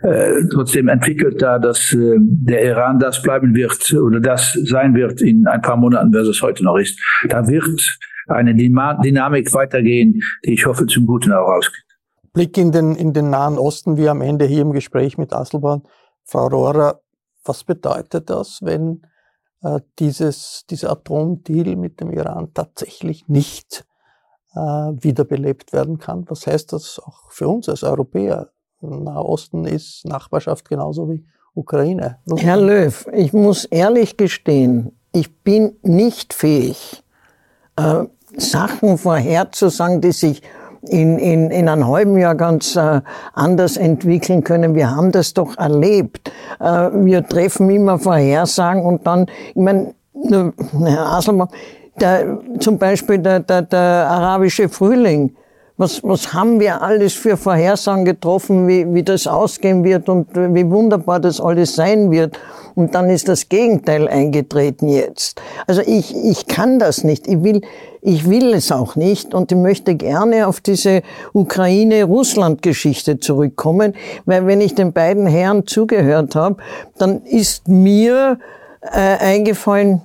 äh, 0.01 0.41
trotzdem 0.51 0.87
entwickelt 0.87 1.41
da, 1.41 1.59
dass 1.59 1.93
äh, 1.93 2.15
der 2.19 2.63
Iran 2.63 2.99
das 2.99 3.21
bleiben 3.21 3.55
wird 3.55 3.91
oder 3.93 4.19
das 4.19 4.53
sein 4.63 4.95
wird 4.95 5.21
in 5.21 5.47
ein 5.47 5.61
paar 5.61 5.77
Monaten, 5.77 6.13
was 6.13 6.27
es 6.27 6.41
heute 6.41 6.63
noch 6.63 6.77
ist. 6.77 6.99
Da 7.29 7.47
wird 7.47 7.97
eine 8.27 8.55
Dynamik 8.55 9.53
weitergehen, 9.53 10.21
die 10.45 10.53
ich 10.53 10.65
hoffe 10.65 10.87
zum 10.87 11.05
Guten 11.05 11.31
auch 11.31 11.47
ausgeht. 11.47 11.83
Blick 12.33 12.57
in 12.57 12.71
den, 12.71 12.95
in 12.95 13.13
den 13.13 13.29
Nahen 13.29 13.57
Osten, 13.57 13.97
wie 13.97 14.09
am 14.09 14.21
Ende 14.21 14.45
hier 14.45 14.61
im 14.61 14.73
Gespräch 14.73 15.17
mit 15.17 15.31
Asselborn. 15.31 15.83
Frau 16.25 16.47
Rohrer, 16.47 16.99
was 17.45 17.63
bedeutet 17.63 18.29
das, 18.29 18.59
wenn 18.61 19.03
äh, 19.61 19.79
dieses, 19.99 20.65
dieser 20.69 20.91
Atomdeal 20.91 21.75
mit 21.75 22.01
dem 22.01 22.11
Iran 22.11 22.53
tatsächlich 22.53 23.29
nicht 23.29 23.85
äh, 24.53 24.59
wiederbelebt 24.59 25.71
werden 25.71 25.97
kann? 25.97 26.25
Was 26.27 26.45
heißt 26.45 26.73
das 26.73 26.99
auch 26.99 27.31
für 27.31 27.47
uns 27.47 27.69
als 27.69 27.83
Europäer? 27.83 28.49
Nahosten 28.85 29.65
ist 29.65 30.05
Nachbarschaft 30.05 30.67
genauso 30.69 31.09
wie 31.09 31.23
Ukraine. 31.53 32.17
Herr 32.37 32.57
Löw, 32.57 33.07
ich 33.13 33.33
muss 33.33 33.65
ehrlich 33.65 34.17
gestehen, 34.17 34.91
ich 35.11 35.43
bin 35.43 35.77
nicht 35.81 36.33
fähig, 36.33 37.03
äh, 37.77 38.03
Sachen 38.37 38.97
vorherzusagen, 38.97 40.01
die 40.01 40.11
sich 40.11 40.41
in, 40.89 41.17
in, 41.17 41.51
in 41.51 41.69
einem 41.69 41.87
halben 41.87 42.17
Jahr 42.17 42.35
ganz 42.35 42.75
äh, 42.75 43.01
anders 43.33 43.77
entwickeln 43.77 44.43
können. 44.43 44.75
Wir 44.75 44.95
haben 44.95 45.11
das 45.11 45.33
doch 45.33 45.57
erlebt. 45.57 46.31
Äh, 46.59 46.89
wir 46.93 47.25
treffen 47.27 47.69
immer 47.69 47.97
Vorhersagen 47.97 48.83
und 48.83 49.07
dann, 49.07 49.27
ich 49.49 49.55
meine, 49.55 49.93
Herr 50.23 51.13
Aselmann, 51.13 51.49
der, 51.99 52.39
zum 52.59 52.77
Beispiel 52.77 53.19
der, 53.19 53.39
der, 53.39 53.61
der 53.61 53.79
arabische 53.79 54.69
Frühling, 54.69 55.35
was, 55.77 56.03
was 56.03 56.33
haben 56.33 56.59
wir 56.59 56.81
alles 56.81 57.13
für 57.13 57.35
Vorhersagen 57.35 58.05
getroffen, 58.05 58.67
wie, 58.67 58.93
wie 58.93 59.03
das 59.03 59.27
ausgehen 59.27 59.83
wird 59.83 60.07
und 60.07 60.27
wie 60.33 60.69
wunderbar 60.69 61.19
das 61.19 61.41
alles 61.41 61.75
sein 61.75 62.11
wird. 62.11 62.39
Und 62.75 62.95
dann 62.95 63.09
ist 63.09 63.27
das 63.27 63.49
Gegenteil 63.49 64.07
eingetreten 64.07 64.87
jetzt. 64.89 65.41
Also 65.67 65.81
ich, 65.81 66.15
ich 66.15 66.47
kann 66.47 66.79
das 66.79 67.03
nicht. 67.03 67.27
Ich 67.27 67.43
will, 67.43 67.61
ich 68.01 68.29
will 68.29 68.53
es 68.53 68.71
auch 68.71 68.95
nicht 68.95 69.33
und 69.33 69.51
ich 69.51 69.57
möchte 69.57 69.95
gerne 69.95 70.47
auf 70.47 70.61
diese 70.61 71.01
Ukraine-Russland-Geschichte 71.33 73.19
zurückkommen, 73.19 73.93
weil 74.25 74.45
wenn 74.47 74.61
ich 74.61 74.75
den 74.75 74.93
beiden 74.93 75.25
Herren 75.25 75.67
zugehört 75.67 76.35
habe, 76.35 76.57
dann 76.97 77.23
ist 77.23 77.67
mir 77.67 78.39
äh, 78.81 79.17
eingefallen, 79.17 80.01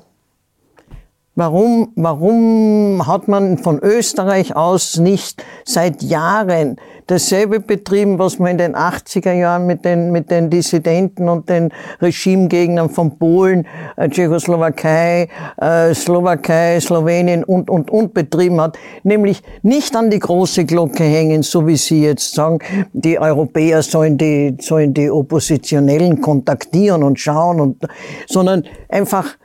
Warum, 1.37 1.93
warum 1.95 3.07
hat 3.07 3.28
man 3.28 3.57
von 3.57 3.78
Österreich 3.78 4.57
aus 4.57 4.99
nicht 4.99 5.45
seit 5.64 6.03
Jahren 6.03 6.74
dasselbe 7.07 7.61
betrieben, 7.61 8.18
was 8.18 8.41
man 8.41 8.51
in 8.51 8.59
den 8.59 8.74
80er 8.74 9.33
Jahren 9.33 9.64
mit 9.64 9.85
den, 9.85 10.11
mit 10.11 10.33
den 10.33 10.51
Dissidenten 10.51 11.28
und 11.28 11.49
den 11.49 11.72
Regimegegnern 12.03 12.91
von 12.91 13.16
Polen, 13.16 13.64
äh, 13.97 14.09
Tschechoslowakei, 14.09 15.28
äh, 15.57 15.95
Slowakei, 15.95 16.81
Slowenien 16.81 17.45
und, 17.45 17.70
und, 17.70 17.93
und 17.93 18.12
betrieben 18.12 18.61
hat? 18.61 18.76
Nämlich 19.05 19.41
nicht 19.62 19.95
an 19.95 20.11
die 20.11 20.18
große 20.18 20.64
Glocke 20.64 21.05
hängen, 21.05 21.45
so 21.45 21.64
wie 21.64 21.76
Sie 21.76 22.03
jetzt 22.03 22.35
sagen, 22.35 22.59
die 22.93 23.20
Europäer 23.20 23.83
sollen 23.83 24.18
die, 24.18 24.57
sollen 24.61 24.95
die 24.95 25.09
Oppositionellen 25.09 26.20
kontaktieren 26.20 27.05
und 27.05 27.20
schauen 27.20 27.61
und, 27.61 27.87
sondern 28.26 28.64
einfach 28.89 29.37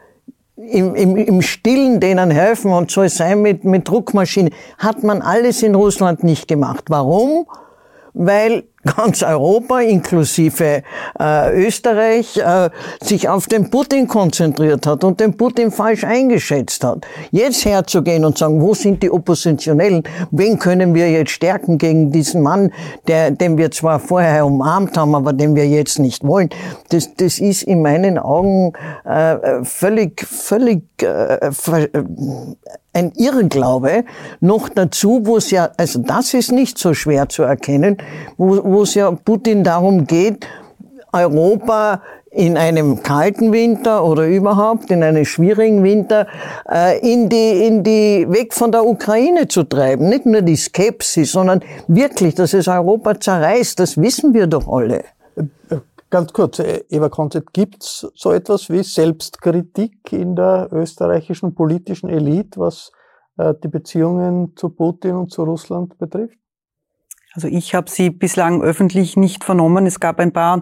im, 0.57 0.95
im, 0.95 1.15
im 1.17 1.41
Stillen 1.41 1.99
denen 1.99 2.31
helfen 2.31 2.71
und 2.71 2.89
soll 2.91 3.09
sein 3.09 3.41
mit, 3.41 3.63
mit 3.63 3.87
Druckmaschinen, 3.87 4.53
hat 4.77 5.03
man 5.03 5.21
alles 5.21 5.63
in 5.63 5.75
Russland 5.75 6.23
nicht 6.23 6.47
gemacht. 6.47 6.85
Warum? 6.89 7.45
Weil 8.13 8.63
ganz 8.85 9.23
Europa 9.23 9.79
inklusive 9.81 10.83
äh, 11.19 11.65
Österreich 11.65 12.37
äh, 12.37 12.69
sich 13.01 13.27
auf 13.27 13.47
den 13.47 13.69
Putin 13.69 14.07
konzentriert 14.07 14.85
hat 14.85 15.03
und 15.03 15.19
den 15.19 15.35
Putin 15.35 15.71
falsch 15.71 16.03
eingeschätzt 16.03 16.83
hat. 16.83 17.05
Jetzt 17.31 17.65
herzugehen 17.65 18.25
und 18.25 18.37
sagen, 18.37 18.61
wo 18.61 18.73
sind 18.73 19.01
die 19.03 19.11
Oppositionellen? 19.11 20.03
Wen 20.31 20.59
können 20.59 20.93
wir 20.93 21.09
jetzt 21.09 21.31
stärken 21.31 21.77
gegen 21.77 22.11
diesen 22.11 22.41
Mann, 22.41 22.71
der, 23.07 23.31
den 23.31 23.57
wir 23.57 23.71
zwar 23.71 23.99
vorher 23.99 24.45
umarmt 24.45 24.97
haben, 24.97 25.15
aber 25.15 25.33
den 25.33 25.55
wir 25.55 25.67
jetzt 25.67 25.99
nicht 25.99 26.23
wollen? 26.23 26.49
Das, 26.89 27.15
das 27.15 27.39
ist 27.39 27.63
in 27.63 27.81
meinen 27.81 28.17
Augen 28.17 28.73
äh, 29.03 29.63
völlig, 29.63 30.25
völlig 30.25 30.83
äh, 31.01 31.51
ein 32.95 33.11
Irrglaube 33.15 34.05
noch 34.39 34.69
dazu, 34.69 35.21
wo 35.23 35.37
es 35.37 35.51
ja, 35.51 35.69
also 35.77 35.99
das 35.99 36.33
ist 36.33 36.51
nicht 36.51 36.77
so 36.77 36.93
schwer 36.93 37.27
zu 37.27 37.43
erkennen, 37.43 37.97
wo, 38.37 38.63
wo 38.63 38.74
es 38.83 38.95
ja 38.95 39.11
Putin 39.11 39.63
darum 39.63 40.05
geht, 40.05 40.47
Europa 41.13 42.01
in 42.35 42.57
einem 42.57 43.01
kalten 43.01 43.53
Winter 43.53 44.03
oder 44.03 44.27
überhaupt 44.27 44.91
in 44.91 45.01
einem 45.03 45.23
schwierigen 45.23 45.83
Winter 45.83 46.27
äh, 46.69 46.99
in 46.99 47.29
die 47.29 47.65
in 47.65 47.83
die 47.83 48.25
weg 48.29 48.53
von 48.53 48.73
der 48.73 48.85
Ukraine 48.85 49.47
zu 49.47 49.63
treiben, 49.63 50.09
nicht 50.09 50.25
nur 50.25 50.41
die 50.41 50.57
Skepsis, 50.57 51.31
sondern 51.31 51.63
wirklich, 51.87 52.35
dass 52.35 52.53
es 52.53 52.67
Europa 52.67 53.19
zerreißt, 53.19 53.79
das 53.79 53.97
wissen 53.97 54.33
wir 54.33 54.47
doch 54.47 54.67
alle. 54.67 55.05
Ganz 56.09 56.33
kurz, 56.33 56.59
äh, 56.59 56.83
Eva 56.89 57.09
Konzett, 57.09 57.53
gibt 57.53 57.83
es 57.83 58.07
so 58.15 58.31
etwas 58.31 58.69
wie 58.69 58.83
Selbstkritik 58.83 60.11
in 60.11 60.35
der 60.35 60.69
österreichischen 60.71 61.55
politischen 61.55 62.09
Elite, 62.09 62.59
was 62.59 62.91
äh, 63.37 63.53
die 63.63 63.69
Beziehungen 63.69 64.53
zu 64.55 64.69
Putin 64.69 65.15
und 65.15 65.31
zu 65.31 65.43
Russland 65.43 65.97
betrifft? 65.97 66.37
Also 67.35 67.49
ich 67.49 67.75
habe 67.75 67.89
sie 67.89 68.11
bislang 68.11 68.61
öffentlich 68.61 69.17
nicht 69.17 69.43
vernommen. 69.43 69.85
Es 69.85 69.99
gab 69.99 70.21
ein 70.21 70.31
paar 70.31 70.61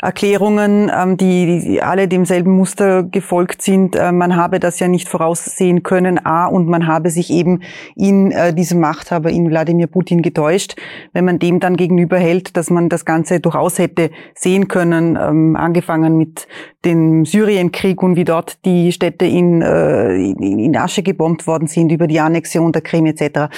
Erklärungen, 0.00 0.88
ähm, 0.94 1.16
die 1.16 1.82
alle 1.82 2.06
demselben 2.06 2.52
Muster 2.52 3.02
gefolgt 3.02 3.62
sind. 3.62 3.96
Äh, 3.96 4.12
man 4.12 4.36
habe 4.36 4.60
das 4.60 4.78
ja 4.78 4.86
nicht 4.86 5.08
voraussehen 5.08 5.82
können, 5.82 6.24
a, 6.24 6.46
und 6.46 6.68
man 6.68 6.86
habe 6.86 7.10
sich 7.10 7.30
eben 7.30 7.62
in 7.96 8.30
äh, 8.30 8.54
diesem 8.54 8.78
Machthaber, 8.78 9.30
in 9.30 9.50
Wladimir 9.50 9.88
Putin 9.88 10.22
getäuscht. 10.22 10.76
Wenn 11.12 11.24
man 11.24 11.40
dem 11.40 11.58
dann 11.58 11.76
gegenüber 11.76 12.16
hält, 12.16 12.56
dass 12.56 12.70
man 12.70 12.88
das 12.88 13.04
Ganze 13.04 13.40
durchaus 13.40 13.80
hätte 13.80 14.12
sehen 14.36 14.68
können, 14.68 15.18
ähm, 15.20 15.56
angefangen 15.56 16.16
mit 16.16 16.46
dem 16.84 17.24
Syrienkrieg 17.24 18.00
und 18.04 18.14
wie 18.14 18.24
dort 18.24 18.64
die 18.64 18.92
Städte 18.92 19.24
in, 19.24 19.62
äh, 19.62 20.14
in 20.14 20.76
Asche 20.76 21.02
gebombt 21.02 21.48
worden 21.48 21.66
sind 21.66 21.90
über 21.90 22.06
die 22.06 22.20
Annexion 22.20 22.70
der 22.70 22.82
Krim 22.82 23.06
etc 23.06 23.48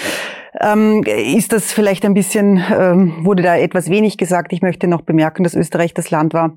ähm, 0.61 1.03
ist 1.05 1.53
das 1.53 1.73
vielleicht 1.73 2.05
ein 2.05 2.15
bisschen, 2.15 2.63
ähm, 2.77 3.25
wurde 3.25 3.43
da 3.43 3.57
etwas 3.57 3.91
wenig 3.91 4.19
gesagt. 4.19 4.53
Ich 4.53 4.63
möchte 4.63 4.87
noch 4.87 5.03
bemerken, 5.03 5.45
dass 5.45 5.55
Österreich 5.55 5.95
das 5.95 6.11
Land 6.11 6.35
war, 6.35 6.57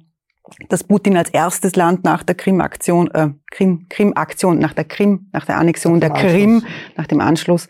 das 0.69 0.83
Putin 0.83 1.17
als 1.17 1.29
erstes 1.29 1.75
Land 1.75 2.03
nach 2.03 2.23
der 2.23 2.35
Krim-Aktion, 2.35 3.11
äh, 3.11 3.29
Krim, 3.51 3.87
Krim-Aktion, 3.89 4.59
nach 4.59 4.73
der 4.73 4.85
Krim, 4.85 5.29
nach 5.31 5.45
der 5.45 5.57
Annexion 5.57 5.99
der 5.99 6.11
Krim, 6.11 6.63
nach 6.95 7.07
dem 7.07 7.21
Anschluss, 7.21 7.67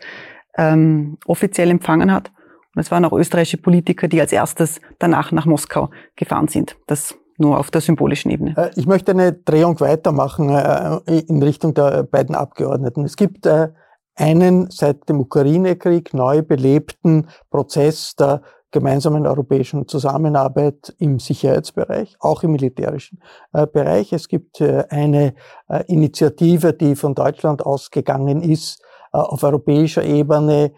ähm, 0.56 1.18
offiziell 1.26 1.70
empfangen 1.70 2.12
hat. 2.12 2.30
Und 2.74 2.80
es 2.80 2.90
waren 2.90 3.04
auch 3.04 3.12
österreichische 3.12 3.58
Politiker, 3.58 4.08
die 4.08 4.20
als 4.20 4.32
erstes 4.32 4.80
danach 4.98 5.32
nach 5.32 5.46
Moskau 5.46 5.90
gefahren 6.16 6.48
sind. 6.48 6.76
Das 6.86 7.16
nur 7.40 7.58
auf 7.58 7.70
der 7.70 7.80
symbolischen 7.80 8.30
Ebene. 8.30 8.54
Äh, 8.56 8.70
ich 8.76 8.86
möchte 8.86 9.12
eine 9.12 9.32
Drehung 9.32 9.80
weitermachen 9.80 10.50
äh, 10.50 11.20
in 11.26 11.42
Richtung 11.42 11.74
der 11.74 12.04
beiden 12.04 12.34
Abgeordneten. 12.34 13.04
Es 13.04 13.16
gibt 13.16 13.46
äh, 13.46 13.68
einen 14.14 14.70
seit 14.70 15.08
dem 15.08 15.20
Ukraine-Krieg 15.20 16.14
neu 16.14 16.42
belebten 16.42 17.28
Prozess 17.50 18.14
der 18.16 18.42
gemeinsamen 18.70 19.26
europäischen 19.26 19.88
Zusammenarbeit 19.88 20.94
im 20.98 21.18
Sicherheitsbereich, 21.18 22.16
auch 22.20 22.42
im 22.42 22.52
militärischen 22.52 23.20
äh, 23.52 23.66
Bereich. 23.66 24.12
Es 24.12 24.28
gibt 24.28 24.60
äh, 24.60 24.84
eine 24.90 25.34
äh, 25.68 25.84
Initiative, 25.88 26.72
die 26.72 26.94
von 26.94 27.14
Deutschland 27.14 27.64
ausgegangen 27.64 28.42
ist, 28.42 28.82
auf 29.12 29.42
europäischer 29.42 30.04
Ebene 30.04 30.72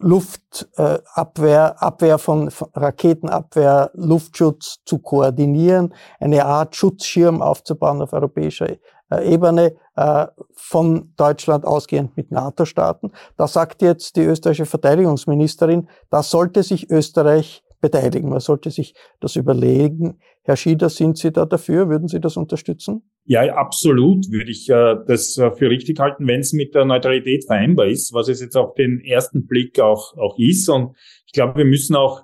Luftabwehr, 0.00 1.82
Abwehr 1.82 2.18
von 2.18 2.50
Raketenabwehr, 2.74 3.90
Luftschutz 3.94 4.78
zu 4.86 4.98
koordinieren, 4.98 5.92
eine 6.18 6.46
Art 6.46 6.74
Schutzschirm 6.74 7.42
aufzubauen 7.42 8.00
auf 8.00 8.14
europäischer 8.14 8.70
äh, 8.70 8.78
Ebene 9.10 9.76
äh, 9.96 10.26
von 10.54 11.12
Deutschland 11.16 11.64
ausgehend 11.64 12.16
mit 12.16 12.30
NATO-Staaten. 12.30 13.12
Da 13.36 13.46
sagt 13.46 13.82
jetzt 13.82 14.16
die 14.16 14.22
österreichische 14.22 14.66
Verteidigungsministerin, 14.66 15.88
da 16.10 16.22
sollte 16.22 16.62
sich 16.62 16.90
Österreich 16.90 17.62
beteiligen. 17.80 18.28
Man 18.28 18.40
sollte 18.40 18.70
sich 18.70 18.94
das 19.20 19.36
überlegen. 19.36 20.18
Herr 20.42 20.56
Schieder, 20.56 20.88
sind 20.88 21.18
Sie 21.18 21.32
da 21.32 21.46
dafür? 21.46 21.88
Würden 21.88 22.08
Sie 22.08 22.20
das 22.20 22.36
unterstützen? 22.36 23.02
Ja, 23.24 23.42
absolut 23.54 24.30
würde 24.30 24.50
ich 24.50 24.68
äh, 24.68 24.96
das 25.06 25.36
äh, 25.38 25.50
für 25.52 25.70
richtig 25.70 25.98
halten, 25.98 26.26
wenn 26.26 26.40
es 26.40 26.52
mit 26.52 26.74
der 26.74 26.84
Neutralität 26.84 27.44
vereinbar 27.44 27.86
ist, 27.86 28.12
was 28.12 28.28
es 28.28 28.40
jetzt 28.40 28.56
auf 28.56 28.74
den 28.74 29.00
ersten 29.00 29.46
Blick 29.46 29.80
auch, 29.80 30.16
auch 30.16 30.38
ist. 30.38 30.68
Und 30.68 30.96
ich 31.26 31.32
glaube, 31.32 31.58
wir 31.58 31.64
müssen 31.64 31.96
auch 31.96 32.22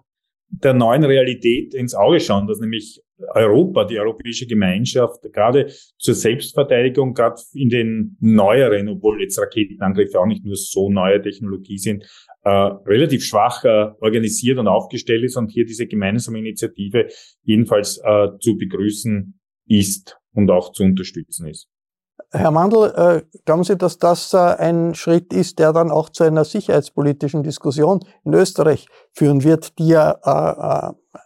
der 0.48 0.74
neuen 0.74 1.04
Realität 1.04 1.74
ins 1.74 1.94
Auge 1.94 2.20
schauen, 2.20 2.46
dass 2.46 2.60
nämlich 2.60 3.02
Europa, 3.34 3.84
die 3.84 3.98
europäische 3.98 4.46
Gemeinschaft, 4.46 5.22
gerade 5.32 5.70
zur 5.98 6.14
Selbstverteidigung, 6.14 7.14
gerade 7.14 7.40
in 7.54 7.68
den 7.68 8.16
neueren, 8.20 8.88
obwohl 8.88 9.22
jetzt 9.22 9.38
Raketenangriffe 9.38 10.20
auch 10.20 10.26
nicht 10.26 10.44
nur 10.44 10.56
so 10.56 10.90
neue 10.90 11.22
Technologie 11.22 11.78
sind, 11.78 12.04
äh, 12.44 12.50
relativ 12.50 13.24
schwach 13.24 13.64
äh, 13.64 13.90
organisiert 14.00 14.58
und 14.58 14.68
aufgestellt 14.68 15.24
ist 15.24 15.36
und 15.36 15.50
hier 15.50 15.64
diese 15.64 15.86
gemeinsame 15.86 16.38
Initiative 16.38 17.08
jedenfalls 17.42 17.98
äh, 18.04 18.28
zu 18.40 18.56
begrüßen 18.56 19.38
ist 19.68 20.18
und 20.32 20.50
auch 20.50 20.72
zu 20.72 20.84
unterstützen 20.84 21.48
ist. 21.48 21.68
Herr 22.30 22.50
Mandl, 22.50 22.92
äh, 22.96 23.22
glauben 23.44 23.64
Sie, 23.64 23.76
dass 23.76 23.98
das 23.98 24.32
äh, 24.34 24.38
ein 24.38 24.94
Schritt 24.94 25.32
ist, 25.32 25.58
der 25.58 25.72
dann 25.72 25.90
auch 25.90 26.08
zu 26.08 26.24
einer 26.24 26.44
sicherheitspolitischen 26.44 27.42
Diskussion 27.42 28.00
in 28.24 28.34
Österreich 28.34 28.86
führen 29.12 29.44
wird, 29.44 29.78
die 29.78 29.88
ja 29.88 30.92
äh, 30.92 31.18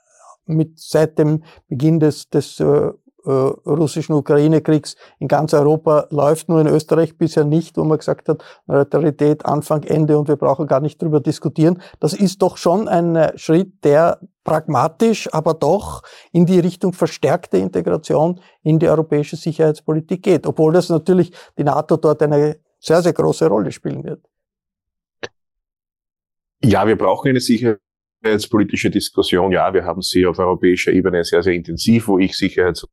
mit 0.51 0.79
seit 0.79 1.19
dem 1.19 1.43
Beginn 1.69 2.01
des, 2.01 2.29
des 2.29 2.61
äh, 2.61 2.91
äh, 3.25 3.31
russischen 3.31 4.15
Ukraine-Kriegs 4.15 4.97
in 5.19 5.29
ganz 5.29 5.53
Europa 5.53 6.07
läuft, 6.11 6.49
nur 6.49 6.61
in 6.61 6.67
Österreich 6.67 7.19
bisher 7.19 7.45
nicht, 7.45 7.77
wo 7.77 7.85
man 7.85 7.99
gesagt 7.99 8.31
hat, 8.31 8.43
Neutralität 8.67 9.45
Anfang, 9.45 9.83
Ende 9.83 10.19
und 10.19 10.29
wir 10.29 10.37
brauchen 10.37 10.67
gar 10.67 10.81
nicht 10.81 11.03
drüber 11.03 11.21
diskutieren. 11.21 11.83
Das 11.99 12.15
ist 12.15 12.41
doch 12.41 12.57
schon 12.57 12.89
ein 12.89 13.17
äh, 13.17 13.37
Schritt, 13.37 13.85
der 13.85 14.21
pragmatisch, 14.43 15.29
aber 15.35 15.53
doch 15.53 16.03
in 16.33 16.47
die 16.47 16.61
Richtung 16.61 16.95
verstärkte 16.95 17.59
Integration 17.59 18.41
in 18.63 18.79
die 18.79 18.89
europäische 18.89 19.37
Sicherheitspolitik 19.37 20.23
geht, 20.23 20.47
obwohl 20.47 20.73
das 20.73 20.89
natürlich 20.89 21.33
die 21.59 21.65
NATO 21.65 21.99
dort 21.99 22.23
eine 22.23 22.57
sehr, 22.79 23.03
sehr 23.03 23.13
große 23.13 23.47
Rolle 23.47 23.71
spielen 23.71 24.03
wird. 24.03 24.25
Ja, 26.63 26.87
wir 26.87 26.97
brauchen 26.97 27.29
eine 27.29 27.41
sicherheitspolitische 28.23 28.91
Diskussion. 28.91 29.53
Ja, 29.53 29.73
wir 29.73 29.85
haben 29.85 30.03
sie 30.03 30.27
auf 30.27 30.39
europäischer 30.39 30.93
Ebene 30.93 31.25
sehr, 31.25 31.43
sehr 31.43 31.55
intensiv, 31.55 32.09
wo 32.09 32.19
ich 32.19 32.37
Sicherheits- 32.37 32.87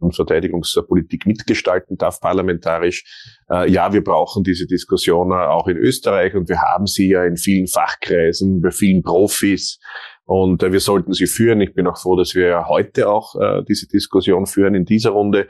und 0.00 0.16
Verteidigungspolitik 0.16 1.26
mitgestalten 1.26 1.96
darf, 1.96 2.20
parlamentarisch. 2.20 3.04
Äh, 3.48 3.70
ja, 3.70 3.92
wir 3.92 4.02
brauchen 4.02 4.42
diese 4.42 4.66
Diskussion 4.66 5.32
auch 5.32 5.68
in 5.68 5.76
Österreich 5.76 6.34
und 6.34 6.48
wir 6.48 6.60
haben 6.60 6.86
sie 6.86 7.08
ja 7.08 7.24
in 7.24 7.36
vielen 7.36 7.68
Fachkreisen, 7.68 8.60
bei 8.60 8.72
vielen 8.72 9.02
Profis 9.02 9.78
und 10.24 10.62
äh, 10.64 10.72
wir 10.72 10.80
sollten 10.80 11.12
sie 11.12 11.26
führen. 11.26 11.60
Ich 11.60 11.74
bin 11.74 11.86
auch 11.86 11.98
froh, 11.98 12.16
dass 12.16 12.34
wir 12.34 12.66
heute 12.66 13.08
auch 13.08 13.36
äh, 13.36 13.62
diese 13.68 13.86
Diskussion 13.86 14.46
führen 14.46 14.74
in 14.74 14.84
dieser 14.84 15.10
Runde. 15.10 15.46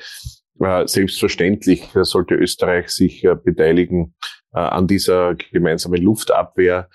Selbstverständlich 0.84 1.88
sollte 2.02 2.34
Österreich 2.34 2.90
sich 2.90 3.26
beteiligen 3.42 4.14
an 4.52 4.86
dieser 4.86 5.34
gemeinsamen 5.34 6.00
Luftabwehr. 6.00 6.88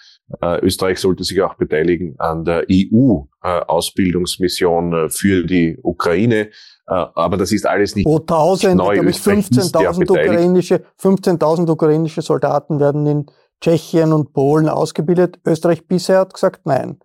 Österreich 0.62 1.00
sollte 1.00 1.24
sich 1.24 1.42
auch 1.42 1.54
beteiligen 1.54 2.16
an 2.18 2.44
der 2.44 2.66
EU-Ausbildungsmission 2.70 5.10
für 5.10 5.46
die 5.46 5.80
Ukraine. 5.82 6.50
Äh, 6.88 7.06
aber 7.16 7.38
das 7.38 7.52
ist 7.52 7.66
alles 7.66 7.96
nicht 7.96 8.06
Pro 8.06 8.18
1000, 8.18 8.76
neu. 8.76 9.00
15.000 9.00 10.10
ukrainische, 10.10 10.82
15.000 11.02 11.70
ukrainische 11.70 12.22
Soldaten 12.22 12.80
werden 12.80 13.06
in 13.06 13.26
Tschechien 13.62 14.14
und 14.14 14.34
Polen 14.34 14.70
ausgebildet. 14.70 15.40
Österreich 15.46 15.88
bisher 15.88 16.20
hat 16.20 16.34
gesagt, 16.34 16.62
nein, 16.66 17.00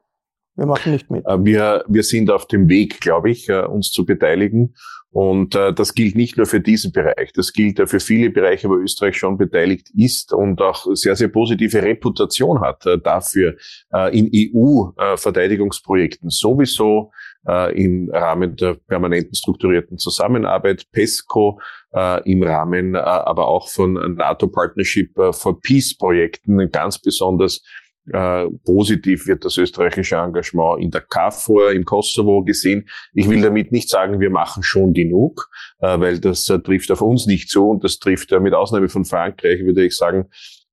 wir 0.55 0.66
machen 0.66 0.93
nicht 0.93 1.11
mit. 1.11 1.27
Äh, 1.27 1.45
wir, 1.45 1.85
wir 1.89 2.05
sind 2.05 2.31
auf 2.31 2.47
dem 2.47 2.68
Weg, 2.68 3.01
glaube 3.01 3.31
ich, 3.31 3.49
äh, 3.49 3.64
uns 3.64 3.91
zu 3.91 4.07
beteiligen. 4.07 4.75
Und 5.12 5.54
äh, 5.54 5.74
das 5.74 5.94
gilt 5.94 6.16
nicht 6.16 6.38
nur 6.38 6.46
für 6.46 6.60
diesen 6.60 6.90
Bereich, 6.90 7.32
das 7.34 7.52
gilt 7.52 7.78
äh, 7.78 7.86
für 7.86 8.00
viele 8.00 8.30
Bereiche, 8.30 8.70
wo 8.70 8.76
Österreich 8.76 9.18
schon 9.18 9.36
beteiligt 9.36 9.90
ist 9.94 10.32
und 10.32 10.62
auch 10.62 10.86
sehr, 10.94 11.14
sehr 11.16 11.28
positive 11.28 11.82
Reputation 11.82 12.62
hat 12.62 12.86
äh, 12.86 12.98
dafür 12.98 13.54
äh, 13.92 14.18
in 14.18 14.30
EU-Verteidigungsprojekten 14.34 16.30
sowieso 16.30 17.12
äh, 17.46 17.78
im 17.78 18.08
Rahmen 18.10 18.56
der 18.56 18.74
permanenten 18.74 19.34
strukturierten 19.34 19.98
Zusammenarbeit, 19.98 20.86
PESCO, 20.92 21.60
äh, 21.92 22.30
im 22.30 22.42
Rahmen 22.42 22.94
äh, 22.94 22.98
aber 22.98 23.48
auch 23.48 23.68
von 23.68 24.14
NATO 24.14 24.48
Partnership 24.48 25.18
äh, 25.18 25.34
for 25.34 25.60
Peace 25.60 25.94
Projekten, 25.94 26.70
ganz 26.70 26.98
besonders 26.98 27.62
äh, 28.11 28.46
positiv 28.64 29.28
wird 29.28 29.44
das 29.44 29.57
österreichische 29.57 30.16
Engagement 30.16 30.82
in 30.82 30.90
der 30.90 31.03
KFOR 31.03 31.70
im 31.70 31.84
Kosovo 31.84 32.42
gesehen. 32.42 32.88
Ich 33.14 33.28
will 33.28 33.40
damit 33.40 33.70
nicht 33.70 33.88
sagen, 33.88 34.18
wir 34.18 34.30
machen 34.30 34.64
schon 34.64 34.92
genug, 34.92 35.48
äh, 35.78 36.00
weil 36.00 36.18
das 36.18 36.48
äh, 36.50 36.59
trifft 36.59 36.90
auf 36.90 37.00
uns 37.00 37.26
nicht 37.26 37.48
zu 37.48 37.68
und 37.68 37.84
das 37.84 38.00
trifft 38.00 38.32
mit 38.32 38.55
Ausnahme 38.55 38.88
von 38.88 39.05
Frankreich, 39.05 39.64
würde 39.64 39.84
ich 39.84 39.96
sagen, 39.96 40.26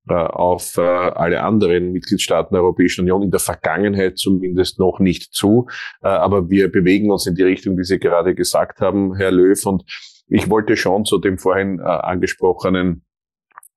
auf 0.08 0.76
alle 0.76 1.42
anderen 1.42 1.92
Mitgliedstaaten 1.92 2.54
der 2.54 2.62
Europäischen 2.62 3.02
Union 3.02 3.22
in 3.22 3.30
der 3.30 3.38
Vergangenheit 3.38 4.18
zumindest 4.18 4.80
noch 4.80 4.98
nicht 4.98 5.34
zu. 5.34 5.68
Aber 6.00 6.50
wir 6.50 6.72
bewegen 6.72 7.12
uns 7.12 7.26
in 7.26 7.36
die 7.36 7.44
Richtung, 7.44 7.76
die 7.76 7.84
Sie 7.84 7.98
gerade 7.98 8.34
gesagt 8.34 8.80
haben, 8.80 9.14
Herr 9.14 9.30
Löw. 9.30 9.64
Und 9.66 9.84
ich 10.26 10.50
wollte 10.50 10.76
schon 10.76 11.04
zu 11.04 11.18
dem 11.18 11.38
vorhin 11.38 11.80
angesprochenen 11.80 13.04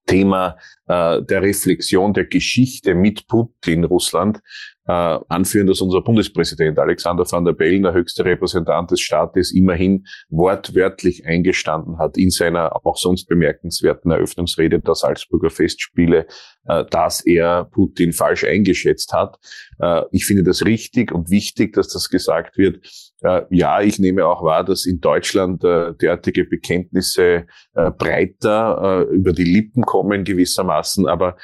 Thema 0.05 0.57
äh, 0.87 1.21
der 1.21 1.41
Reflexion 1.41 2.13
der 2.13 2.25
Geschichte 2.25 2.95
mit 2.95 3.27
Putin 3.27 3.83
Russland 3.83 4.41
äh, 4.85 4.91
anführen, 4.91 5.67
dass 5.67 5.81
unser 5.81 6.01
Bundespräsident 6.01 6.77
Alexander 6.77 7.23
van 7.29 7.45
der 7.45 7.53
Bellen, 7.53 7.83
der 7.83 7.93
höchste 7.93 8.25
Repräsentant 8.25 8.91
des 8.91 8.99
Staates, 8.99 9.53
immerhin 9.53 10.05
wortwörtlich 10.29 11.25
eingestanden 11.25 11.99
hat 11.99 12.17
in 12.17 12.29
seiner 12.29 12.75
auch 12.85 12.97
sonst 12.97 13.27
bemerkenswerten 13.27 14.11
Eröffnungsrede 14.11 14.79
der 14.79 14.95
Salzburger 14.95 15.49
Festspiele, 15.49 16.27
äh, 16.65 16.83
dass 16.89 17.25
er 17.25 17.65
Putin 17.65 18.11
falsch 18.11 18.43
eingeschätzt 18.43 19.13
hat. 19.13 19.39
Äh, 19.79 20.01
ich 20.11 20.25
finde 20.25 20.43
das 20.43 20.65
richtig 20.65 21.13
und 21.13 21.29
wichtig, 21.29 21.73
dass 21.73 21.87
das 21.87 22.09
gesagt 22.09 22.57
wird. 22.57 22.85
Äh, 23.23 23.43
ja, 23.49 23.81
ich 23.81 23.99
nehme 23.99 24.25
auch 24.25 24.43
wahr, 24.43 24.63
dass 24.63 24.85
in 24.85 24.99
Deutschland 24.99 25.63
äh, 25.63 25.93
derartige 25.93 26.43
Bekenntnisse 26.43 27.45
äh, 27.73 27.91
breiter 27.91 29.07
über 29.11 29.31
die 29.31 29.45
Lippen 29.45 29.83
kommen 29.83 30.23
gewissermaßen, 30.23 31.07
aber 31.07 31.37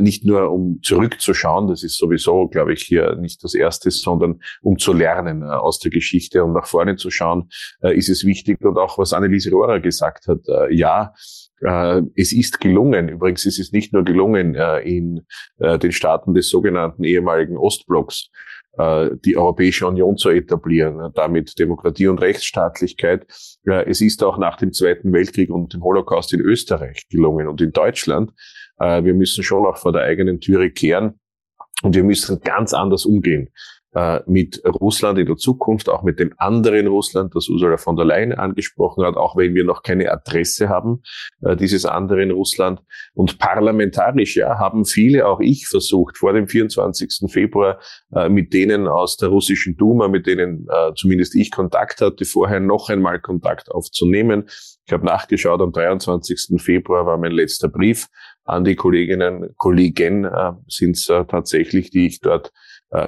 nicht 0.00 0.24
nur 0.24 0.50
um 0.50 0.78
zurückzuschauen, 0.82 1.66
das 1.66 1.82
ist 1.82 1.96
sowieso, 1.96 2.46
glaube 2.46 2.72
ich, 2.72 2.82
hier 2.82 3.16
nicht 3.16 3.42
das 3.42 3.54
Erste, 3.54 3.90
sondern 3.90 4.40
um 4.60 4.78
zu 4.78 4.92
lernen 4.92 5.42
aus 5.42 5.80
der 5.80 5.90
Geschichte 5.90 6.44
und 6.44 6.52
nach 6.52 6.66
vorne 6.66 6.96
zu 6.96 7.10
schauen, 7.10 7.48
ist 7.80 8.08
es 8.08 8.24
wichtig. 8.24 8.60
Und 8.64 8.78
auch 8.78 8.98
was 8.98 9.12
Anneliese 9.12 9.50
Rohrer 9.50 9.80
gesagt 9.80 10.28
hat, 10.28 10.40
ja, 10.70 11.12
es 12.14 12.32
ist 12.32 12.60
gelungen, 12.60 13.08
übrigens 13.08 13.44
ist 13.44 13.58
es 13.58 13.72
nicht 13.72 13.92
nur 13.92 14.04
gelungen 14.04 14.54
in 14.84 15.22
den 15.58 15.92
Staaten 15.92 16.34
des 16.34 16.48
sogenannten 16.48 17.02
ehemaligen 17.02 17.56
Ostblocks, 17.56 18.30
äh, 18.30 18.61
die 18.78 19.36
Europäische 19.36 19.86
Union 19.86 20.16
zu 20.16 20.30
etablieren, 20.30 21.12
damit 21.14 21.58
Demokratie 21.58 22.08
und 22.08 22.18
Rechtsstaatlichkeit. 22.18 23.26
Es 23.64 24.00
ist 24.00 24.24
auch 24.24 24.38
nach 24.38 24.56
dem 24.56 24.72
Zweiten 24.72 25.12
Weltkrieg 25.12 25.50
und 25.50 25.74
dem 25.74 25.82
Holocaust 25.82 26.32
in 26.32 26.40
Österreich 26.40 27.06
gelungen 27.10 27.48
und 27.48 27.60
in 27.60 27.72
Deutschland. 27.72 28.32
Äh, 28.78 29.04
wir 29.04 29.14
müssen 29.14 29.44
schon 29.44 29.66
auch 29.66 29.76
vor 29.76 29.92
der 29.92 30.02
eigenen 30.02 30.40
Türe 30.40 30.70
kehren 30.70 31.20
und 31.82 31.94
wir 31.94 32.04
müssen 32.04 32.40
ganz 32.40 32.72
anders 32.72 33.04
umgehen 33.04 33.50
äh, 33.94 34.20
mit 34.24 34.62
Russland 34.64 35.18
in 35.18 35.26
der 35.26 35.36
Zukunft, 35.36 35.90
auch 35.90 36.02
mit 36.02 36.18
dem 36.18 36.32
anderen 36.38 36.86
Russland, 36.86 37.34
das 37.34 37.50
Ursula 37.50 37.76
von 37.76 37.94
der 37.94 38.06
Leyen 38.06 38.32
angesprochen 38.32 39.04
hat, 39.04 39.16
auch 39.16 39.36
wenn 39.36 39.54
wir 39.54 39.64
noch 39.64 39.82
keine 39.82 40.10
Adresse 40.10 40.70
haben, 40.70 41.02
äh, 41.42 41.56
dieses 41.56 41.84
anderen 41.84 42.30
Russland. 42.30 42.80
Und 43.12 43.38
parlamentarisch, 43.38 44.36
ja, 44.36 44.58
haben 44.58 44.86
viele, 44.86 45.26
auch 45.26 45.40
ich, 45.40 45.66
versucht, 45.66 46.16
vor 46.16 46.32
dem 46.32 46.48
24. 46.48 47.30
Februar 47.30 47.80
äh, 48.14 48.30
mit 48.30 48.54
denen 48.54 48.88
aus 48.88 49.18
der 49.18 49.28
russischen 49.28 49.76
Duma, 49.76 50.08
mit 50.08 50.26
denen 50.26 50.66
zumindest 50.96 51.34
ich 51.34 51.50
Kontakt 51.50 52.00
hatte, 52.00 52.24
vorher 52.24 52.60
noch 52.60 52.88
einmal 52.88 53.20
Kontakt 53.20 53.70
aufzunehmen. 53.70 54.44
Ich 54.86 54.92
habe 54.92 55.04
nachgeschaut, 55.04 55.60
am 55.60 55.72
23. 55.72 56.60
Februar 56.62 57.04
war 57.04 57.18
mein 57.18 57.32
letzter 57.32 57.68
Brief 57.68 58.06
an 58.44 58.64
die 58.64 58.74
Kolleginnen, 58.74 59.54
Kollegen 59.56 60.28
sind 60.68 60.96
es 60.96 61.06
tatsächlich, 61.06 61.90
die 61.90 62.06
ich 62.06 62.20
dort 62.20 62.52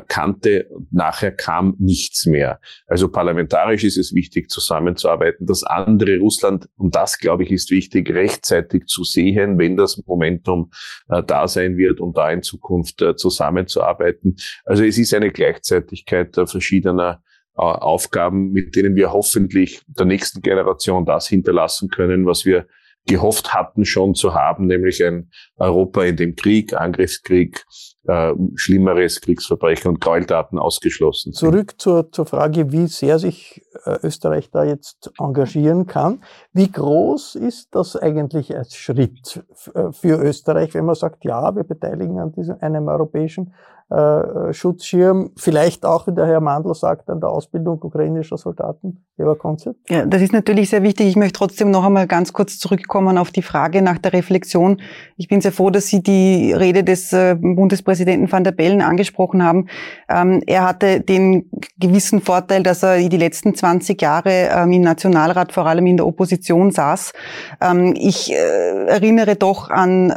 kannte. 0.08 0.68
Nachher 0.90 1.32
kam 1.32 1.76
nichts 1.78 2.26
mehr. 2.26 2.60
Also 2.86 3.08
parlamentarisch 3.08 3.84
ist 3.84 3.98
es 3.98 4.14
wichtig, 4.14 4.50
zusammenzuarbeiten. 4.50 5.46
Das 5.46 5.62
andere 5.62 6.18
Russland, 6.18 6.68
und 6.76 6.94
das, 6.94 7.18
glaube 7.18 7.44
ich, 7.44 7.50
ist 7.50 7.70
wichtig, 7.70 8.10
rechtzeitig 8.10 8.86
zu 8.86 9.04
sehen, 9.04 9.58
wenn 9.58 9.76
das 9.76 10.02
Momentum 10.06 10.70
äh, 11.08 11.22
da 11.22 11.48
sein 11.48 11.76
wird, 11.76 12.00
um 12.00 12.12
da 12.12 12.30
in 12.30 12.42
Zukunft 12.42 13.02
äh, 13.02 13.16
zusammenzuarbeiten. 13.16 14.36
Also 14.64 14.84
es 14.84 14.98
ist 14.98 15.12
eine 15.14 15.30
Gleichzeitigkeit 15.30 16.34
verschiedener 16.34 17.22
Aufgaben, 17.56 18.50
mit 18.50 18.74
denen 18.74 18.96
wir 18.96 19.12
hoffentlich 19.12 19.82
der 19.86 20.06
nächsten 20.06 20.42
Generation 20.42 21.04
das 21.04 21.28
hinterlassen 21.28 21.88
können, 21.88 22.26
was 22.26 22.44
wir 22.44 22.66
gehofft 23.06 23.54
hatten 23.54 23.84
schon 23.84 24.14
zu 24.14 24.34
haben, 24.34 24.66
nämlich 24.66 25.04
ein 25.04 25.30
Europa, 25.56 26.04
in 26.04 26.16
dem 26.16 26.34
Krieg, 26.34 26.72
Angriffskrieg, 26.72 27.64
äh, 28.06 28.34
schlimmeres 28.54 29.20
Kriegsverbrechen 29.20 29.90
und 29.90 30.00
Gräueltaten 30.00 30.58
ausgeschlossen 30.58 31.32
sind. 31.32 31.52
Zurück 31.52 31.74
zur, 31.78 32.12
zur 32.12 32.26
Frage, 32.26 32.70
wie 32.72 32.86
sehr 32.86 33.18
sich 33.18 33.62
äh, 33.84 33.98
Österreich 34.02 34.50
da 34.50 34.64
jetzt 34.64 35.12
engagieren 35.18 35.86
kann. 35.86 36.22
Wie 36.52 36.70
groß 36.70 37.34
ist 37.34 37.74
das 37.74 37.96
eigentlich 37.96 38.56
als 38.56 38.74
Schritt 38.76 39.42
äh, 39.74 39.92
für 39.92 40.20
Österreich, 40.22 40.74
wenn 40.74 40.84
man 40.84 40.94
sagt, 40.94 41.24
ja, 41.24 41.54
wir 41.54 41.64
beteiligen 41.64 42.18
an 42.18 42.32
diesem, 42.32 42.56
einem 42.60 42.88
europäischen 42.88 43.54
äh, 43.90 44.52
Schutzschirm, 44.52 45.30
vielleicht 45.36 45.84
auch, 45.84 46.06
wie 46.06 46.14
der 46.14 46.26
Herr 46.26 46.40
Mandl 46.40 46.74
sagt, 46.74 47.10
an 47.10 47.20
der 47.20 47.28
Ausbildung 47.28 47.82
ukrainischer 47.82 48.38
Soldaten? 48.38 49.04
Lieber 49.18 49.36
Konzept? 49.36 49.78
Ja, 49.90 50.06
das 50.06 50.22
ist 50.22 50.32
natürlich 50.32 50.70
sehr 50.70 50.82
wichtig. 50.82 51.06
Ich 51.06 51.16
möchte 51.16 51.38
trotzdem 51.38 51.70
noch 51.70 51.84
einmal 51.84 52.06
ganz 52.06 52.32
kurz 52.32 52.58
zurückkommen 52.58 53.18
auf 53.18 53.30
die 53.30 53.42
Frage 53.42 53.82
nach 53.82 53.98
der 53.98 54.14
Reflexion. 54.14 54.80
Ich 55.16 55.28
bin 55.28 55.42
sehr 55.42 55.52
froh, 55.52 55.68
dass 55.68 55.86
Sie 55.86 56.02
die 56.02 56.52
Rede 56.52 56.82
des 56.82 57.12
äh, 57.12 57.36
Bundespräsidenten 57.38 58.32
van 58.32 58.42
der 58.42 58.52
Bellen 58.52 58.80
angesprochen 58.80 59.44
haben. 59.44 59.68
Ähm, 60.08 60.42
er 60.46 60.66
hatte 60.66 61.00
den 61.00 61.50
gewissen 61.78 62.22
Vorteil, 62.22 62.62
dass 62.62 62.82
er 62.82 62.96
die 63.08 63.16
letzten 63.18 63.54
20 63.54 64.00
Jahre 64.00 64.48
ähm, 64.50 64.72
im 64.72 64.82
Nationalrat, 64.82 65.52
vor 65.52 65.66
allem 65.66 65.86
in 65.86 65.98
der 65.98 66.06
Opposition, 66.06 66.70
saß. 66.70 67.12
Ähm, 67.60 67.94
ich 67.96 68.32
äh, 68.32 68.86
erinnere 68.86 69.36
doch 69.36 69.68
an, 69.68 70.10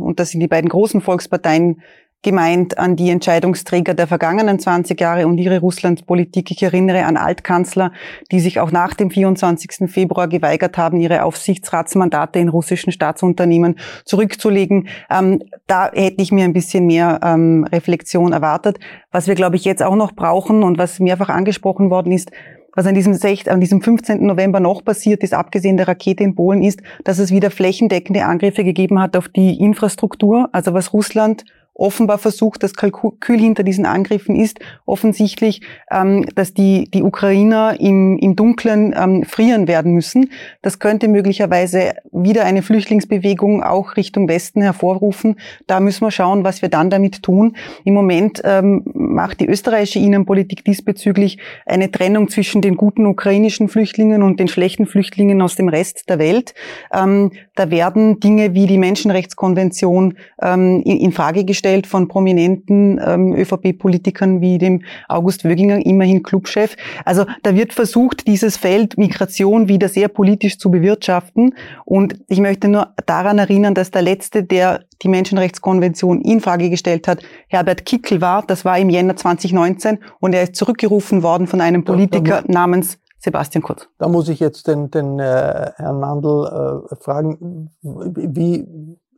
und 0.00 0.18
das 0.18 0.30
sind 0.30 0.40
die 0.40 0.48
beiden 0.48 0.68
großen 0.68 1.00
Volksparteien, 1.00 1.82
gemeint 2.22 2.76
an 2.78 2.96
die 2.96 3.10
Entscheidungsträger 3.10 3.94
der 3.94 4.06
vergangenen 4.06 4.58
20 4.58 5.00
Jahre 5.00 5.26
und 5.26 5.38
ihre 5.38 5.60
Russlandpolitik. 5.60 6.50
Ich 6.50 6.62
erinnere 6.62 7.04
an 7.06 7.16
Altkanzler, 7.16 7.92
die 8.30 8.40
sich 8.40 8.60
auch 8.60 8.70
nach 8.70 8.94
dem 8.94 9.10
24. 9.10 9.90
Februar 9.90 10.28
geweigert 10.28 10.76
haben, 10.76 11.00
ihre 11.00 11.24
Aufsichtsratsmandate 11.24 12.38
in 12.38 12.50
russischen 12.50 12.92
Staatsunternehmen 12.92 13.76
zurückzulegen. 14.04 14.88
Ähm, 15.10 15.42
da 15.66 15.90
hätte 15.92 16.22
ich 16.22 16.30
mir 16.30 16.44
ein 16.44 16.52
bisschen 16.52 16.86
mehr 16.86 17.20
ähm, 17.24 17.64
Reflexion 17.72 18.32
erwartet. 18.32 18.78
Was 19.10 19.26
wir, 19.26 19.34
glaube 19.34 19.56
ich, 19.56 19.64
jetzt 19.64 19.82
auch 19.82 19.96
noch 19.96 20.12
brauchen 20.12 20.62
und 20.62 20.76
was 20.76 21.00
mehrfach 21.00 21.30
angesprochen 21.30 21.90
worden 21.90 22.12
ist, 22.12 22.30
was 22.74 22.86
an 22.86 22.94
diesem, 22.94 23.14
6, 23.14 23.48
an 23.48 23.60
diesem 23.60 23.82
15. 23.82 24.24
November 24.24 24.60
noch 24.60 24.84
passiert 24.84 25.22
ist, 25.22 25.34
abgesehen 25.34 25.76
der 25.76 25.88
Rakete 25.88 26.22
in 26.22 26.34
Polen, 26.34 26.62
ist, 26.62 26.80
dass 27.04 27.18
es 27.18 27.32
wieder 27.32 27.50
flächendeckende 27.50 28.24
Angriffe 28.24 28.62
gegeben 28.62 29.00
hat 29.00 29.16
auf 29.16 29.28
die 29.28 29.58
Infrastruktur, 29.60 30.48
also 30.52 30.72
was 30.72 30.92
Russland 30.92 31.44
offenbar 31.80 32.18
versucht, 32.18 32.62
das 32.62 32.74
Kalkül 32.74 33.38
hinter 33.38 33.62
diesen 33.62 33.86
Angriffen 33.86 34.36
ist 34.36 34.60
offensichtlich, 34.86 35.62
ähm, 35.90 36.26
dass 36.34 36.54
die, 36.54 36.90
die 36.90 37.02
Ukrainer 37.02 37.78
im, 37.80 38.18
im 38.18 38.36
Dunkeln 38.36 38.94
ähm, 38.96 39.24
frieren 39.24 39.66
werden 39.66 39.92
müssen. 39.92 40.30
Das 40.62 40.78
könnte 40.78 41.08
möglicherweise 41.08 41.94
wieder 42.24 42.44
eine 42.44 42.62
Flüchtlingsbewegung 42.62 43.62
auch 43.62 43.96
Richtung 43.96 44.28
Westen 44.28 44.62
hervorrufen. 44.62 45.36
Da 45.66 45.80
müssen 45.80 46.04
wir 46.04 46.10
schauen, 46.10 46.44
was 46.44 46.62
wir 46.62 46.68
dann 46.68 46.90
damit 46.90 47.22
tun. 47.22 47.56
Im 47.84 47.94
Moment 47.94 48.40
ähm, 48.44 48.82
macht 48.94 49.40
die 49.40 49.46
österreichische 49.46 49.98
Innenpolitik 49.98 50.64
diesbezüglich 50.64 51.38
eine 51.66 51.90
Trennung 51.90 52.28
zwischen 52.28 52.60
den 52.62 52.76
guten 52.76 53.06
ukrainischen 53.06 53.68
Flüchtlingen 53.68 54.22
und 54.22 54.40
den 54.40 54.48
schlechten 54.48 54.86
Flüchtlingen 54.86 55.42
aus 55.42 55.56
dem 55.56 55.68
Rest 55.68 56.08
der 56.08 56.18
Welt. 56.18 56.54
Ähm, 56.92 57.32
da 57.54 57.70
werden 57.70 58.20
Dinge 58.20 58.54
wie 58.54 58.66
die 58.66 58.78
Menschenrechtskonvention 58.78 60.14
ähm, 60.42 60.82
in, 60.84 60.98
in 60.98 61.12
Frage 61.12 61.44
gestellt 61.44 61.86
von 61.86 62.08
prominenten 62.08 63.00
ähm, 63.04 63.34
ÖVP-Politikern 63.34 64.40
wie 64.40 64.58
dem 64.58 64.82
August 65.08 65.44
Wöginger, 65.44 65.84
immerhin 65.84 66.22
Clubchef. 66.22 66.76
Also 67.04 67.24
da 67.42 67.54
wird 67.54 67.72
versucht, 67.72 68.26
dieses 68.26 68.56
Feld 68.56 68.98
Migration 68.98 69.68
wieder 69.68 69.88
sehr 69.88 70.08
politisch 70.08 70.58
zu 70.58 70.70
bewirtschaften. 70.70 71.54
Und 71.84 72.09
ich 72.28 72.40
möchte 72.40 72.68
nur 72.68 72.94
daran 73.06 73.38
erinnern, 73.38 73.74
dass 73.74 73.90
der 73.90 74.02
letzte, 74.02 74.44
der 74.44 74.84
die 75.02 75.08
Menschenrechtskonvention 75.08 76.20
in 76.20 76.40
Frage 76.40 76.70
gestellt 76.70 77.08
hat, 77.08 77.22
Herbert 77.48 77.84
Kickel 77.86 78.20
war. 78.20 78.44
Das 78.46 78.64
war 78.64 78.78
im 78.78 78.90
Jänner 78.90 79.16
2019 79.16 79.98
und 80.20 80.34
er 80.34 80.44
ist 80.44 80.56
zurückgerufen 80.56 81.22
worden 81.22 81.46
von 81.46 81.60
einem 81.60 81.84
Politiker 81.84 82.44
namens 82.46 82.98
Sebastian 83.18 83.62
Kurz. 83.62 83.88
Da 83.98 84.08
muss 84.08 84.28
ich 84.28 84.40
jetzt 84.40 84.66
den, 84.66 84.90
den 84.90 85.18
äh, 85.18 85.70
Herrn 85.76 86.00
Mandl 86.00 86.46
äh, 86.90 86.96
fragen, 86.96 87.70
wie 87.82 88.66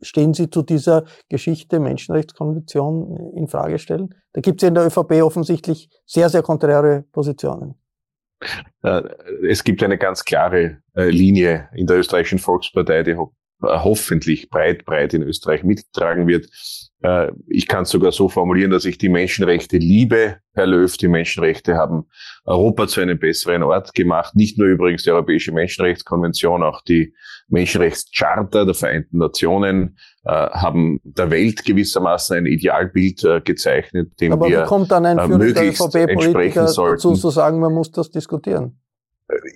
stehen 0.01 0.33
Sie 0.33 0.49
zu 0.49 0.61
dieser 0.61 1.05
Geschichte 1.29 1.79
Menschenrechtskonvention 1.79 3.33
in 3.35 3.47
Frage 3.47 3.79
stellen? 3.79 4.13
Da 4.33 4.41
gibt 4.41 4.61
es 4.61 4.63
ja 4.63 4.67
in 4.67 4.75
der 4.75 4.85
ÖVP 4.85 5.23
offensichtlich 5.23 5.89
sehr, 6.05 6.29
sehr 6.29 6.41
konträre 6.41 7.05
Positionen. 7.11 7.75
Äh, 8.83 9.01
es 9.47 9.63
gibt 9.63 9.83
eine 9.83 9.97
ganz 9.97 10.23
klare 10.25 10.79
äh, 10.95 11.09
Linie 11.09 11.69
in 11.73 11.87
der 11.87 11.97
österreichischen 11.97 12.39
Volkspartei, 12.39 13.03
die 13.03 13.15
hoffentlich 13.63 14.49
breit, 14.49 14.85
breit 14.85 15.13
in 15.13 15.23
Österreich 15.23 15.63
mittragen 15.63 16.27
wird. 16.27 16.47
Äh, 17.01 17.31
ich 17.47 17.67
kann 17.67 17.83
es 17.83 17.89
sogar 17.89 18.11
so 18.11 18.29
formulieren, 18.29 18.71
dass 18.71 18.85
ich 18.85 18.97
die 18.97 19.09
Menschenrechte 19.09 19.77
liebe, 19.77 20.37
Herr 20.53 20.67
Löw. 20.67 20.95
Die 20.95 21.07
Menschenrechte 21.07 21.75
haben 21.75 22.05
Europa 22.45 22.87
zu 22.87 23.01
einem 23.01 23.19
besseren 23.19 23.63
Ort 23.63 23.93
gemacht. 23.93 24.35
Nicht 24.35 24.57
nur 24.57 24.67
übrigens 24.67 25.03
die 25.03 25.11
Europäische 25.11 25.51
Menschenrechtskonvention, 25.51 26.63
auch 26.63 26.81
die 26.81 27.13
Menschenrechtscharta 27.47 28.65
der 28.65 28.73
Vereinten 28.73 29.17
Nationen 29.17 29.97
äh, 30.23 30.31
haben 30.31 30.99
der 31.03 31.31
Welt 31.31 31.65
gewissermaßen 31.65 32.37
ein 32.37 32.45
Idealbild 32.45 33.43
gezeichnet, 33.43 34.19
dem 34.19 34.33
Aber 34.33 34.47
wir 34.47 34.63
kommt 34.63 34.91
dann 34.91 35.05
ein 35.05 35.17
äh, 35.17 35.27
möglichst 35.27 35.95
entsprechen 35.95 36.67
sollten. 36.67 36.95
dazu 36.95 37.13
zu 37.13 37.29
sagen, 37.29 37.59
man 37.59 37.73
muss 37.73 37.91
das 37.91 38.11
diskutieren? 38.11 38.79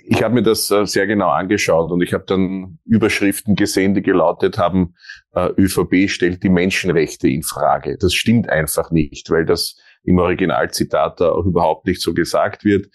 Ich 0.05 0.24
habe 0.24 0.34
mir 0.34 0.43
das 0.43 0.72
äh, 0.72 0.86
sehr 0.86 1.07
genau 1.07 1.30
angeschaut 1.30 1.91
und 1.91 2.01
ich 2.01 2.13
habe 2.13 2.24
dann 2.26 2.80
Überschriften 2.86 3.55
gesehen, 3.55 3.93
die 3.93 4.01
gelautet 4.01 4.57
haben, 4.57 4.95
äh, 5.34 5.49
ÖVP 5.57 6.09
stellt 6.09 6.43
die 6.43 6.49
Menschenrechte 6.49 7.28
in 7.28 7.43
Frage. 7.43 7.97
Das 7.99 8.13
stimmt 8.13 8.49
einfach 8.49 8.91
nicht, 8.91 9.30
weil 9.30 9.45
das 9.45 9.78
im 10.03 10.20
Originalzitat 10.20 11.22
auch 11.22 11.45
überhaupt 11.45 11.86
nicht 11.86 12.01
so 12.01 12.13
gesagt 12.13 12.63
wird. 12.63 12.88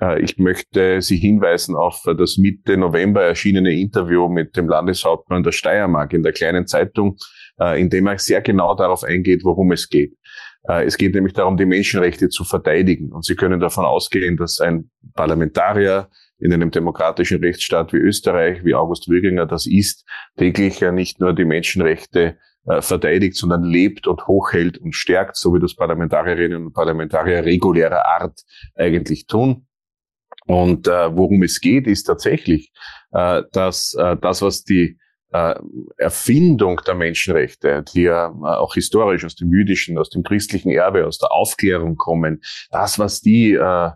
Äh, 0.00 0.20
ich 0.20 0.36
möchte 0.36 1.00
Sie 1.00 1.16
hinweisen 1.16 1.74
auf 1.74 2.02
das 2.04 2.36
Mitte 2.36 2.76
November 2.76 3.22
erschienene 3.22 3.72
Interview 3.72 4.28
mit 4.28 4.56
dem 4.56 4.68
Landeshauptmann 4.68 5.42
der 5.42 5.52
Steiermark 5.52 6.12
in 6.12 6.22
der 6.22 6.32
kleinen 6.32 6.66
Zeitung, 6.66 7.16
in 7.76 7.90
dem 7.90 8.06
er 8.06 8.18
sehr 8.18 8.40
genau 8.40 8.74
darauf 8.74 9.04
eingeht, 9.04 9.44
worum 9.44 9.72
es 9.72 9.90
geht. 9.90 10.16
Es 10.62 10.98
geht 10.98 11.14
nämlich 11.14 11.32
darum, 11.32 11.56
die 11.56 11.64
Menschenrechte 11.64 12.28
zu 12.28 12.44
verteidigen. 12.44 13.12
Und 13.12 13.24
Sie 13.24 13.34
können 13.34 13.60
davon 13.60 13.86
ausgehen, 13.86 14.36
dass 14.36 14.60
ein 14.60 14.90
Parlamentarier 15.14 16.10
in 16.40 16.52
einem 16.52 16.70
demokratischen 16.70 17.40
Rechtsstaat 17.40 17.92
wie 17.92 17.98
Österreich, 17.98 18.64
wie 18.64 18.74
August 18.74 19.08
Würginger 19.08 19.46
das 19.46 19.66
ist, 19.66 20.06
täglich 20.36 20.80
ja 20.80 20.92
nicht 20.92 21.20
nur 21.20 21.34
die 21.34 21.44
Menschenrechte 21.44 22.38
äh, 22.66 22.82
verteidigt, 22.82 23.36
sondern 23.36 23.62
lebt 23.62 24.06
und 24.06 24.26
hochhält 24.26 24.78
und 24.78 24.94
stärkt, 24.94 25.36
so 25.36 25.54
wie 25.54 25.60
das 25.60 25.74
Parlamentarierinnen 25.74 26.66
und 26.66 26.72
Parlamentarier 26.72 27.44
regulärer 27.44 28.06
Art 28.06 28.40
eigentlich 28.74 29.26
tun. 29.26 29.66
Und 30.46 30.88
äh, 30.88 31.16
worum 31.16 31.42
es 31.42 31.60
geht, 31.60 31.86
ist 31.86 32.04
tatsächlich, 32.04 32.72
äh, 33.12 33.42
dass 33.52 33.94
äh, 33.94 34.16
das, 34.16 34.42
was 34.42 34.64
die 34.64 34.98
äh, 35.32 35.54
Erfindung 35.96 36.80
der 36.86 36.94
Menschenrechte, 36.94 37.84
die 37.94 38.02
ja 38.02 38.28
äh, 38.28 38.44
auch 38.44 38.74
historisch 38.74 39.24
aus 39.24 39.36
dem 39.36 39.52
jüdischen, 39.52 39.98
aus 39.98 40.10
dem 40.10 40.22
christlichen 40.22 40.70
Erbe, 40.70 41.06
aus 41.06 41.18
der 41.18 41.32
Aufklärung 41.32 41.96
kommen, 41.96 42.42
das, 42.70 42.98
was 42.98 43.20
die 43.20 43.54
äh, 43.54 43.90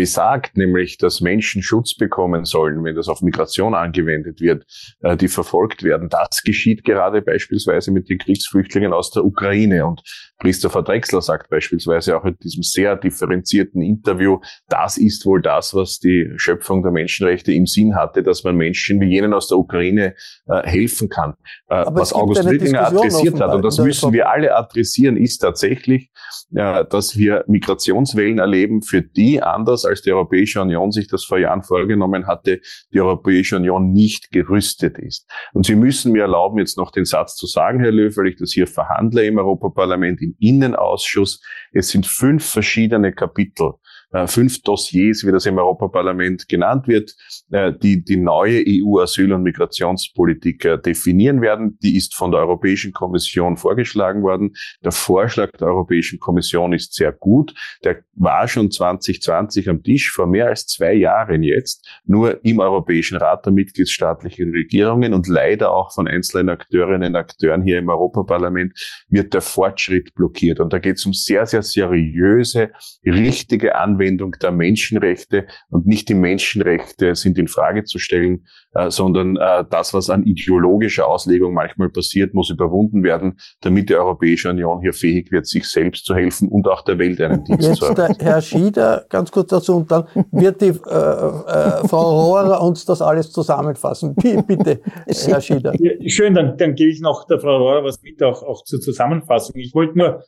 besagt, 0.00 0.56
nämlich, 0.56 0.96
dass 0.96 1.20
Menschen 1.20 1.62
Schutz 1.62 1.94
bekommen 1.94 2.46
sollen, 2.46 2.82
wenn 2.84 2.96
das 2.96 3.06
auf 3.08 3.20
Migration 3.20 3.74
angewendet 3.74 4.40
wird, 4.40 4.64
äh, 5.02 5.14
die 5.14 5.28
verfolgt 5.28 5.82
werden. 5.82 6.08
Das 6.08 6.42
geschieht 6.42 6.84
gerade 6.84 7.20
beispielsweise 7.20 7.90
mit 7.90 8.08
den 8.08 8.16
Kriegsflüchtlingen 8.16 8.94
aus 8.94 9.10
der 9.10 9.26
Ukraine. 9.26 9.84
Und 9.84 10.00
Christopher 10.38 10.82
Drexler 10.82 11.20
sagt 11.20 11.50
beispielsweise 11.50 12.16
auch 12.16 12.24
in 12.24 12.34
diesem 12.38 12.62
sehr 12.62 12.96
differenzierten 12.96 13.82
Interview, 13.82 14.38
das 14.70 14.96
ist 14.96 15.26
wohl 15.26 15.42
das, 15.42 15.74
was 15.74 15.98
die 15.98 16.32
Schöpfung 16.36 16.82
der 16.82 16.92
Menschenrechte 16.92 17.52
im 17.52 17.66
Sinn 17.66 17.94
hatte, 17.94 18.22
dass 18.22 18.42
man 18.42 18.56
Menschen 18.56 19.02
wie 19.02 19.10
jenen 19.10 19.34
aus 19.34 19.48
der 19.48 19.58
Ukraine 19.58 20.14
äh, 20.46 20.62
helfen 20.66 21.10
kann. 21.10 21.34
Äh, 21.68 21.84
was 21.88 22.14
August 22.14 22.46
Wildinger 22.46 22.86
adressiert 22.86 23.38
hat, 23.38 23.54
und 23.54 23.62
das 23.62 23.76
müssen 23.76 24.14
wir 24.14 24.30
alle 24.30 24.56
adressieren, 24.56 25.18
ist 25.18 25.40
tatsächlich, 25.40 26.10
dass 26.52 27.16
wir 27.16 27.44
Migrationswellen 27.46 28.38
erleben, 28.38 28.82
für 28.82 29.02
die 29.02 29.42
anders 29.42 29.84
als 29.90 30.02
die 30.02 30.12
Europäische 30.12 30.60
Union 30.60 30.90
sich 30.90 31.08
das 31.08 31.24
vor 31.24 31.38
Jahren 31.38 31.62
vorgenommen 31.62 32.26
hatte, 32.26 32.60
die 32.92 33.00
Europäische 33.00 33.56
Union 33.56 33.92
nicht 33.92 34.30
gerüstet 34.30 34.98
ist. 34.98 35.28
Und 35.52 35.66
Sie 35.66 35.74
müssen 35.74 36.12
mir 36.12 36.22
erlauben, 36.22 36.58
jetzt 36.58 36.78
noch 36.78 36.90
den 36.90 37.04
Satz 37.04 37.36
zu 37.36 37.46
sagen, 37.46 37.80
Herr 37.80 37.92
Löw, 37.92 38.16
weil 38.16 38.28
ich 38.28 38.36
das 38.36 38.52
hier 38.52 38.66
verhandle 38.66 39.24
im 39.26 39.38
Europaparlament, 39.38 40.20
im 40.22 40.34
Innenausschuss. 40.38 41.42
Es 41.72 41.88
sind 41.90 42.06
fünf 42.06 42.44
verschiedene 42.44 43.12
Kapitel 43.12 43.74
äh, 44.12 44.26
fünf 44.26 44.62
Dossiers, 44.62 45.24
wie 45.24 45.30
das 45.30 45.46
im 45.46 45.58
Europaparlament 45.58 46.48
genannt 46.48 46.88
wird, 46.88 47.14
äh, 47.50 47.72
die 47.72 48.02
die 48.02 48.16
neue 48.16 48.62
EU-Asyl- 48.66 49.32
und 49.32 49.44
Migrationspolitik 49.44 50.64
äh, 50.64 50.78
definieren 50.78 51.40
werden. 51.40 51.78
Die 51.80 51.96
ist 51.96 52.14
von 52.16 52.32
der 52.32 52.40
Europäischen 52.40 52.92
Kommission 52.92 53.56
vorgeschlagen 53.56 54.22
worden. 54.22 54.54
Der 54.84 54.90
Vorschlag 54.90 55.52
der 55.52 55.68
Europäischen 55.68 56.18
Kommission 56.18 56.72
ist 56.72 56.94
sehr 56.94 57.12
gut. 57.12 57.54
Der 57.84 58.02
war 58.14 58.48
schon 58.48 58.70
2020 58.70 59.68
am 59.68 59.82
Tisch, 59.82 60.10
vor 60.10 60.26
mehr 60.26 60.48
als 60.48 60.66
zwei 60.66 60.94
Jahren 60.94 61.44
jetzt, 61.44 61.88
nur 62.04 62.44
im 62.44 62.58
Europäischen 62.58 63.16
Rat 63.16 63.46
der 63.46 63.52
mitgliedstaatlichen 63.52 64.50
Regierungen 64.50 65.14
und 65.14 65.28
leider 65.28 65.70
auch 65.70 65.92
von 65.92 66.08
einzelnen 66.08 66.48
Akteurinnen 66.48 67.10
und 67.10 67.16
Akteuren 67.16 67.62
hier 67.62 67.78
im 67.78 67.88
Europaparlament 67.88 69.04
wird 69.08 69.34
der 69.34 69.40
Fortschritt 69.40 70.14
blockiert. 70.14 70.58
Und 70.58 70.72
da 70.72 70.80
geht 70.80 70.96
es 70.96 71.06
um 71.06 71.12
sehr, 71.12 71.46
sehr 71.46 71.62
seriöse, 71.62 72.72
richtige 73.04 73.76
Anwendungen 73.76 73.99
Anwendung 74.00 74.32
der 74.40 74.50
Menschenrechte 74.50 75.46
und 75.68 75.86
nicht 75.86 76.08
die 76.08 76.14
Menschenrechte 76.14 77.14
sind 77.14 77.38
in 77.38 77.48
Frage 77.48 77.84
zu 77.84 77.98
stellen, 77.98 78.46
äh, 78.74 78.90
sondern 78.90 79.36
äh, 79.36 79.64
das, 79.68 79.92
was 79.92 80.10
an 80.10 80.24
ideologischer 80.24 81.06
Auslegung 81.06 81.54
manchmal 81.54 81.90
passiert, 81.90 82.34
muss 82.34 82.50
überwunden 82.50 83.02
werden, 83.02 83.38
damit 83.60 83.90
die 83.90 83.94
Europäische 83.94 84.50
Union 84.50 84.80
hier 84.80 84.92
fähig 84.92 85.30
wird, 85.30 85.46
sich 85.46 85.68
selbst 85.68 86.06
zu 86.06 86.14
helfen 86.14 86.48
und 86.48 86.66
auch 86.66 86.82
der 86.82 86.98
Welt 86.98 87.20
einen 87.20 87.44
Dienst 87.44 87.68
Jetzt 87.68 87.78
zu 87.78 87.86
erweisen. 87.86 88.16
Herr 88.20 88.40
Schieder, 88.40 89.04
ganz 89.08 89.30
kurz 89.30 89.50
dazu, 89.50 89.76
und 89.76 89.90
dann 89.90 90.04
wird 90.32 90.60
die 90.60 90.68
äh, 90.68 90.70
äh, 90.70 91.88
Frau 91.88 92.26
Rohrer 92.26 92.62
uns 92.62 92.84
das 92.84 93.02
alles 93.02 93.30
zusammenfassen. 93.32 94.14
Bitte, 94.14 94.80
Herr 95.06 95.40
Schieder. 95.40 95.74
Schön, 96.06 96.34
dann, 96.34 96.56
dann 96.56 96.74
gebe 96.74 96.90
ich 96.90 97.00
noch 97.00 97.26
der 97.26 97.38
Frau 97.38 97.58
Rohrer 97.58 97.84
was 97.84 98.02
mit, 98.02 98.22
auch, 98.22 98.42
auch 98.42 98.64
zur 98.64 98.80
Zusammenfassung. 98.80 99.56
Ich 99.56 99.74
wollte 99.74 99.98
nur 99.98 100.22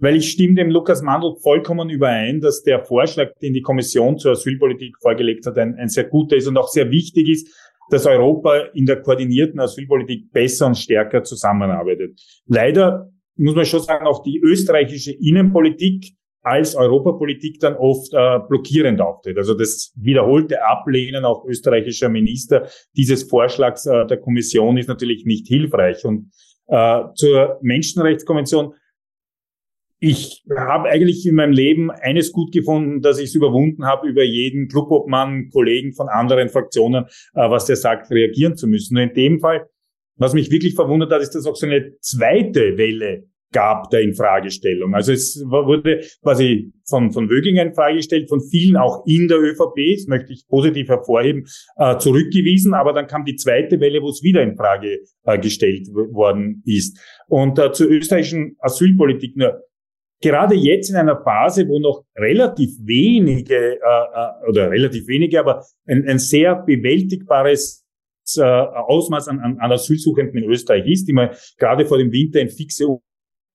weil 0.00 0.16
ich 0.16 0.30
stimme 0.30 0.54
dem 0.54 0.70
Lukas 0.70 1.02
Mandl 1.02 1.36
vollkommen 1.42 1.90
überein, 1.90 2.40
dass 2.40 2.62
der 2.62 2.84
Vorschlag, 2.84 3.34
den 3.40 3.52
die 3.52 3.62
Kommission 3.62 4.18
zur 4.18 4.32
Asylpolitik 4.32 4.96
vorgelegt 5.00 5.46
hat, 5.46 5.58
ein, 5.58 5.76
ein 5.76 5.88
sehr 5.88 6.04
guter 6.04 6.36
ist 6.36 6.48
und 6.48 6.56
auch 6.56 6.68
sehr 6.68 6.90
wichtig 6.90 7.28
ist, 7.28 7.48
dass 7.90 8.06
Europa 8.06 8.56
in 8.74 8.86
der 8.86 9.02
koordinierten 9.02 9.60
Asylpolitik 9.60 10.32
besser 10.32 10.66
und 10.66 10.76
stärker 10.76 11.22
zusammenarbeitet. 11.22 12.20
Leider 12.46 13.10
muss 13.36 13.54
man 13.54 13.64
schon 13.64 13.80
sagen, 13.80 14.06
auch 14.06 14.22
die 14.22 14.40
österreichische 14.40 15.12
Innenpolitik 15.12 16.14
als 16.42 16.74
Europapolitik 16.74 17.60
dann 17.60 17.74
oft 17.74 18.12
äh, 18.14 18.38
blockierend 18.48 19.00
auftritt. 19.00 19.36
Also 19.36 19.54
das 19.54 19.92
wiederholte 19.96 20.64
Ablehnen 20.64 21.24
auch 21.24 21.44
österreichischer 21.44 22.08
Minister 22.08 22.66
dieses 22.96 23.24
Vorschlags 23.24 23.84
äh, 23.84 24.06
der 24.06 24.18
Kommission 24.18 24.78
ist 24.78 24.88
natürlich 24.88 25.26
nicht 25.26 25.48
hilfreich. 25.48 26.04
Und 26.04 26.30
äh, 26.70 27.02
zur 27.14 27.58
Menschenrechtskonvention. 27.62 28.74
Ich 30.02 30.42
habe 30.56 30.88
eigentlich 30.88 31.26
in 31.26 31.34
meinem 31.34 31.52
Leben 31.52 31.90
eines 31.90 32.32
gut 32.32 32.52
gefunden, 32.52 33.02
dass 33.02 33.18
ich 33.18 33.26
es 33.26 33.34
überwunden 33.34 33.84
habe, 33.84 34.08
über 34.08 34.24
jeden 34.24 34.66
Clubobmann, 34.68 35.50
Kollegen 35.52 35.92
von 35.92 36.08
anderen 36.08 36.48
Fraktionen, 36.48 37.04
äh, 37.34 37.50
was 37.50 37.66
der 37.66 37.76
sagt, 37.76 38.10
reagieren 38.10 38.56
zu 38.56 38.66
müssen. 38.66 38.94
Nur 38.94 39.02
in 39.02 39.12
dem 39.12 39.40
Fall, 39.40 39.66
was 40.16 40.32
mich 40.32 40.50
wirklich 40.50 40.74
verwundert 40.74 41.12
hat, 41.12 41.20
ist, 41.20 41.34
dass 41.34 41.46
auch 41.46 41.54
so 41.54 41.66
eine 41.66 41.98
zweite 42.00 42.78
Welle 42.78 43.24
gab 43.52 43.90
der 43.90 44.02
Infragestellung. 44.02 44.94
Also 44.94 45.12
es 45.12 45.42
wurde 45.46 46.02
quasi 46.22 46.72
von, 46.88 47.12
von 47.12 47.28
Wöginger 47.28 47.62
in 47.62 47.74
Frage 47.74 47.96
gestellt, 47.96 48.28
von 48.28 48.40
vielen 48.40 48.76
auch 48.76 49.04
in 49.06 49.28
der 49.28 49.38
ÖVP, 49.38 49.96
das 49.96 50.06
möchte 50.06 50.32
ich 50.32 50.46
positiv 50.48 50.88
hervorheben, 50.88 51.44
äh, 51.76 51.98
zurückgewiesen, 51.98 52.74
aber 52.74 52.92
dann 52.92 53.06
kam 53.06 53.24
die 53.24 53.36
zweite 53.36 53.80
Welle, 53.80 54.02
wo 54.02 54.08
es 54.08 54.22
wieder 54.22 54.42
in 54.42 54.56
Frage 54.56 55.00
äh, 55.24 55.38
gestellt 55.38 55.88
worden 55.88 56.62
ist. 56.64 56.98
Und 57.26 57.58
äh, 57.58 57.72
zur 57.72 57.88
österreichischen 57.90 58.56
Asylpolitik 58.60 59.36
nur, 59.36 59.60
gerade 60.20 60.54
jetzt 60.54 60.90
in 60.90 60.96
einer 60.96 61.22
Phase, 61.22 61.68
wo 61.68 61.78
noch 61.78 62.04
relativ 62.16 62.70
wenige, 62.80 63.54
äh, 63.56 63.76
äh, 63.76 64.48
oder 64.48 64.70
relativ 64.70 65.06
wenige, 65.06 65.40
aber 65.40 65.64
ein, 65.86 66.06
ein 66.08 66.18
sehr 66.18 66.56
bewältigbares 66.56 67.84
äh, 68.36 68.42
Ausmaß 68.42 69.28
an, 69.28 69.40
an, 69.40 69.58
an 69.58 69.72
Asylsuchenden 69.72 70.42
in 70.42 70.50
Österreich 70.50 70.86
ist, 70.86 71.08
die 71.08 71.12
man 71.12 71.30
gerade 71.58 71.86
vor 71.86 71.98
dem 71.98 72.12
Winter 72.12 72.40
in 72.40 72.50
fixe 72.50 72.86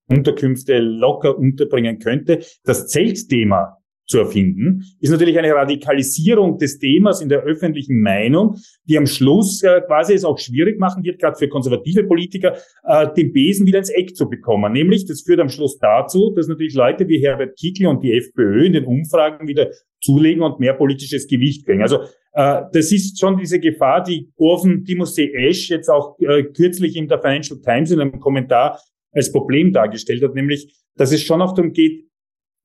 Unterkünfte 0.07 0.77
locker 0.79 1.37
unterbringen 1.37 1.99
könnte. 1.99 2.43
Das 2.63 2.87
Zeltthema 2.87 3.77
zu 4.07 4.19
erfinden, 4.19 4.83
ist 4.99 5.09
natürlich 5.09 5.37
eine 5.37 5.53
Radikalisierung 5.53 6.57
des 6.57 6.77
Themas 6.79 7.21
in 7.21 7.29
der 7.29 7.41
öffentlichen 7.41 8.01
Meinung, 8.01 8.57
die 8.85 8.97
am 8.97 9.07
Schluss 9.07 9.63
äh, 9.63 9.81
quasi 9.81 10.13
es 10.13 10.23
auch 10.23 10.37
schwierig 10.37 10.79
machen 10.79 11.03
wird, 11.03 11.19
gerade 11.19 11.37
für 11.37 11.47
konservative 11.47 12.03
Politiker, 12.03 12.55
äh, 12.83 13.07
den 13.15 13.33
Besen 13.33 13.65
wieder 13.65 13.79
ins 13.79 13.89
Eck 13.89 14.15
zu 14.15 14.29
bekommen. 14.29 14.73
Nämlich, 14.73 15.05
das 15.05 15.21
führt 15.21 15.39
am 15.39 15.49
Schluss 15.49 15.79
dazu, 15.79 16.31
dass 16.35 16.47
natürlich 16.47 16.75
Leute 16.75 17.07
wie 17.07 17.19
Herbert 17.19 17.57
Kickl 17.57 17.87
und 17.87 18.03
die 18.03 18.13
FPÖ 18.13 18.65
in 18.65 18.73
den 18.73 18.85
Umfragen 18.85 19.47
wieder 19.47 19.71
zulegen 20.01 20.43
und 20.43 20.59
mehr 20.59 20.73
politisches 20.73 21.27
Gewicht 21.27 21.65
kriegen. 21.65 21.81
Also 21.81 22.01
äh, 22.33 22.61
das 22.71 22.91
ist 22.91 23.19
schon 23.19 23.37
diese 23.37 23.59
Gefahr, 23.59 24.03
die 24.03 24.29
Orphan 24.37 24.83
Timothy 24.83 25.31
Ash 25.33 25.69
jetzt 25.69 25.89
auch 25.89 26.19
äh, 26.19 26.43
kürzlich 26.43 26.95
in 26.95 27.07
der 27.07 27.19
Financial 27.19 27.59
Times 27.59 27.91
in 27.91 28.01
einem 28.01 28.19
Kommentar 28.19 28.79
als 29.11 29.31
Problem 29.31 29.71
dargestellt 29.71 30.21
hat, 30.21 30.35
nämlich, 30.35 30.75
dass 30.95 31.11
es 31.11 31.23
schon 31.23 31.41
auch 31.41 31.53
darum 31.53 31.71
geht, 31.71 32.05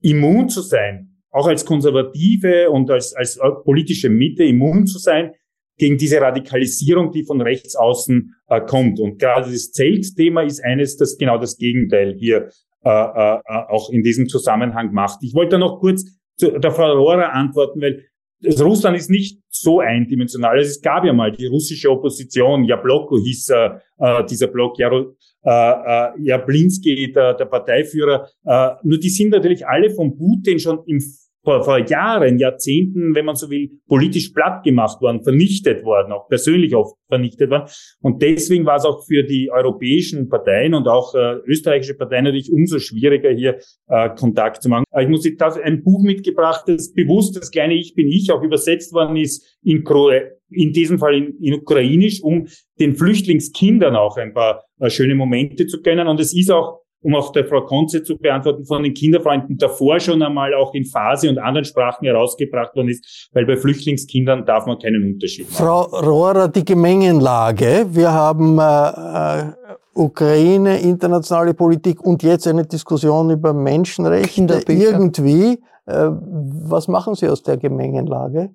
immun 0.03 0.49
zu 0.49 0.61
sein, 0.61 1.10
auch 1.31 1.47
als 1.47 1.65
Konservative 1.65 2.71
und 2.71 2.91
als, 2.91 3.15
als 3.15 3.39
politische 3.65 4.09
Mitte 4.09 4.45
immun 4.45 4.87
zu 4.87 4.99
sein 4.99 5.33
gegen 5.79 5.97
diese 5.97 6.21
Radikalisierung, 6.21 7.11
die 7.11 7.25
von 7.25 7.41
rechts 7.41 7.75
außen 7.75 8.35
äh, 8.49 8.61
kommt. 8.61 9.01
Und 9.01 9.19
gerade 9.19 9.51
das 9.51 9.73
Zeltthema 9.73 10.43
ist 10.43 10.63
eines, 10.63 10.97
das 10.97 11.17
genau 11.17 11.39
das 11.39 11.57
Gegenteil 11.57 12.15
hier 12.19 12.51
äh, 12.85 12.89
äh, 12.89 13.39
auch 13.69 13.91
in 13.91 14.03
diesem 14.03 14.29
Zusammenhang 14.29 14.93
macht. 14.93 15.21
Ich 15.23 15.35
wollte 15.35 15.59
noch 15.59 15.81
kurz 15.81 16.05
zu 16.37 16.59
der 16.59 16.71
Frau 16.71 16.93
Rohrer 16.93 17.33
antworten, 17.33 17.81
weil 17.81 18.05
das 18.43 18.63
Russland 18.63 18.97
ist 18.97 19.11
nicht 19.11 19.41
so 19.49 19.81
eindimensional. 19.81 20.57
Also 20.57 20.71
es 20.71 20.81
gab 20.81 21.05
ja 21.05 21.13
mal 21.13 21.33
die 21.33 21.47
russische 21.47 21.91
Opposition, 21.91 22.65
Jabloko 22.65 23.19
hieß 23.19 23.51
äh 23.51 23.71
dieser 24.31 24.47
Block, 24.47 24.79
Jaro, 24.79 25.15
äh, 25.43 25.51
äh, 25.51 26.11
Jablinski, 26.19 27.13
der, 27.13 27.35
der 27.35 27.45
Parteiführer. 27.47 28.29
Äh, 28.45 28.71
nur 28.83 28.99
die 28.99 29.09
sind 29.09 29.31
natürlich 29.31 29.67
alle 29.67 29.91
von 29.91 30.17
Putin 30.17 30.59
schon 30.59 30.81
im 30.87 31.01
vor, 31.43 31.65
vor 31.65 31.79
Jahren, 31.79 32.39
Jahrzehnten, 32.39 33.15
wenn 33.15 33.25
man 33.25 33.37
so 33.37 33.51
will, 33.51 33.71
politisch 33.87 34.31
platt 34.31 34.63
gemacht 34.63 35.01
worden, 35.01 35.23
vernichtet 35.23 35.85
worden, 35.85 36.13
auch 36.13 36.29
persönlich 36.29 36.75
oft 36.75 36.97
vernichtet 37.09 37.51
worden. 37.51 37.69
Und 38.01 38.23
deswegen 38.23 38.67
war 38.67 38.77
es 38.77 38.85
auch 38.85 39.05
für 39.07 39.23
die 39.23 39.51
europäischen 39.51 40.29
Parteien 40.29 40.75
und 40.75 40.87
auch 40.87 41.15
äh, 41.15 41.37
österreichische 41.47 41.95
Parteien 41.95 42.25
natürlich 42.25 42.53
umso 42.53 42.79
schwieriger, 42.79 43.31
hier 43.31 43.59
äh, 43.89 44.11
Kontakt 44.11 44.63
zu 44.63 44.69
machen. 44.69 44.85
Ich 44.99 45.09
muss 45.09 45.27
da 45.37 45.49
ein 45.63 45.83
Buch 45.83 46.03
mitgebracht, 46.03 46.65
das 46.67 46.93
bewusst 46.93 47.37
das 47.37 47.51
kleine 47.51 47.75
Ich 47.75 47.95
bin 47.95 48.09
ich 48.09 48.31
auch 48.31 48.43
übersetzt 48.43 48.93
worden 48.93 49.17
ist 49.17 49.59
in, 49.63 49.85
in 50.51 50.73
diesem 50.73 50.99
Fall 50.99 51.15
in, 51.15 51.39
in 51.41 51.55
Ukrainisch, 51.55 52.23
um 52.23 52.47
den 52.79 52.95
Flüchtlingskindern 52.95 53.97
auch 53.97 54.17
ein 54.17 54.35
paar 54.35 54.65
äh, 54.79 54.91
schöne 54.91 55.15
Momente 55.15 55.67
zu 55.67 55.81
gönnen. 55.81 56.07
Und 56.07 56.21
es 56.21 56.35
ist 56.35 56.51
auch 56.51 56.81
um 57.03 57.15
auch 57.15 57.33
der 57.33 57.45
Frau 57.47 57.63
Konze 57.63 58.03
zu 58.03 58.19
beantworten, 58.19 58.65
von 58.65 58.83
den 58.83 58.95
Kinderfreunden 58.95 59.57
davor 59.57 59.99
schon 60.01 60.23
einmal 60.23 60.55
auch 60.55 60.75
in 60.75 60.85
Phase 60.85 61.29
und 61.29 61.39
anderen 61.39 61.65
Sprachen 61.65 62.05
herausgebracht 62.05 62.75
worden 62.77 62.91
ist, 62.91 63.29
weil 63.33 63.47
bei 63.47 63.57
Flüchtlingskindern 63.57 64.45
darf 64.45 64.67
man 64.67 64.79
keinen 64.79 65.15
Unterschied 65.15 65.51
machen. 65.51 65.65
Frau 65.65 65.83
Rohrer, 65.83 66.49
die 66.49 66.65
Gemengenlage. 66.65 67.87
Wir 67.91 68.13
haben 68.13 68.59
äh, 68.59 69.41
äh, 69.41 69.53
Ukraine, 69.95 70.81
internationale 70.81 71.55
Politik 71.55 72.03
und 72.03 72.23
jetzt 72.23 72.47
eine 72.47 72.67
Diskussion 72.67 73.31
über 73.31 73.53
Menschenrechte. 73.53 74.63
Irgendwie. 74.69 75.59
Äh, 75.87 76.11
was 76.63 76.87
machen 76.87 77.15
Sie 77.15 77.29
aus 77.29 77.43
der 77.43 77.57
Gemengenlage? 77.57 78.51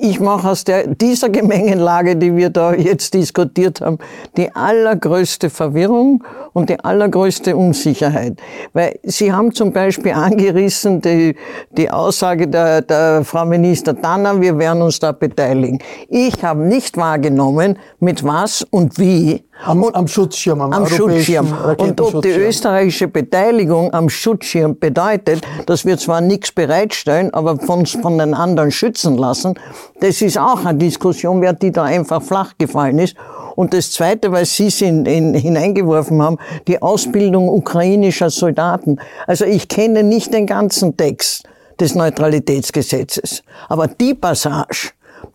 Ich 0.00 0.20
mache 0.20 0.48
aus 0.48 0.62
der, 0.62 0.86
dieser 0.86 1.28
Gemengenlage, 1.28 2.14
die 2.14 2.36
wir 2.36 2.50
da 2.50 2.72
jetzt 2.72 3.14
diskutiert 3.14 3.80
haben, 3.80 3.98
die 4.36 4.54
allergrößte 4.54 5.50
Verwirrung 5.50 6.22
und 6.52 6.70
die 6.70 6.78
allergrößte 6.78 7.56
Unsicherheit. 7.56 8.38
Weil 8.72 8.98
Sie 9.02 9.32
haben 9.32 9.52
zum 9.52 9.72
Beispiel 9.72 10.12
angerissen 10.12 11.00
die, 11.00 11.34
die 11.70 11.90
Aussage 11.90 12.46
der, 12.46 12.82
der 12.82 13.24
Frau 13.24 13.44
Minister 13.44 13.92
Danner, 13.92 14.40
wir 14.40 14.56
werden 14.58 14.82
uns 14.82 15.00
da 15.00 15.10
beteiligen. 15.10 15.80
Ich 16.08 16.42
habe 16.44 16.60
nicht 16.60 16.96
wahrgenommen, 16.96 17.78
mit 17.98 18.22
was 18.22 18.64
und 18.70 18.98
wie 18.98 19.44
am, 19.64 19.84
am 19.84 20.06
Schutzschirm, 20.06 20.60
am, 20.60 20.72
am 20.72 20.86
Schutzschirm. 20.86 21.52
Und 21.76 22.00
ob 22.00 22.22
die 22.22 22.30
österreichische 22.30 23.08
Beteiligung 23.08 23.92
am 23.92 24.08
Schutzschirm 24.08 24.78
bedeutet, 24.78 25.42
dass 25.66 25.84
wir 25.84 25.98
zwar 25.98 26.20
nichts 26.20 26.52
bereitstellen, 26.52 27.34
aber 27.34 27.58
von, 27.58 27.84
von 27.86 28.18
den 28.18 28.34
anderen 28.34 28.70
schützen 28.70 29.16
lassen, 29.18 29.54
das 30.00 30.22
ist 30.22 30.38
auch 30.38 30.64
eine 30.64 30.78
Diskussion 30.78 31.40
wert, 31.40 31.62
die 31.62 31.72
da 31.72 31.84
einfach 31.84 32.22
flach 32.22 32.54
gefallen 32.58 32.98
ist. 32.98 33.16
Und 33.56 33.74
das 33.74 33.90
Zweite, 33.90 34.30
was 34.30 34.54
Sie 34.56 34.68
in, 34.84 35.04
in, 35.04 35.34
hineingeworfen 35.34 36.22
haben, 36.22 36.38
die 36.68 36.80
Ausbildung 36.80 37.48
ukrainischer 37.48 38.30
Soldaten. 38.30 38.98
Also 39.26 39.44
ich 39.44 39.68
kenne 39.68 40.04
nicht 40.04 40.32
den 40.32 40.46
ganzen 40.46 40.96
Text 40.96 41.42
des 41.80 41.94
Neutralitätsgesetzes, 41.94 43.42
aber 43.68 43.88
die 43.88 44.14
Passage, 44.14 44.90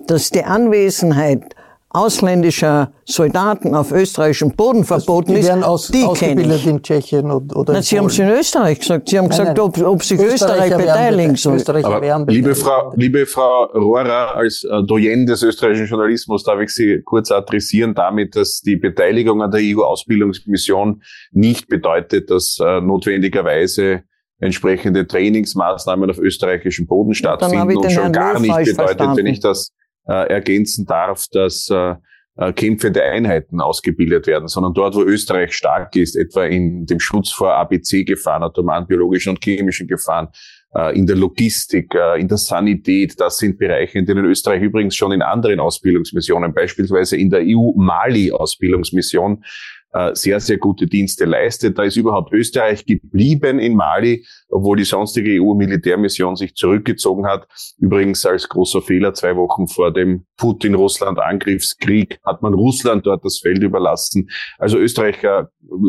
dass 0.08 0.30
die 0.30 0.44
Anwesenheit 0.44 1.56
ausländischer 1.94 2.92
Soldaten 3.06 3.76
auf 3.76 3.92
österreichischem 3.92 4.52
Boden 4.52 4.84
verboten 4.84 5.34
die 5.34 5.40
ist, 5.40 5.48
werden 5.48 5.64
aus, 5.64 5.90
die 5.90 6.06
kenne 6.16 6.56
ich. 6.56 6.66
in 6.66 6.82
Tschechien 6.82 7.30
oder, 7.30 7.56
oder 7.56 7.74
Nein, 7.74 7.84
Sie 7.84 8.00
haben 8.00 8.08
es 8.08 8.18
in 8.18 8.30
Österreich 8.30 8.80
gesagt. 8.80 9.10
Sie 9.10 9.18
haben 9.20 9.28
nein, 9.28 9.38
gesagt, 9.38 9.60
ob, 9.60 9.78
ob 9.78 10.04
sich 10.04 10.20
Österreich 10.20 10.76
beteiligen 10.76 11.36
soll. 11.36 11.62
Aber 11.68 12.26
liebe 12.28 12.56
Frau, 12.56 12.94
liebe 12.96 13.28
Frau 13.28 13.66
Rohrer, 13.66 14.36
als 14.36 14.64
äh, 14.64 14.84
Doyen 14.84 15.28
des 15.28 15.44
österreichischen 15.44 15.86
Journalismus 15.86 16.44
darf 16.44 16.60
ich 16.60 16.72
Sie 16.72 17.00
kurz 17.06 17.32
adressieren 17.32 17.94
damit, 17.94 18.36
dass 18.36 18.62
die 18.62 18.76
Beteiligung 18.76 19.44
an 19.44 19.52
der 19.52 19.62
EU-Ausbildungsmission 19.62 21.04
nicht 21.32 21.68
bedeutet, 21.68 22.32
dass 22.32 22.58
äh, 22.60 22.82
notwendigerweise 22.82 24.02
entsprechende 24.40 25.06
Trainingsmaßnahmen 25.06 26.10
auf 26.10 26.18
österreichischem 26.18 26.88
Boden 26.88 27.14
stattfinden 27.14 27.78
und 27.78 27.92
schon 27.92 28.12
gar 28.12 28.40
nicht 28.40 28.50
bedeutet, 28.52 28.76
verstanden. 28.76 29.18
wenn 29.18 29.26
ich 29.28 29.40
das 29.40 29.72
ergänzen 30.06 30.86
darf, 30.86 31.28
dass 31.32 31.70
äh, 31.70 31.96
äh, 32.36 32.52
kämpfende 32.52 33.04
Einheiten 33.04 33.62
ausgebildet 33.62 34.26
werden, 34.26 34.48
sondern 34.48 34.74
dort, 34.74 34.96
wo 34.96 35.04
Österreich 35.04 35.54
stark 35.54 35.96
ist, 35.96 36.16
etwa 36.16 36.46
in 36.46 36.88
dem 36.88 37.00
Schutz 37.00 37.32
vor 37.32 37.54
ABC-Gefahren, 37.54 38.42
atomaren, 38.42 38.88
biologischen 38.88 39.30
und 39.30 39.44
chemischen 39.44 39.88
Gefahren, 39.88 40.30
äh, 40.74 40.98
in 40.98 41.06
der 41.06 41.16
Logistik, 41.16 41.94
äh, 41.94 42.20
in 42.20 42.28
der 42.28 42.40
Sanität, 42.40 43.20
das 43.20 43.38
sind 43.38 43.60
Bereiche, 43.60 44.00
in 44.00 44.08
denen 44.08 44.26
Österreich 44.26 44.64
übrigens 44.64 44.96
schon 44.96 45.12
in 45.12 45.22
anderen 45.22 45.60
Ausbildungsmissionen, 45.60 46.56
beispielsweise 46.56 47.18
in 47.18 47.30
der 47.30 47.42
EU-Mali-Ausbildungsmission, 47.44 49.38
äh, 49.38 49.46
sehr, 50.14 50.40
sehr 50.40 50.58
gute 50.58 50.88
Dienste 50.88 51.26
leistet. 51.26 51.78
Da 51.78 51.84
ist 51.84 51.98
überhaupt 51.98 52.34
Österreich 52.34 52.86
geblieben 52.86 53.60
in 53.60 53.76
Mali, 53.76 54.26
obwohl 54.50 54.78
die 54.78 54.86
sonstige 54.86 55.42
EU-Militärmission 55.42 56.36
sich 56.36 56.56
zurückgezogen 56.56 57.28
hat. 57.28 57.48
Übrigens 57.78 58.26
als 58.26 58.50
großer 58.50 58.82
Fehler, 58.82 59.14
zwei 59.14 59.36
Wochen 59.36 59.68
vor 59.68 59.94
dem 59.94 60.26
Putin-Russland-Angriffskrieg 60.38 62.20
hat 62.26 62.42
man 62.42 62.54
Russland 62.54 63.06
dort 63.06 63.24
das 63.24 63.40
Feld 63.40 63.64
überlassen. 63.64 64.30
Also 64.58 64.78
Österreich 64.78 65.24
äh, 65.24 65.44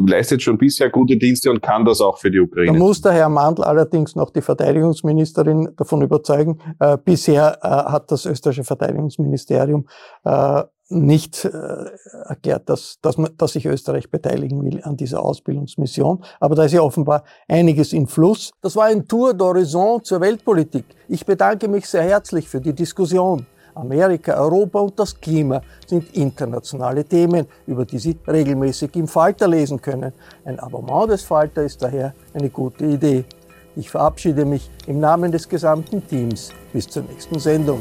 leistet 0.06 0.42
schon 0.42 0.58
bisher 0.58 0.90
gute 0.90 1.16
Dienste 1.16 1.50
und 1.50 1.62
kann 1.62 1.84
das 1.84 2.00
auch 2.00 2.18
für 2.18 2.30
die 2.30 2.40
Ukraine. 2.40 2.72
Da 2.72 2.78
muss 2.78 3.00
der 3.00 3.12
Herr 3.12 3.28
Mandl 3.28 3.64
allerdings 3.64 4.14
noch 4.14 4.30
die 4.30 4.42
Verteidigungsministerin 4.42 5.70
davon 5.76 6.02
überzeugen. 6.02 6.60
Äh, 6.78 6.98
bisher 7.04 7.58
äh, 7.62 7.68
hat 7.68 8.10
das 8.10 8.26
österreichische 8.26 8.64
Verteidigungsministerium 8.64 9.86
äh, 10.24 10.62
nicht 10.88 11.44
äh, 11.44 11.50
erklärt, 12.28 12.68
dass, 12.68 12.98
dass, 13.00 13.16
man, 13.16 13.30
dass 13.36 13.52
sich 13.52 13.66
Österreich 13.66 14.10
beteiligen 14.10 14.62
will 14.64 14.80
an 14.82 14.96
dieser 14.96 15.22
Ausbildungsmission. 15.22 16.22
Aber 16.40 16.54
da 16.54 16.64
ist 16.64 16.72
ja 16.72 16.82
offenbar 16.82 17.24
einiges 17.48 17.92
in 17.92 18.06
Fluss. 18.06 18.52
Das 18.60 18.76
war 18.76 18.84
ein 18.86 19.06
Tour 19.08 19.30
d'horizon 19.30 20.02
zur 20.02 20.20
Weltpolitik. 20.20 20.84
Ich 21.08 21.24
bedanke 21.24 21.68
mich 21.68 21.88
sehr 21.88 22.02
herzlich 22.02 22.48
für 22.48 22.60
die 22.60 22.74
Diskussion. 22.74 23.46
Amerika, 23.74 24.34
Europa 24.34 24.80
und 24.80 24.98
das 24.98 25.20
Klima 25.20 25.60
sind 25.86 26.14
internationale 26.14 27.04
Themen, 27.04 27.46
über 27.66 27.84
die 27.84 27.98
Sie 27.98 28.16
regelmäßig 28.26 28.94
im 28.94 29.08
Falter 29.08 29.48
lesen 29.48 29.80
können. 29.80 30.12
Ein 30.44 30.60
Abonnement 30.60 31.10
des 31.10 31.22
Falter 31.22 31.64
ist 31.64 31.82
daher 31.82 32.14
eine 32.34 32.50
gute 32.50 32.84
Idee. 32.84 33.24
Ich 33.74 33.90
verabschiede 33.90 34.44
mich 34.44 34.70
im 34.86 35.00
Namen 35.00 35.32
des 35.32 35.48
gesamten 35.48 36.06
Teams. 36.06 36.52
Bis 36.72 36.86
zur 36.86 37.02
nächsten 37.02 37.40
Sendung. 37.40 37.80